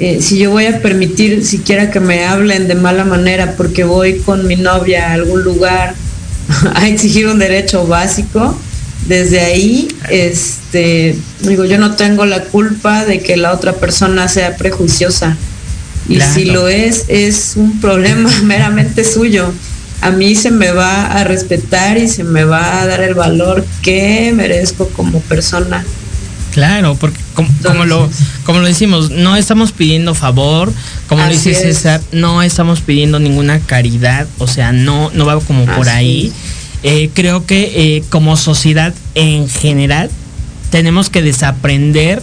Eh, 0.00 0.20
si 0.20 0.38
yo 0.38 0.50
voy 0.50 0.66
a 0.66 0.82
permitir 0.82 1.44
siquiera 1.44 1.90
que 1.90 2.00
me 2.00 2.24
hablen 2.24 2.66
de 2.68 2.74
mala 2.74 3.04
manera 3.04 3.54
porque 3.56 3.84
voy 3.84 4.18
con 4.18 4.46
mi 4.46 4.56
novia 4.56 5.08
a 5.10 5.12
algún 5.14 5.42
lugar 5.44 5.94
a 6.74 6.88
exigir 6.88 7.26
un 7.28 7.38
derecho 7.38 7.86
básico, 7.86 8.58
desde 9.06 9.40
ahí, 9.40 9.88
este, 10.10 11.16
digo, 11.40 11.64
yo 11.64 11.78
no 11.78 11.94
tengo 11.94 12.24
la 12.26 12.44
culpa 12.44 13.04
de 13.04 13.20
que 13.20 13.36
la 13.36 13.52
otra 13.52 13.74
persona 13.74 14.28
sea 14.28 14.56
prejuiciosa. 14.56 15.36
Y 16.08 16.16
Claro. 16.16 16.34
si 16.34 16.44
lo 16.46 16.68
es, 16.68 17.04
es 17.08 17.52
un 17.56 17.80
problema 17.80 18.30
meramente 18.44 19.04
suyo. 19.04 19.52
A 20.04 20.10
mí 20.10 20.34
se 20.34 20.50
me 20.50 20.70
va 20.70 21.06
a 21.06 21.24
respetar 21.24 21.98
y 21.98 22.08
se 22.08 22.24
me 22.24 22.44
va 22.44 22.80
a 22.80 22.86
dar 22.86 23.00
el 23.02 23.14
valor 23.14 23.64
que 23.82 24.32
merezco 24.34 24.88
como 24.88 25.20
persona. 25.20 25.84
Claro, 26.52 26.94
porque 26.94 27.18
como, 27.34 27.48
como 27.62 27.84
lo, 27.84 28.08
como 28.44 28.60
lo 28.60 28.66
decimos, 28.66 29.10
no 29.10 29.34
estamos 29.34 29.72
pidiendo 29.72 30.14
favor, 30.14 30.72
como 31.08 31.24
lo 31.24 31.30
dice. 31.30 31.54
César, 31.54 32.00
no 32.12 32.42
estamos 32.42 32.80
pidiendo 32.80 33.18
ninguna 33.18 33.58
caridad, 33.60 34.26
o 34.38 34.46
sea, 34.46 34.72
no, 34.72 35.10
no 35.14 35.26
va 35.26 35.40
como 35.40 35.64
por 35.64 35.88
Así 35.88 35.96
ahí. 35.96 36.32
Eh, 36.84 37.10
creo 37.12 37.46
que 37.46 37.72
eh, 37.96 38.04
como 38.10 38.36
sociedad 38.36 38.94
en 39.14 39.48
general 39.48 40.10
tenemos 40.70 41.08
que 41.08 41.22
desaprender 41.22 42.22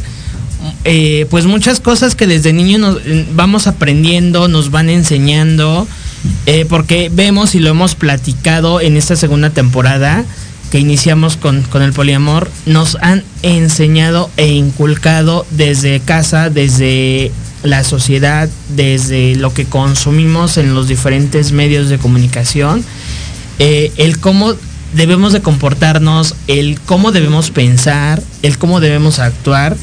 eh, 0.84 1.26
pues 1.30 1.46
muchas 1.46 1.80
cosas 1.80 2.16
que 2.16 2.28
desde 2.28 2.54
niño 2.54 2.78
nos 2.78 2.98
eh, 3.06 3.26
vamos 3.34 3.68
aprendiendo, 3.68 4.48
nos 4.48 4.72
van 4.72 4.90
enseñando, 4.90 5.88
eh, 6.46 6.66
porque 6.68 7.10
vemos 7.14 7.56
y 7.56 7.60
lo 7.60 7.70
hemos 7.70 7.96
platicado 7.96 8.82
en 8.82 8.98
esta 8.98 9.16
segunda 9.16 9.50
temporada 9.50 10.26
que 10.72 10.80
iniciamos 10.80 11.36
con, 11.36 11.64
con 11.64 11.82
el 11.82 11.92
poliamor, 11.92 12.50
nos 12.66 12.96
han 13.02 13.24
enseñado 13.44 14.30
e 14.38 14.48
inculcado 14.48 15.46
desde 15.52 16.00
casa, 16.00 16.50
desde 16.50 17.32
la 17.64 17.84
sociedad, 17.84 18.50
desde 18.76 19.36
lo 19.36 19.54
que 19.54 19.66
consumimos 19.66 20.58
en 20.58 20.74
los 20.74 20.88
diferentes 20.88 21.52
medios 21.52 21.90
de 21.90 21.98
comunicación, 21.98 22.84
eh, 23.60 23.92
el 23.98 24.20
cómo 24.20 24.56
debemos 24.94 25.34
de 25.34 25.42
comportarnos, 25.42 26.36
el 26.48 26.80
cómo 26.80 27.12
debemos 27.12 27.52
pensar, 27.52 28.24
el 28.42 28.58
cómo 28.58 28.80
debemos 28.80 29.20
actuar. 29.20 29.76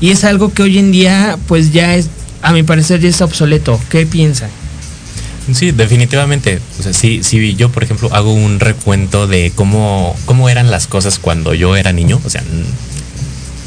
Y 0.00 0.10
es 0.10 0.24
algo 0.24 0.52
que 0.52 0.64
hoy 0.64 0.78
en 0.78 0.92
día, 0.92 1.38
pues 1.46 1.72
ya 1.72 1.94
es, 1.94 2.08
a 2.42 2.52
mi 2.52 2.62
parecer, 2.64 3.00
ya 3.00 3.08
está 3.08 3.24
obsoleto. 3.24 3.80
¿Qué 3.88 4.06
piensan? 4.06 4.50
Sí, 5.52 5.72
definitivamente. 5.72 6.60
O 6.78 6.82
sea, 6.82 6.92
sí, 6.92 7.20
sí, 7.24 7.54
yo, 7.56 7.70
por 7.70 7.82
ejemplo, 7.82 8.08
hago 8.14 8.32
un 8.32 8.60
recuento 8.60 9.26
de 9.26 9.52
cómo, 9.54 10.14
cómo 10.26 10.48
eran 10.48 10.70
las 10.70 10.86
cosas 10.86 11.18
cuando 11.18 11.54
yo 11.54 11.76
era 11.76 11.92
niño. 11.92 12.20
O 12.24 12.30
sea, 12.30 12.42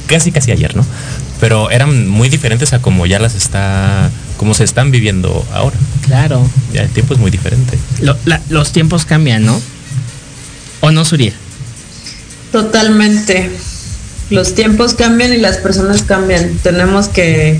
casi, 0.08 0.32
casi 0.32 0.52
ayer, 0.52 0.76
¿no? 0.76 0.86
Pero 1.42 1.70
eran 1.72 2.08
muy 2.08 2.30
diferentes 2.30 2.72
a 2.74 2.80
como 2.82 3.06
ya 3.06 3.20
las 3.20 3.36
está, 3.36 4.10
como 4.38 4.54
se 4.54 4.64
están 4.64 4.90
viviendo 4.92 5.46
ahora. 5.54 5.76
Claro. 6.06 6.50
Ya 6.74 6.82
el 6.84 6.90
tiempo 6.90 7.14
es 7.14 7.20
muy 7.20 7.30
diferente. 7.32 7.78
Lo- 8.00 8.18
la- 8.26 8.42
los 8.50 8.72
tiempos 8.72 9.04
cambian, 9.06 9.46
¿no? 9.46 9.62
¿O 10.80 10.92
no, 10.92 11.04
Suriel? 11.04 11.34
Totalmente. 12.52 13.50
Los 14.30 14.56
tiempos 14.56 14.94
cambian 14.94 15.34
y 15.34 15.38
las 15.38 15.58
personas 15.58 16.04
cambian. 16.04 16.58
Tenemos 16.64 17.10
que 17.10 17.60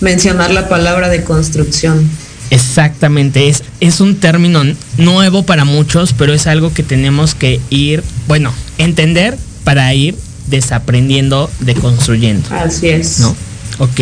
mencionar 0.00 0.52
la 0.52 0.68
palabra 0.68 1.08
de 1.08 1.24
construcción. 1.24 2.08
Exactamente, 2.50 3.48
es, 3.48 3.62
es 3.80 4.00
un 4.00 4.16
término 4.16 4.62
nuevo 4.96 5.44
para 5.44 5.64
muchos, 5.64 6.12
pero 6.12 6.32
es 6.32 6.46
algo 6.46 6.72
que 6.72 6.82
tenemos 6.82 7.34
que 7.34 7.60
ir, 7.70 8.02
bueno, 8.26 8.52
entender 8.78 9.36
para 9.64 9.92
ir 9.94 10.16
desaprendiendo, 10.46 11.50
deconstruyendo. 11.60 12.48
Así 12.54 12.88
es. 12.88 13.20
¿No? 13.20 13.36
Ok. 13.78 14.00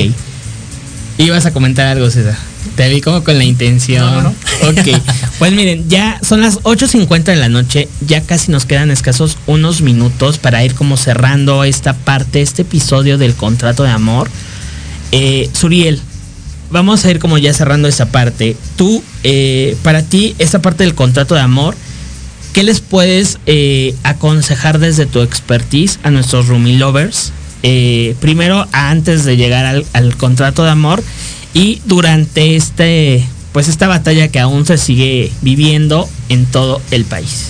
Ibas 1.18 1.46
a 1.46 1.52
comentar 1.52 1.86
algo, 1.86 2.10
César. 2.10 2.36
Te 2.76 2.88
vi 2.88 3.00
como 3.00 3.24
con 3.24 3.38
la 3.38 3.44
intención. 3.44 4.04
No, 4.04 4.22
no, 4.22 4.22
no. 4.22 4.34
Ok. 4.70 5.00
Pues 5.38 5.52
miren, 5.52 5.88
ya 5.88 6.18
son 6.22 6.40
las 6.40 6.60
8.50 6.60 7.24
de 7.24 7.36
la 7.36 7.48
noche. 7.48 7.88
Ya 8.06 8.20
casi 8.20 8.50
nos 8.52 8.64
quedan 8.66 8.90
escasos 8.90 9.38
unos 9.46 9.80
minutos 9.80 10.38
para 10.38 10.64
ir 10.64 10.74
como 10.74 10.96
cerrando 10.96 11.64
esta 11.64 11.94
parte, 11.94 12.42
este 12.42 12.62
episodio 12.62 13.18
del 13.18 13.34
contrato 13.34 13.82
de 13.82 13.90
amor. 13.90 14.28
Eh, 15.12 15.48
Suriel, 15.52 16.00
vamos 16.70 17.04
a 17.04 17.10
ir 17.10 17.18
como 17.18 17.38
ya 17.38 17.52
cerrando 17.52 17.88
esa 17.88 18.06
parte. 18.06 18.56
Tú, 18.76 19.02
eh, 19.22 19.76
para 19.82 20.02
ti, 20.02 20.34
esta 20.38 20.60
parte 20.60 20.84
del 20.84 20.94
contrato 20.94 21.34
de 21.34 21.40
amor, 21.40 21.74
¿qué 22.52 22.62
les 22.62 22.80
puedes 22.80 23.38
eh, 23.46 23.94
aconsejar 24.02 24.78
desde 24.78 25.06
tu 25.06 25.20
expertise 25.20 25.98
a 26.02 26.10
nuestros 26.10 26.48
roomie 26.48 26.76
lovers? 26.76 27.32
Eh, 27.62 28.14
primero, 28.20 28.66
antes 28.72 29.24
de 29.24 29.36
llegar 29.36 29.64
al, 29.64 29.84
al 29.92 30.16
contrato 30.16 30.64
de 30.64 30.70
amor 30.70 31.02
y 31.54 31.80
durante 31.86 32.56
este, 32.56 33.26
pues 33.52 33.68
esta 33.68 33.88
batalla 33.88 34.28
que 34.28 34.38
aún 34.38 34.66
se 34.66 34.76
sigue 34.76 35.32
viviendo 35.40 36.08
en 36.28 36.44
todo 36.46 36.82
el 36.90 37.04
país. 37.04 37.46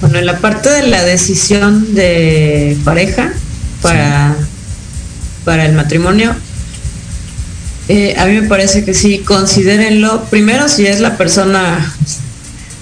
Bueno, 0.00 0.18
en 0.18 0.26
la 0.26 0.38
parte 0.38 0.68
de 0.68 0.86
la 0.88 1.02
decisión 1.02 1.94
de 1.94 2.76
pareja 2.84 3.32
para, 3.80 4.36
para 5.46 5.64
el 5.64 5.72
matrimonio, 5.72 6.34
eh, 7.88 8.14
a 8.18 8.26
mí 8.26 8.40
me 8.40 8.48
parece 8.48 8.84
que 8.84 8.94
sí, 8.94 9.18
considérenlo 9.18 10.24
primero 10.24 10.68
si 10.68 10.86
es 10.86 11.00
la 11.00 11.16
persona 11.16 11.94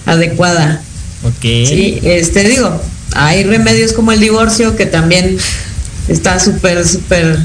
adecuada. 0.07 0.81
Ok. 1.25 1.43
Sí, 1.43 1.99
este 2.03 2.45
digo, 2.45 2.81
hay 3.15 3.45
remedios 3.45 3.93
como 3.93 4.13
el 4.13 4.21
divorcio 4.21 4.77
que 4.77 4.87
también 4.87 5.37
está 6.09 6.39
súper, 6.39 6.87
súper 6.87 7.39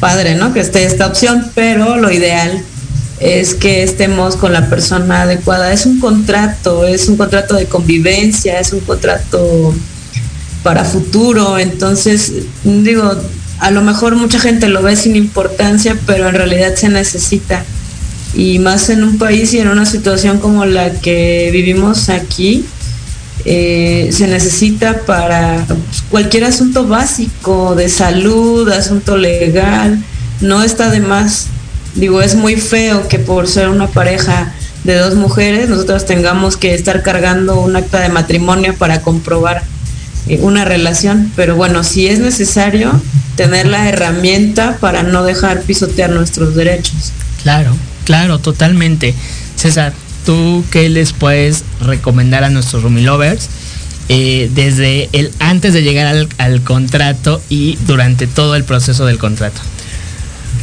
padre, 0.00 0.36
¿no? 0.36 0.52
Que 0.52 0.60
esté 0.60 0.84
esta 0.84 1.06
opción, 1.06 1.50
pero 1.54 1.96
lo 1.96 2.10
ideal 2.10 2.62
es 3.20 3.54
que 3.54 3.82
estemos 3.82 4.36
con 4.36 4.52
la 4.52 4.68
persona 4.68 5.22
adecuada. 5.22 5.72
Es 5.72 5.86
un 5.86 5.98
contrato, 6.00 6.86
es 6.86 7.08
un 7.08 7.16
contrato 7.16 7.54
de 7.54 7.66
convivencia, 7.66 8.60
es 8.60 8.72
un 8.72 8.80
contrato 8.80 9.74
para 10.62 10.84
futuro. 10.84 11.58
Entonces, 11.58 12.32
digo, 12.64 13.20
a 13.60 13.70
lo 13.70 13.82
mejor 13.82 14.16
mucha 14.16 14.38
gente 14.38 14.68
lo 14.68 14.82
ve 14.82 14.96
sin 14.96 15.16
importancia, 15.16 15.96
pero 16.06 16.28
en 16.28 16.34
realidad 16.34 16.74
se 16.74 16.88
necesita. 16.88 17.64
Y 18.34 18.58
más 18.58 18.90
en 18.90 19.04
un 19.04 19.18
país 19.18 19.54
y 19.54 19.60
en 19.60 19.68
una 19.68 19.86
situación 19.86 20.38
como 20.38 20.64
la 20.66 20.90
que 21.00 21.50
vivimos 21.52 22.08
aquí, 22.08 22.64
eh, 23.44 24.08
se 24.12 24.26
necesita 24.26 25.00
para 25.00 25.64
pues, 25.66 26.02
cualquier 26.10 26.44
asunto 26.44 26.86
básico 26.86 27.74
de 27.74 27.88
salud, 27.88 28.68
asunto 28.70 29.16
legal, 29.16 30.02
no 30.40 30.62
está 30.62 30.90
de 30.90 31.00
más. 31.00 31.48
Digo, 31.94 32.22
es 32.22 32.34
muy 32.34 32.56
feo 32.56 33.06
que 33.06 33.18
por 33.18 33.46
ser 33.46 33.68
una 33.68 33.86
pareja 33.86 34.52
de 34.82 34.96
dos 34.96 35.14
mujeres 35.14 35.68
nosotros 35.68 36.04
tengamos 36.06 36.56
que 36.56 36.74
estar 36.74 37.02
cargando 37.02 37.60
un 37.60 37.76
acta 37.76 38.00
de 38.00 38.08
matrimonio 38.08 38.74
para 38.74 39.00
comprobar 39.00 39.62
una 40.40 40.64
relación, 40.64 41.32
pero 41.36 41.56
bueno, 41.56 41.84
si 41.84 42.06
es 42.06 42.18
necesario 42.18 43.00
tener 43.36 43.66
la 43.66 43.88
herramienta 43.88 44.78
para 44.80 45.02
no 45.02 45.22
dejar 45.22 45.62
pisotear 45.62 46.10
nuestros 46.10 46.54
derechos. 46.54 47.12
Claro, 47.42 47.76
claro, 48.04 48.38
totalmente. 48.38 49.14
César, 49.56 49.92
¿tú 50.24 50.64
qué 50.70 50.88
les 50.88 51.12
puedes 51.12 51.64
recomendar 51.80 52.44
a 52.44 52.50
nuestros 52.50 52.82
roomie 52.82 53.04
lovers 53.04 53.48
eh, 54.08 54.50
desde 54.54 55.08
el 55.12 55.30
antes 55.38 55.72
de 55.72 55.82
llegar 55.82 56.06
al, 56.06 56.28
al 56.38 56.62
contrato 56.62 57.42
y 57.48 57.76
durante 57.86 58.26
todo 58.26 58.56
el 58.56 58.64
proceso 58.64 59.06
del 59.06 59.18
contrato? 59.18 59.60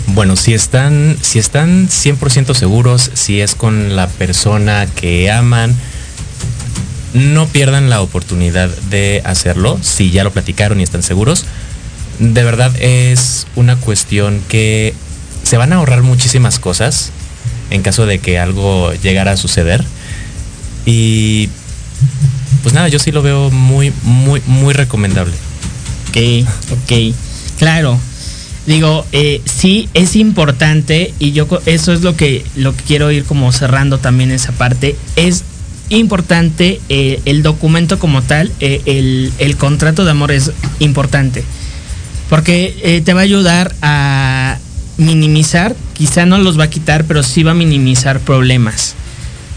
Bueno, 0.07 0.35
si 0.35 0.53
están, 0.53 1.17
si 1.21 1.39
están 1.39 1.87
100% 1.87 2.53
seguros, 2.53 3.11
si 3.13 3.41
es 3.41 3.55
con 3.55 3.95
la 3.95 4.07
persona 4.07 4.87
que 4.87 5.31
aman, 5.31 5.75
no 7.13 7.47
pierdan 7.47 7.89
la 7.89 8.01
oportunidad 8.01 8.69
de 8.89 9.21
hacerlo, 9.25 9.79
si 9.81 10.11
ya 10.11 10.23
lo 10.23 10.31
platicaron 10.31 10.79
y 10.79 10.83
están 10.83 11.03
seguros. 11.03 11.45
De 12.19 12.43
verdad 12.43 12.71
es 12.79 13.47
una 13.55 13.75
cuestión 13.77 14.41
que 14.47 14.93
se 15.43 15.57
van 15.57 15.73
a 15.73 15.77
ahorrar 15.77 16.03
muchísimas 16.03 16.59
cosas 16.59 17.11
en 17.69 17.81
caso 17.81 18.05
de 18.05 18.19
que 18.19 18.37
algo 18.37 18.93
llegara 18.93 19.31
a 19.31 19.37
suceder. 19.37 19.83
Y 20.85 21.49
pues 22.63 22.73
nada, 22.73 22.87
yo 22.89 22.99
sí 22.99 23.11
lo 23.11 23.21
veo 23.21 23.49
muy, 23.49 23.91
muy, 24.03 24.41
muy 24.45 24.73
recomendable. 24.73 25.33
Ok, 26.09 26.47
ok. 26.71 27.15
Claro. 27.57 27.99
Digo, 28.67 29.07
eh, 29.11 29.41
sí 29.45 29.89
es 29.95 30.15
importante 30.15 31.13
y 31.17 31.31
yo 31.31 31.47
eso 31.65 31.93
es 31.93 32.01
lo 32.01 32.15
que 32.15 32.45
lo 32.55 32.75
que 32.75 32.83
quiero 32.83 33.09
ir 33.09 33.25
como 33.25 33.51
cerrando 33.51 33.97
también 33.97 34.29
esa 34.31 34.51
parte. 34.51 34.95
Es 35.15 35.43
importante 35.97 36.79
eh, 36.89 37.21
el 37.25 37.43
documento 37.43 37.99
como 37.99 38.21
tal, 38.21 38.51
eh, 38.59 38.81
el, 39.37 39.57
contrato 39.57 40.05
de 40.05 40.11
amor 40.11 40.31
es 40.31 40.51
importante 40.79 41.43
porque 42.29 42.77
eh, 42.83 43.01
te 43.01 43.13
va 43.13 43.19
a 43.19 43.23
ayudar 43.23 43.75
a 43.81 44.57
minimizar, 44.97 45.75
quizá 45.93 46.25
no 46.25 46.37
los 46.37 46.57
va 46.57 46.65
a 46.65 46.69
quitar, 46.69 47.03
pero 47.03 47.23
sí 47.23 47.43
va 47.43 47.51
a 47.51 47.55
minimizar 47.55 48.21
problemas. 48.21 48.95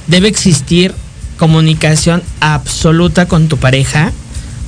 Debe 0.09 0.27
existir 0.27 0.93
comunicación 1.39 2.23
absoluta 2.41 3.27
con 3.27 3.47
tu 3.47 3.59
pareja, 3.59 4.11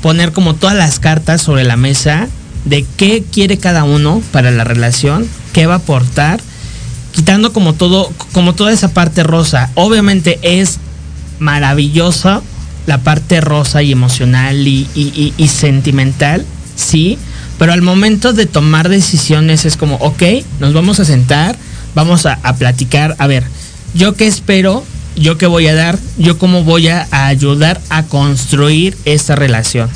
poner 0.02 0.30
como 0.30 0.54
todas 0.54 0.76
las 0.76 1.00
cartas 1.00 1.42
sobre 1.42 1.64
la 1.64 1.76
mesa 1.76 2.28
de 2.64 2.86
qué 2.96 3.24
quiere 3.24 3.58
cada 3.58 3.82
uno 3.82 4.22
para 4.30 4.52
la 4.52 4.62
relación, 4.62 5.26
qué 5.52 5.66
va 5.66 5.74
a 5.74 5.78
aportar, 5.78 6.40
quitando 7.12 7.52
como 7.52 7.72
todo, 7.72 8.12
como 8.32 8.54
toda 8.54 8.72
esa 8.72 8.94
parte 8.94 9.24
rosa. 9.24 9.70
Obviamente 9.74 10.38
es 10.42 10.78
maravillosa 11.38 12.42
la 12.86 12.98
parte 12.98 13.40
rosa 13.40 13.82
y 13.82 13.90
emocional 13.92 14.66
y, 14.68 14.86
y- 14.94 15.48
sentimental, 15.48 16.44
sí, 16.76 17.18
pero 17.58 17.72
al 17.72 17.82
momento 17.82 18.32
de 18.32 18.46
tomar 18.46 18.88
decisiones 18.88 19.64
es 19.64 19.76
como, 19.76 19.96
ok, 19.96 20.22
nos 20.60 20.72
vamos 20.72 21.00
a 21.00 21.04
sentar, 21.04 21.56
vamos 21.94 22.26
a, 22.26 22.38
platicar, 22.58 23.16
a 23.18 23.26
ver, 23.26 23.42
yo 23.94 24.14
qué 24.14 24.26
espero, 24.28 24.84
yo 25.16 25.36
qué 25.38 25.46
voy 25.46 25.66
a 25.66 25.74
dar, 25.74 25.98
yo 26.18 26.38
cómo 26.38 26.62
voy 26.62 26.88
a, 26.88 27.08
a 27.10 27.26
ayudar 27.26 27.80
a 27.88 28.04
construir 28.04 28.96
esta 29.04 29.34
relación. 29.34 29.88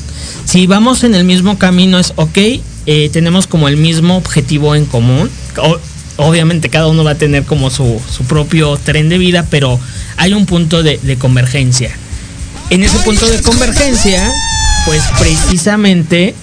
Si 0.45 0.66
vamos 0.66 1.05
en 1.05 1.14
el 1.14 1.24
mismo 1.24 1.59
camino 1.59 1.99
es, 1.99 2.12
ok, 2.16 2.38
eh, 2.86 3.11
tenemos 3.12 3.47
como 3.47 3.68
el 3.68 3.76
mismo 3.76 4.16
objetivo 4.16 4.74
en 4.74 4.86
común. 4.86 5.30
O- 5.62 5.78
obviamente 6.20 6.68
cada 6.68 6.86
uno 6.86 7.04
va 7.04 7.12
a 7.12 7.14
tener 7.16 7.44
como 7.44 7.70
su, 7.70 8.00
su 8.10 8.24
propio 8.24 8.76
tren 8.76 9.08
de 9.08 9.18
vida, 9.18 9.46
pero 9.50 9.78
hay 10.16 10.32
un 10.32 10.46
punto 10.46 10.82
de, 10.82 10.98
convergencia. 11.18 11.90
En 12.70 12.82
ese 12.84 12.98
punto 13.00 13.26
de 13.26 13.42
convergencia, 13.42 14.30
pues 14.86 15.02
precisamente 15.18 16.34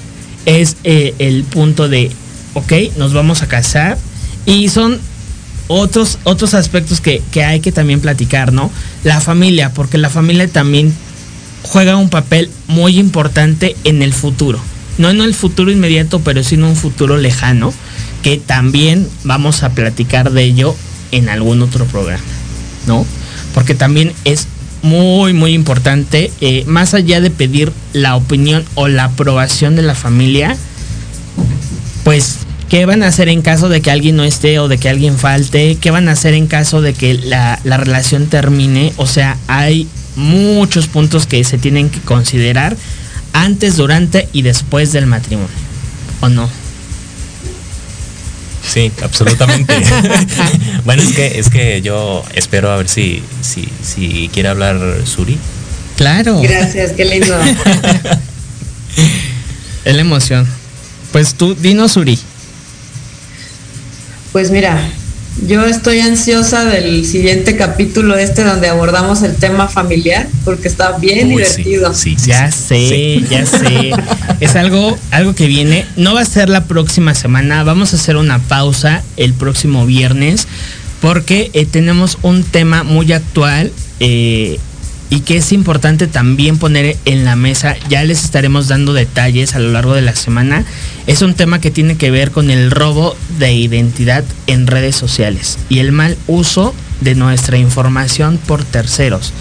es 0.45 0.75
eh, 0.83 1.13
el 1.19 1.43
punto 1.43 1.87
de, 1.87 2.11
ok, 2.53 2.73
nos 2.97 3.13
vamos 3.13 3.41
a 3.41 3.47
casar 3.47 3.97
y 4.45 4.69
son 4.69 4.99
otros, 5.67 6.19
otros 6.23 6.53
aspectos 6.53 7.01
que, 7.01 7.21
que 7.31 7.43
hay 7.43 7.59
que 7.59 7.71
también 7.71 7.99
platicar, 8.01 8.53
¿no? 8.53 8.71
La 9.03 9.21
familia, 9.21 9.71
porque 9.73 9.97
la 9.97 10.09
familia 10.09 10.47
también 10.47 10.93
juega 11.63 11.97
un 11.97 12.09
papel 12.09 12.49
muy 12.67 12.97
importante 12.97 13.75
en 13.83 14.01
el 14.01 14.13
futuro. 14.13 14.59
No 14.97 15.09
en 15.09 15.21
el 15.21 15.33
futuro 15.33 15.71
inmediato, 15.71 16.19
pero 16.21 16.43
sí 16.43 16.55
en 16.55 16.63
un 16.63 16.75
futuro 16.75 17.17
lejano, 17.17 17.73
que 18.23 18.37
también 18.37 19.07
vamos 19.23 19.63
a 19.63 19.69
platicar 19.69 20.31
de 20.31 20.43
ello 20.43 20.75
en 21.11 21.29
algún 21.29 21.61
otro 21.61 21.85
programa, 21.85 22.23
¿no? 22.87 23.05
Porque 23.53 23.75
también 23.75 24.11
es 24.25 24.47
muy, 24.81 25.33
muy 25.33 25.53
importante, 25.53 26.31
eh, 26.41 26.63
más 26.67 26.93
allá 26.93 27.21
de 27.21 27.29
pedir 27.29 27.71
la 27.93 28.15
opinión 28.15 28.63
o 28.75 28.87
la 28.87 29.05
aprobación 29.05 29.75
de 29.75 29.81
la 29.81 29.95
familia, 29.95 30.55
pues, 32.03 32.39
¿qué 32.69 32.85
van 32.85 33.03
a 33.03 33.07
hacer 33.07 33.29
en 33.29 33.41
caso 33.41 33.69
de 33.69 33.81
que 33.81 33.91
alguien 33.91 34.15
no 34.15 34.23
esté 34.23 34.59
o 34.59 34.67
de 34.67 34.77
que 34.77 34.89
alguien 34.89 35.17
falte? 35.17 35.77
¿Qué 35.79 35.91
van 35.91 36.09
a 36.09 36.13
hacer 36.13 36.33
en 36.33 36.47
caso 36.47 36.81
de 36.81 36.93
que 36.93 37.15
la, 37.15 37.59
la 37.63 37.77
relación 37.77 38.27
termine? 38.27 38.93
O 38.97 39.07
sea, 39.07 39.37
hay 39.47 39.87
muchos 40.15 40.87
puntos 40.87 41.27
que 41.27 41.43
se 41.43 41.57
tienen 41.57 41.89
que 41.89 41.99
considerar 41.99 42.77
antes, 43.43 43.77
durante 43.77 44.27
y 44.33 44.41
después 44.41 44.91
del 44.91 45.05
matrimonio. 45.05 45.49
¿O 46.21 46.29
no? 46.29 46.49
Sí, 48.67 48.91
absolutamente. 49.01 49.73
bueno, 50.85 51.01
es 51.01 51.13
que, 51.13 51.39
es 51.39 51.49
que 51.49 51.81
yo 51.81 52.23
espero 52.33 52.71
a 52.71 52.77
ver 52.77 52.89
si, 52.89 53.23
si, 53.41 53.67
si 53.81 54.29
quiere 54.33 54.49
hablar 54.49 54.79
Suri. 55.05 55.37
Claro. 55.95 56.41
Gracias, 56.41 56.91
qué 56.91 57.05
lindo. 57.05 57.35
Es 59.85 59.95
la 59.95 60.01
emoción. 60.01 60.45
Pues 61.11 61.35
tú, 61.35 61.55
dinos, 61.55 61.95
Uri. 61.95 62.19
Pues 64.33 64.51
mira, 64.51 64.77
yo 65.45 65.65
estoy 65.65 65.99
ansiosa 65.99 66.65
del 66.65 67.05
siguiente 67.05 67.55
capítulo 67.55 68.17
este 68.17 68.43
donde 68.43 68.69
abordamos 68.69 69.21
el 69.21 69.35
tema 69.35 69.67
familiar 69.67 70.27
porque 70.43 70.67
está 70.67 70.97
bien 70.97 71.27
Uy, 71.27 71.35
divertido. 71.43 71.93
sí, 71.93 72.15
sí, 72.17 72.27
Ya 72.29 72.51
sé, 72.51 72.89
Sí. 72.89 73.25
ya 73.29 73.45
sé. 73.45 73.91
Es 74.39 74.55
algo, 74.55 74.97
algo 75.11 75.35
que 75.35 75.47
viene. 75.47 75.85
No 75.95 76.13
va 76.15 76.21
a 76.21 76.25
ser 76.25 76.49
la 76.49 76.65
próxima 76.65 77.13
semana. 77.13 77.63
Vamos 77.63 77.93
a 77.93 77.97
hacer 77.97 78.17
una 78.17 78.39
pausa 78.39 79.03
el 79.15 79.33
próximo 79.33 79.85
viernes. 79.85 80.47
Porque 81.01 81.51
eh, 81.53 81.65
tenemos 81.67 82.17
un 82.23 82.43
tema 82.43 82.83
muy 82.83 83.11
actual. 83.13 83.71
eh, 83.99 84.59
y 85.09 85.21
que 85.21 85.37
es 85.37 85.51
importante 85.51 86.07
también 86.07 86.57
poner 86.57 86.97
en 87.05 87.25
la 87.25 87.35
mesa. 87.35 87.75
Ya 87.89 88.03
les 88.03 88.23
estaremos 88.23 88.67
dando 88.67 88.93
detalles 88.93 89.55
a 89.55 89.59
lo 89.59 89.71
largo 89.71 89.93
de 89.93 90.01
la 90.01 90.15
semana. 90.15 90.65
Es 91.05 91.21
un 91.21 91.33
tema 91.33 91.61
que 91.61 91.71
tiene 91.71 91.97
que 91.97 92.11
ver 92.11 92.31
con 92.31 92.49
el 92.49 92.71
robo 92.71 93.15
de 93.39 93.53
identidad 93.53 94.23
en 94.47 94.67
redes 94.67 94.95
sociales 94.95 95.57
y 95.69 95.79
el 95.79 95.91
mal 95.91 96.17
uso 96.27 96.73
de 97.01 97.15
nuestra 97.15 97.57
información 97.57 98.39
por 98.47 98.63
terceros. 98.63 99.31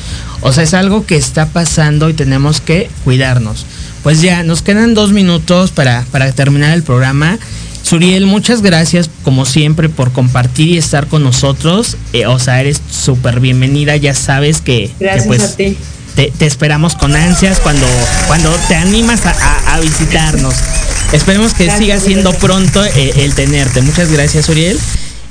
O 0.41 0.53
sea, 0.53 0.64
es 0.64 0.75
algo 0.75 1.07
que 1.07 1.17
está 1.17 1.49
pasando 1.49 2.09
y 2.11 2.14
tenemos 2.14 2.61
que 2.61 2.91
cuidarnos. 3.05 3.67
Pues 4.03 4.23
ya, 4.23 4.45
nos 4.45 4.62
quedan 4.62 4.95
dos 4.95 5.12
minutos 5.12 5.73
para, 5.73 6.05
para 6.12 6.31
terminar 6.33 6.75
el 6.75 6.85
programa. 6.85 7.39
Suriel, 7.87 8.26
muchas 8.26 8.62
gracias 8.62 9.09
como 9.22 9.47
siempre 9.47 9.89
por 9.89 10.11
compartir 10.12 10.68
y 10.68 10.78
estar 10.78 11.07
con 11.07 11.22
nosotros. 11.22 11.97
Eh, 12.12 12.26
o 12.26 12.39
sea, 12.39 12.61
eres 12.61 12.80
súper 12.91 13.39
bienvenida, 13.41 13.97
ya 13.97 14.14
sabes 14.14 14.61
que, 14.61 14.91
pues, 15.26 15.43
a 15.43 15.57
ti. 15.57 15.76
te, 16.16 16.32
te 16.37 16.47
esperamos 16.47 16.97
con 16.97 17.14
ansias 17.14 17.61
cuando, 17.61 17.87
cuando 18.26 18.51
te 18.68 18.74
animas 18.74 19.24
a, 19.26 19.30
a- 19.30 19.74
a 19.74 19.80
visitarnos. 19.80 20.55
Esperemos 21.12 21.55
que 21.55 21.64
Gracias, 21.66 21.80
siga 21.84 22.01
siendo 22.01 22.30
gracias. 22.30 22.43
pronto 22.45 22.84
eh, 22.84 23.12
el 23.24 23.34
tenerte. 23.34 23.80
Muchas 23.82 24.11
gracias, 24.11 24.49
Uriel. 24.49 24.76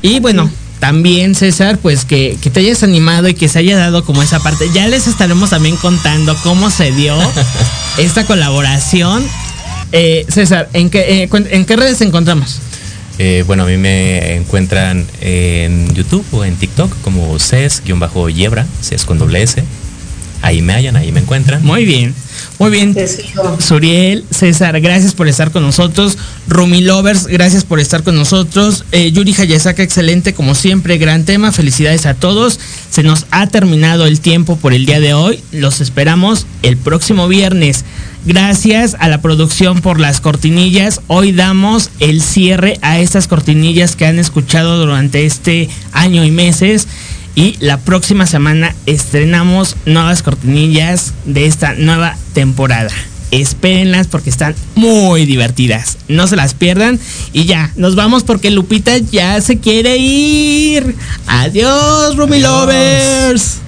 Y 0.01 0.19
bueno, 0.21 0.49
también 0.79 1.35
César, 1.35 1.77
pues 1.79 2.05
que, 2.05 2.37
que 2.41 2.49
te 2.49 2.61
hayas 2.61 2.83
animado 2.83 3.27
y 3.27 3.33
que 3.33 3.49
se 3.49 3.59
haya 3.59 3.75
dado 3.77 4.05
como 4.05 4.23
esa 4.23 4.39
parte. 4.39 4.69
Ya 4.73 4.87
les 4.87 5.07
estaremos 5.07 5.49
también 5.49 5.75
contando 5.75 6.37
cómo 6.43 6.69
se 6.71 6.91
dio 6.93 7.17
esta 7.97 8.25
colaboración. 8.25 9.25
Eh, 9.97 10.25
César, 10.27 10.67
¿en 10.73 10.89
qué, 10.89 11.23
eh, 11.23 11.29
¿en 11.31 11.65
redes 11.77 12.01
encontramos? 12.01 12.59
Eh, 13.17 13.45
bueno, 13.47 13.63
a 13.63 13.65
mí 13.65 13.77
me 13.77 14.35
encuentran 14.35 15.07
en 15.21 15.95
YouTube 15.95 16.25
o 16.33 16.43
en 16.43 16.57
TikTok 16.57 16.91
como 17.01 17.39
CES-Yebra, 17.39 18.67
CES 18.81 19.05
con 19.05 19.17
doble 19.17 19.41
S. 19.41 19.63
Ahí 20.45 20.61
me 20.61 20.73
hallan, 20.73 20.95
ahí 20.95 21.11
me 21.11 21.21
encuentran. 21.21 21.65
Muy 21.65 21.85
bien, 21.85 22.13
muy 22.59 22.69
bien. 22.69 22.93
Te 22.93 23.07
sigo. 23.07 23.59
Suriel, 23.59 24.23
César, 24.29 24.79
gracias 24.79 25.15
por 25.15 25.27
estar 25.27 25.49
con 25.49 25.63
nosotros. 25.63 26.19
Rumi 26.47 26.81
Lovers, 26.81 27.25
gracias 27.25 27.63
por 27.63 27.79
estar 27.79 28.03
con 28.03 28.15
nosotros. 28.15 28.85
Eh, 28.91 29.11
Yuri 29.11 29.33
Hayasaka, 29.33 29.81
excelente, 29.81 30.35
como 30.35 30.53
siempre, 30.53 30.99
gran 30.99 31.25
tema. 31.25 31.51
Felicidades 31.51 32.05
a 32.05 32.13
todos. 32.13 32.59
Se 32.91 33.01
nos 33.01 33.25
ha 33.31 33.47
terminado 33.47 34.05
el 34.05 34.19
tiempo 34.19 34.55
por 34.55 34.73
el 34.73 34.85
día 34.85 34.99
de 34.99 35.15
hoy. 35.15 35.39
Los 35.51 35.81
esperamos 35.81 36.45
el 36.61 36.77
próximo 36.77 37.27
viernes. 37.27 37.83
Gracias 38.23 38.95
a 38.99 39.07
la 39.07 39.21
producción 39.21 39.81
por 39.81 39.99
las 39.99 40.21
cortinillas. 40.21 41.01
Hoy 41.07 41.31
damos 41.31 41.89
el 41.99 42.21
cierre 42.21 42.77
a 42.83 42.99
estas 42.99 43.27
cortinillas 43.27 43.95
que 43.95 44.05
han 44.05 44.19
escuchado 44.19 44.77
durante 44.77 45.25
este 45.25 45.69
año 45.91 46.23
y 46.23 46.29
meses. 46.29 46.87
Y 47.35 47.57
la 47.59 47.77
próxima 47.77 48.25
semana 48.25 48.73
estrenamos 48.85 49.75
nuevas 49.85 50.23
cortinillas 50.23 51.13
de 51.25 51.45
esta 51.45 51.73
nueva 51.73 52.15
temporada. 52.33 52.91
Espérenlas 53.31 54.07
porque 54.07 54.29
están 54.29 54.55
muy 54.75 55.25
divertidas. 55.25 55.97
No 56.07 56.27
se 56.27 56.37
las 56.37 56.53
pierdan. 56.53 56.97
Y 57.33 57.43
ya, 57.43 57.71
nos 57.75 57.95
vamos 57.95 58.23
porque 58.23 58.51
Lupita 58.51 58.97
ya 58.97 59.41
se 59.41 59.59
quiere 59.59 59.97
ir. 59.97 60.95
Adiós, 61.27 62.15
Rumi. 62.15 62.39
Lovers. 62.39 63.64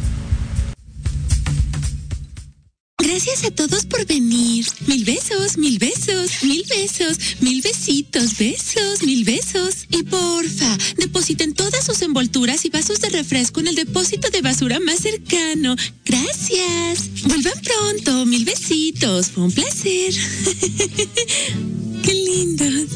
Gracias 3.08 3.46
a 3.46 3.52
todos 3.52 3.86
por 3.86 4.06
venir. 4.06 4.66
Mil 4.86 5.06
besos, 5.06 5.58
mil 5.58 5.80
besos, 5.80 6.44
mil 6.44 6.66
besos, 6.68 7.18
mil 7.40 7.62
besitos, 7.62 8.38
besos, 8.38 9.02
mil 9.02 9.24
besos. 9.24 9.86
Y 9.90 10.04
porfa, 10.04 10.78
depositen 10.98 11.54
todas 11.54 11.86
sus 11.86 12.02
envolturas 12.02 12.66
y 12.66 12.70
vasos 12.70 13.00
de 13.00 13.08
refresco 13.08 13.62
en 13.62 13.70
el 13.70 13.76
depósito 13.76 14.30
de 14.30 14.42
basura 14.42 14.82
más 14.82 15.00
cercano. 15.00 15.78
Gracias. 16.04 17.24
Vuelvan 17.24 17.62
pronto, 17.62 18.26
mil 18.26 18.44
besitos. 18.44 19.28
Fue 19.28 19.44
un 19.44 19.54
placer. 19.54 20.14
Qué 22.04 22.14
lindos. 22.14 22.92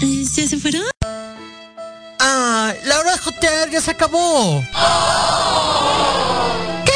Eh, 0.00 0.24
¿Ya 0.36 0.48
se 0.48 0.56
fueron? 0.56 0.84
Ah, 2.18 2.74
la 2.86 2.98
hora 2.98 3.12
de 3.12 3.18
jotear 3.18 3.70
ya 3.70 3.82
se 3.82 3.90
acabó. 3.90 4.64
¿Qué? 6.86 6.92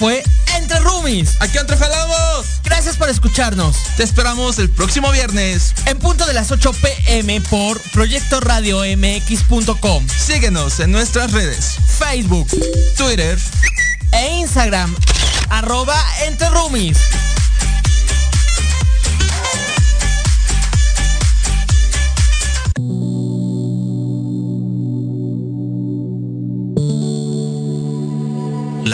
Fue 0.00 0.24
Entre 0.56 0.78
Roomies. 0.80 1.36
Aquí 1.40 1.58
entre 1.58 1.76
falamos. 1.76 2.46
Gracias 2.64 2.96
por 2.96 3.10
escucharnos. 3.10 3.76
Te 3.98 4.02
esperamos 4.02 4.58
el 4.58 4.70
próximo 4.70 5.10
viernes. 5.12 5.74
En 5.84 5.98
punto 5.98 6.24
de 6.24 6.32
las 6.32 6.50
8 6.50 6.72
pm 6.72 7.38
por 7.42 7.78
Proyecto 7.92 8.40
Radio 8.40 8.78
MX.com, 8.96 10.06
Síguenos 10.08 10.80
en 10.80 10.90
nuestras 10.90 11.32
redes. 11.32 11.76
Facebook 11.98 12.48
Twitter. 12.96 13.38
e 14.12 14.38
Instagram. 14.38 14.96
Arroba 15.50 16.02
Entre 16.26 16.48
Roomies. 16.48 16.96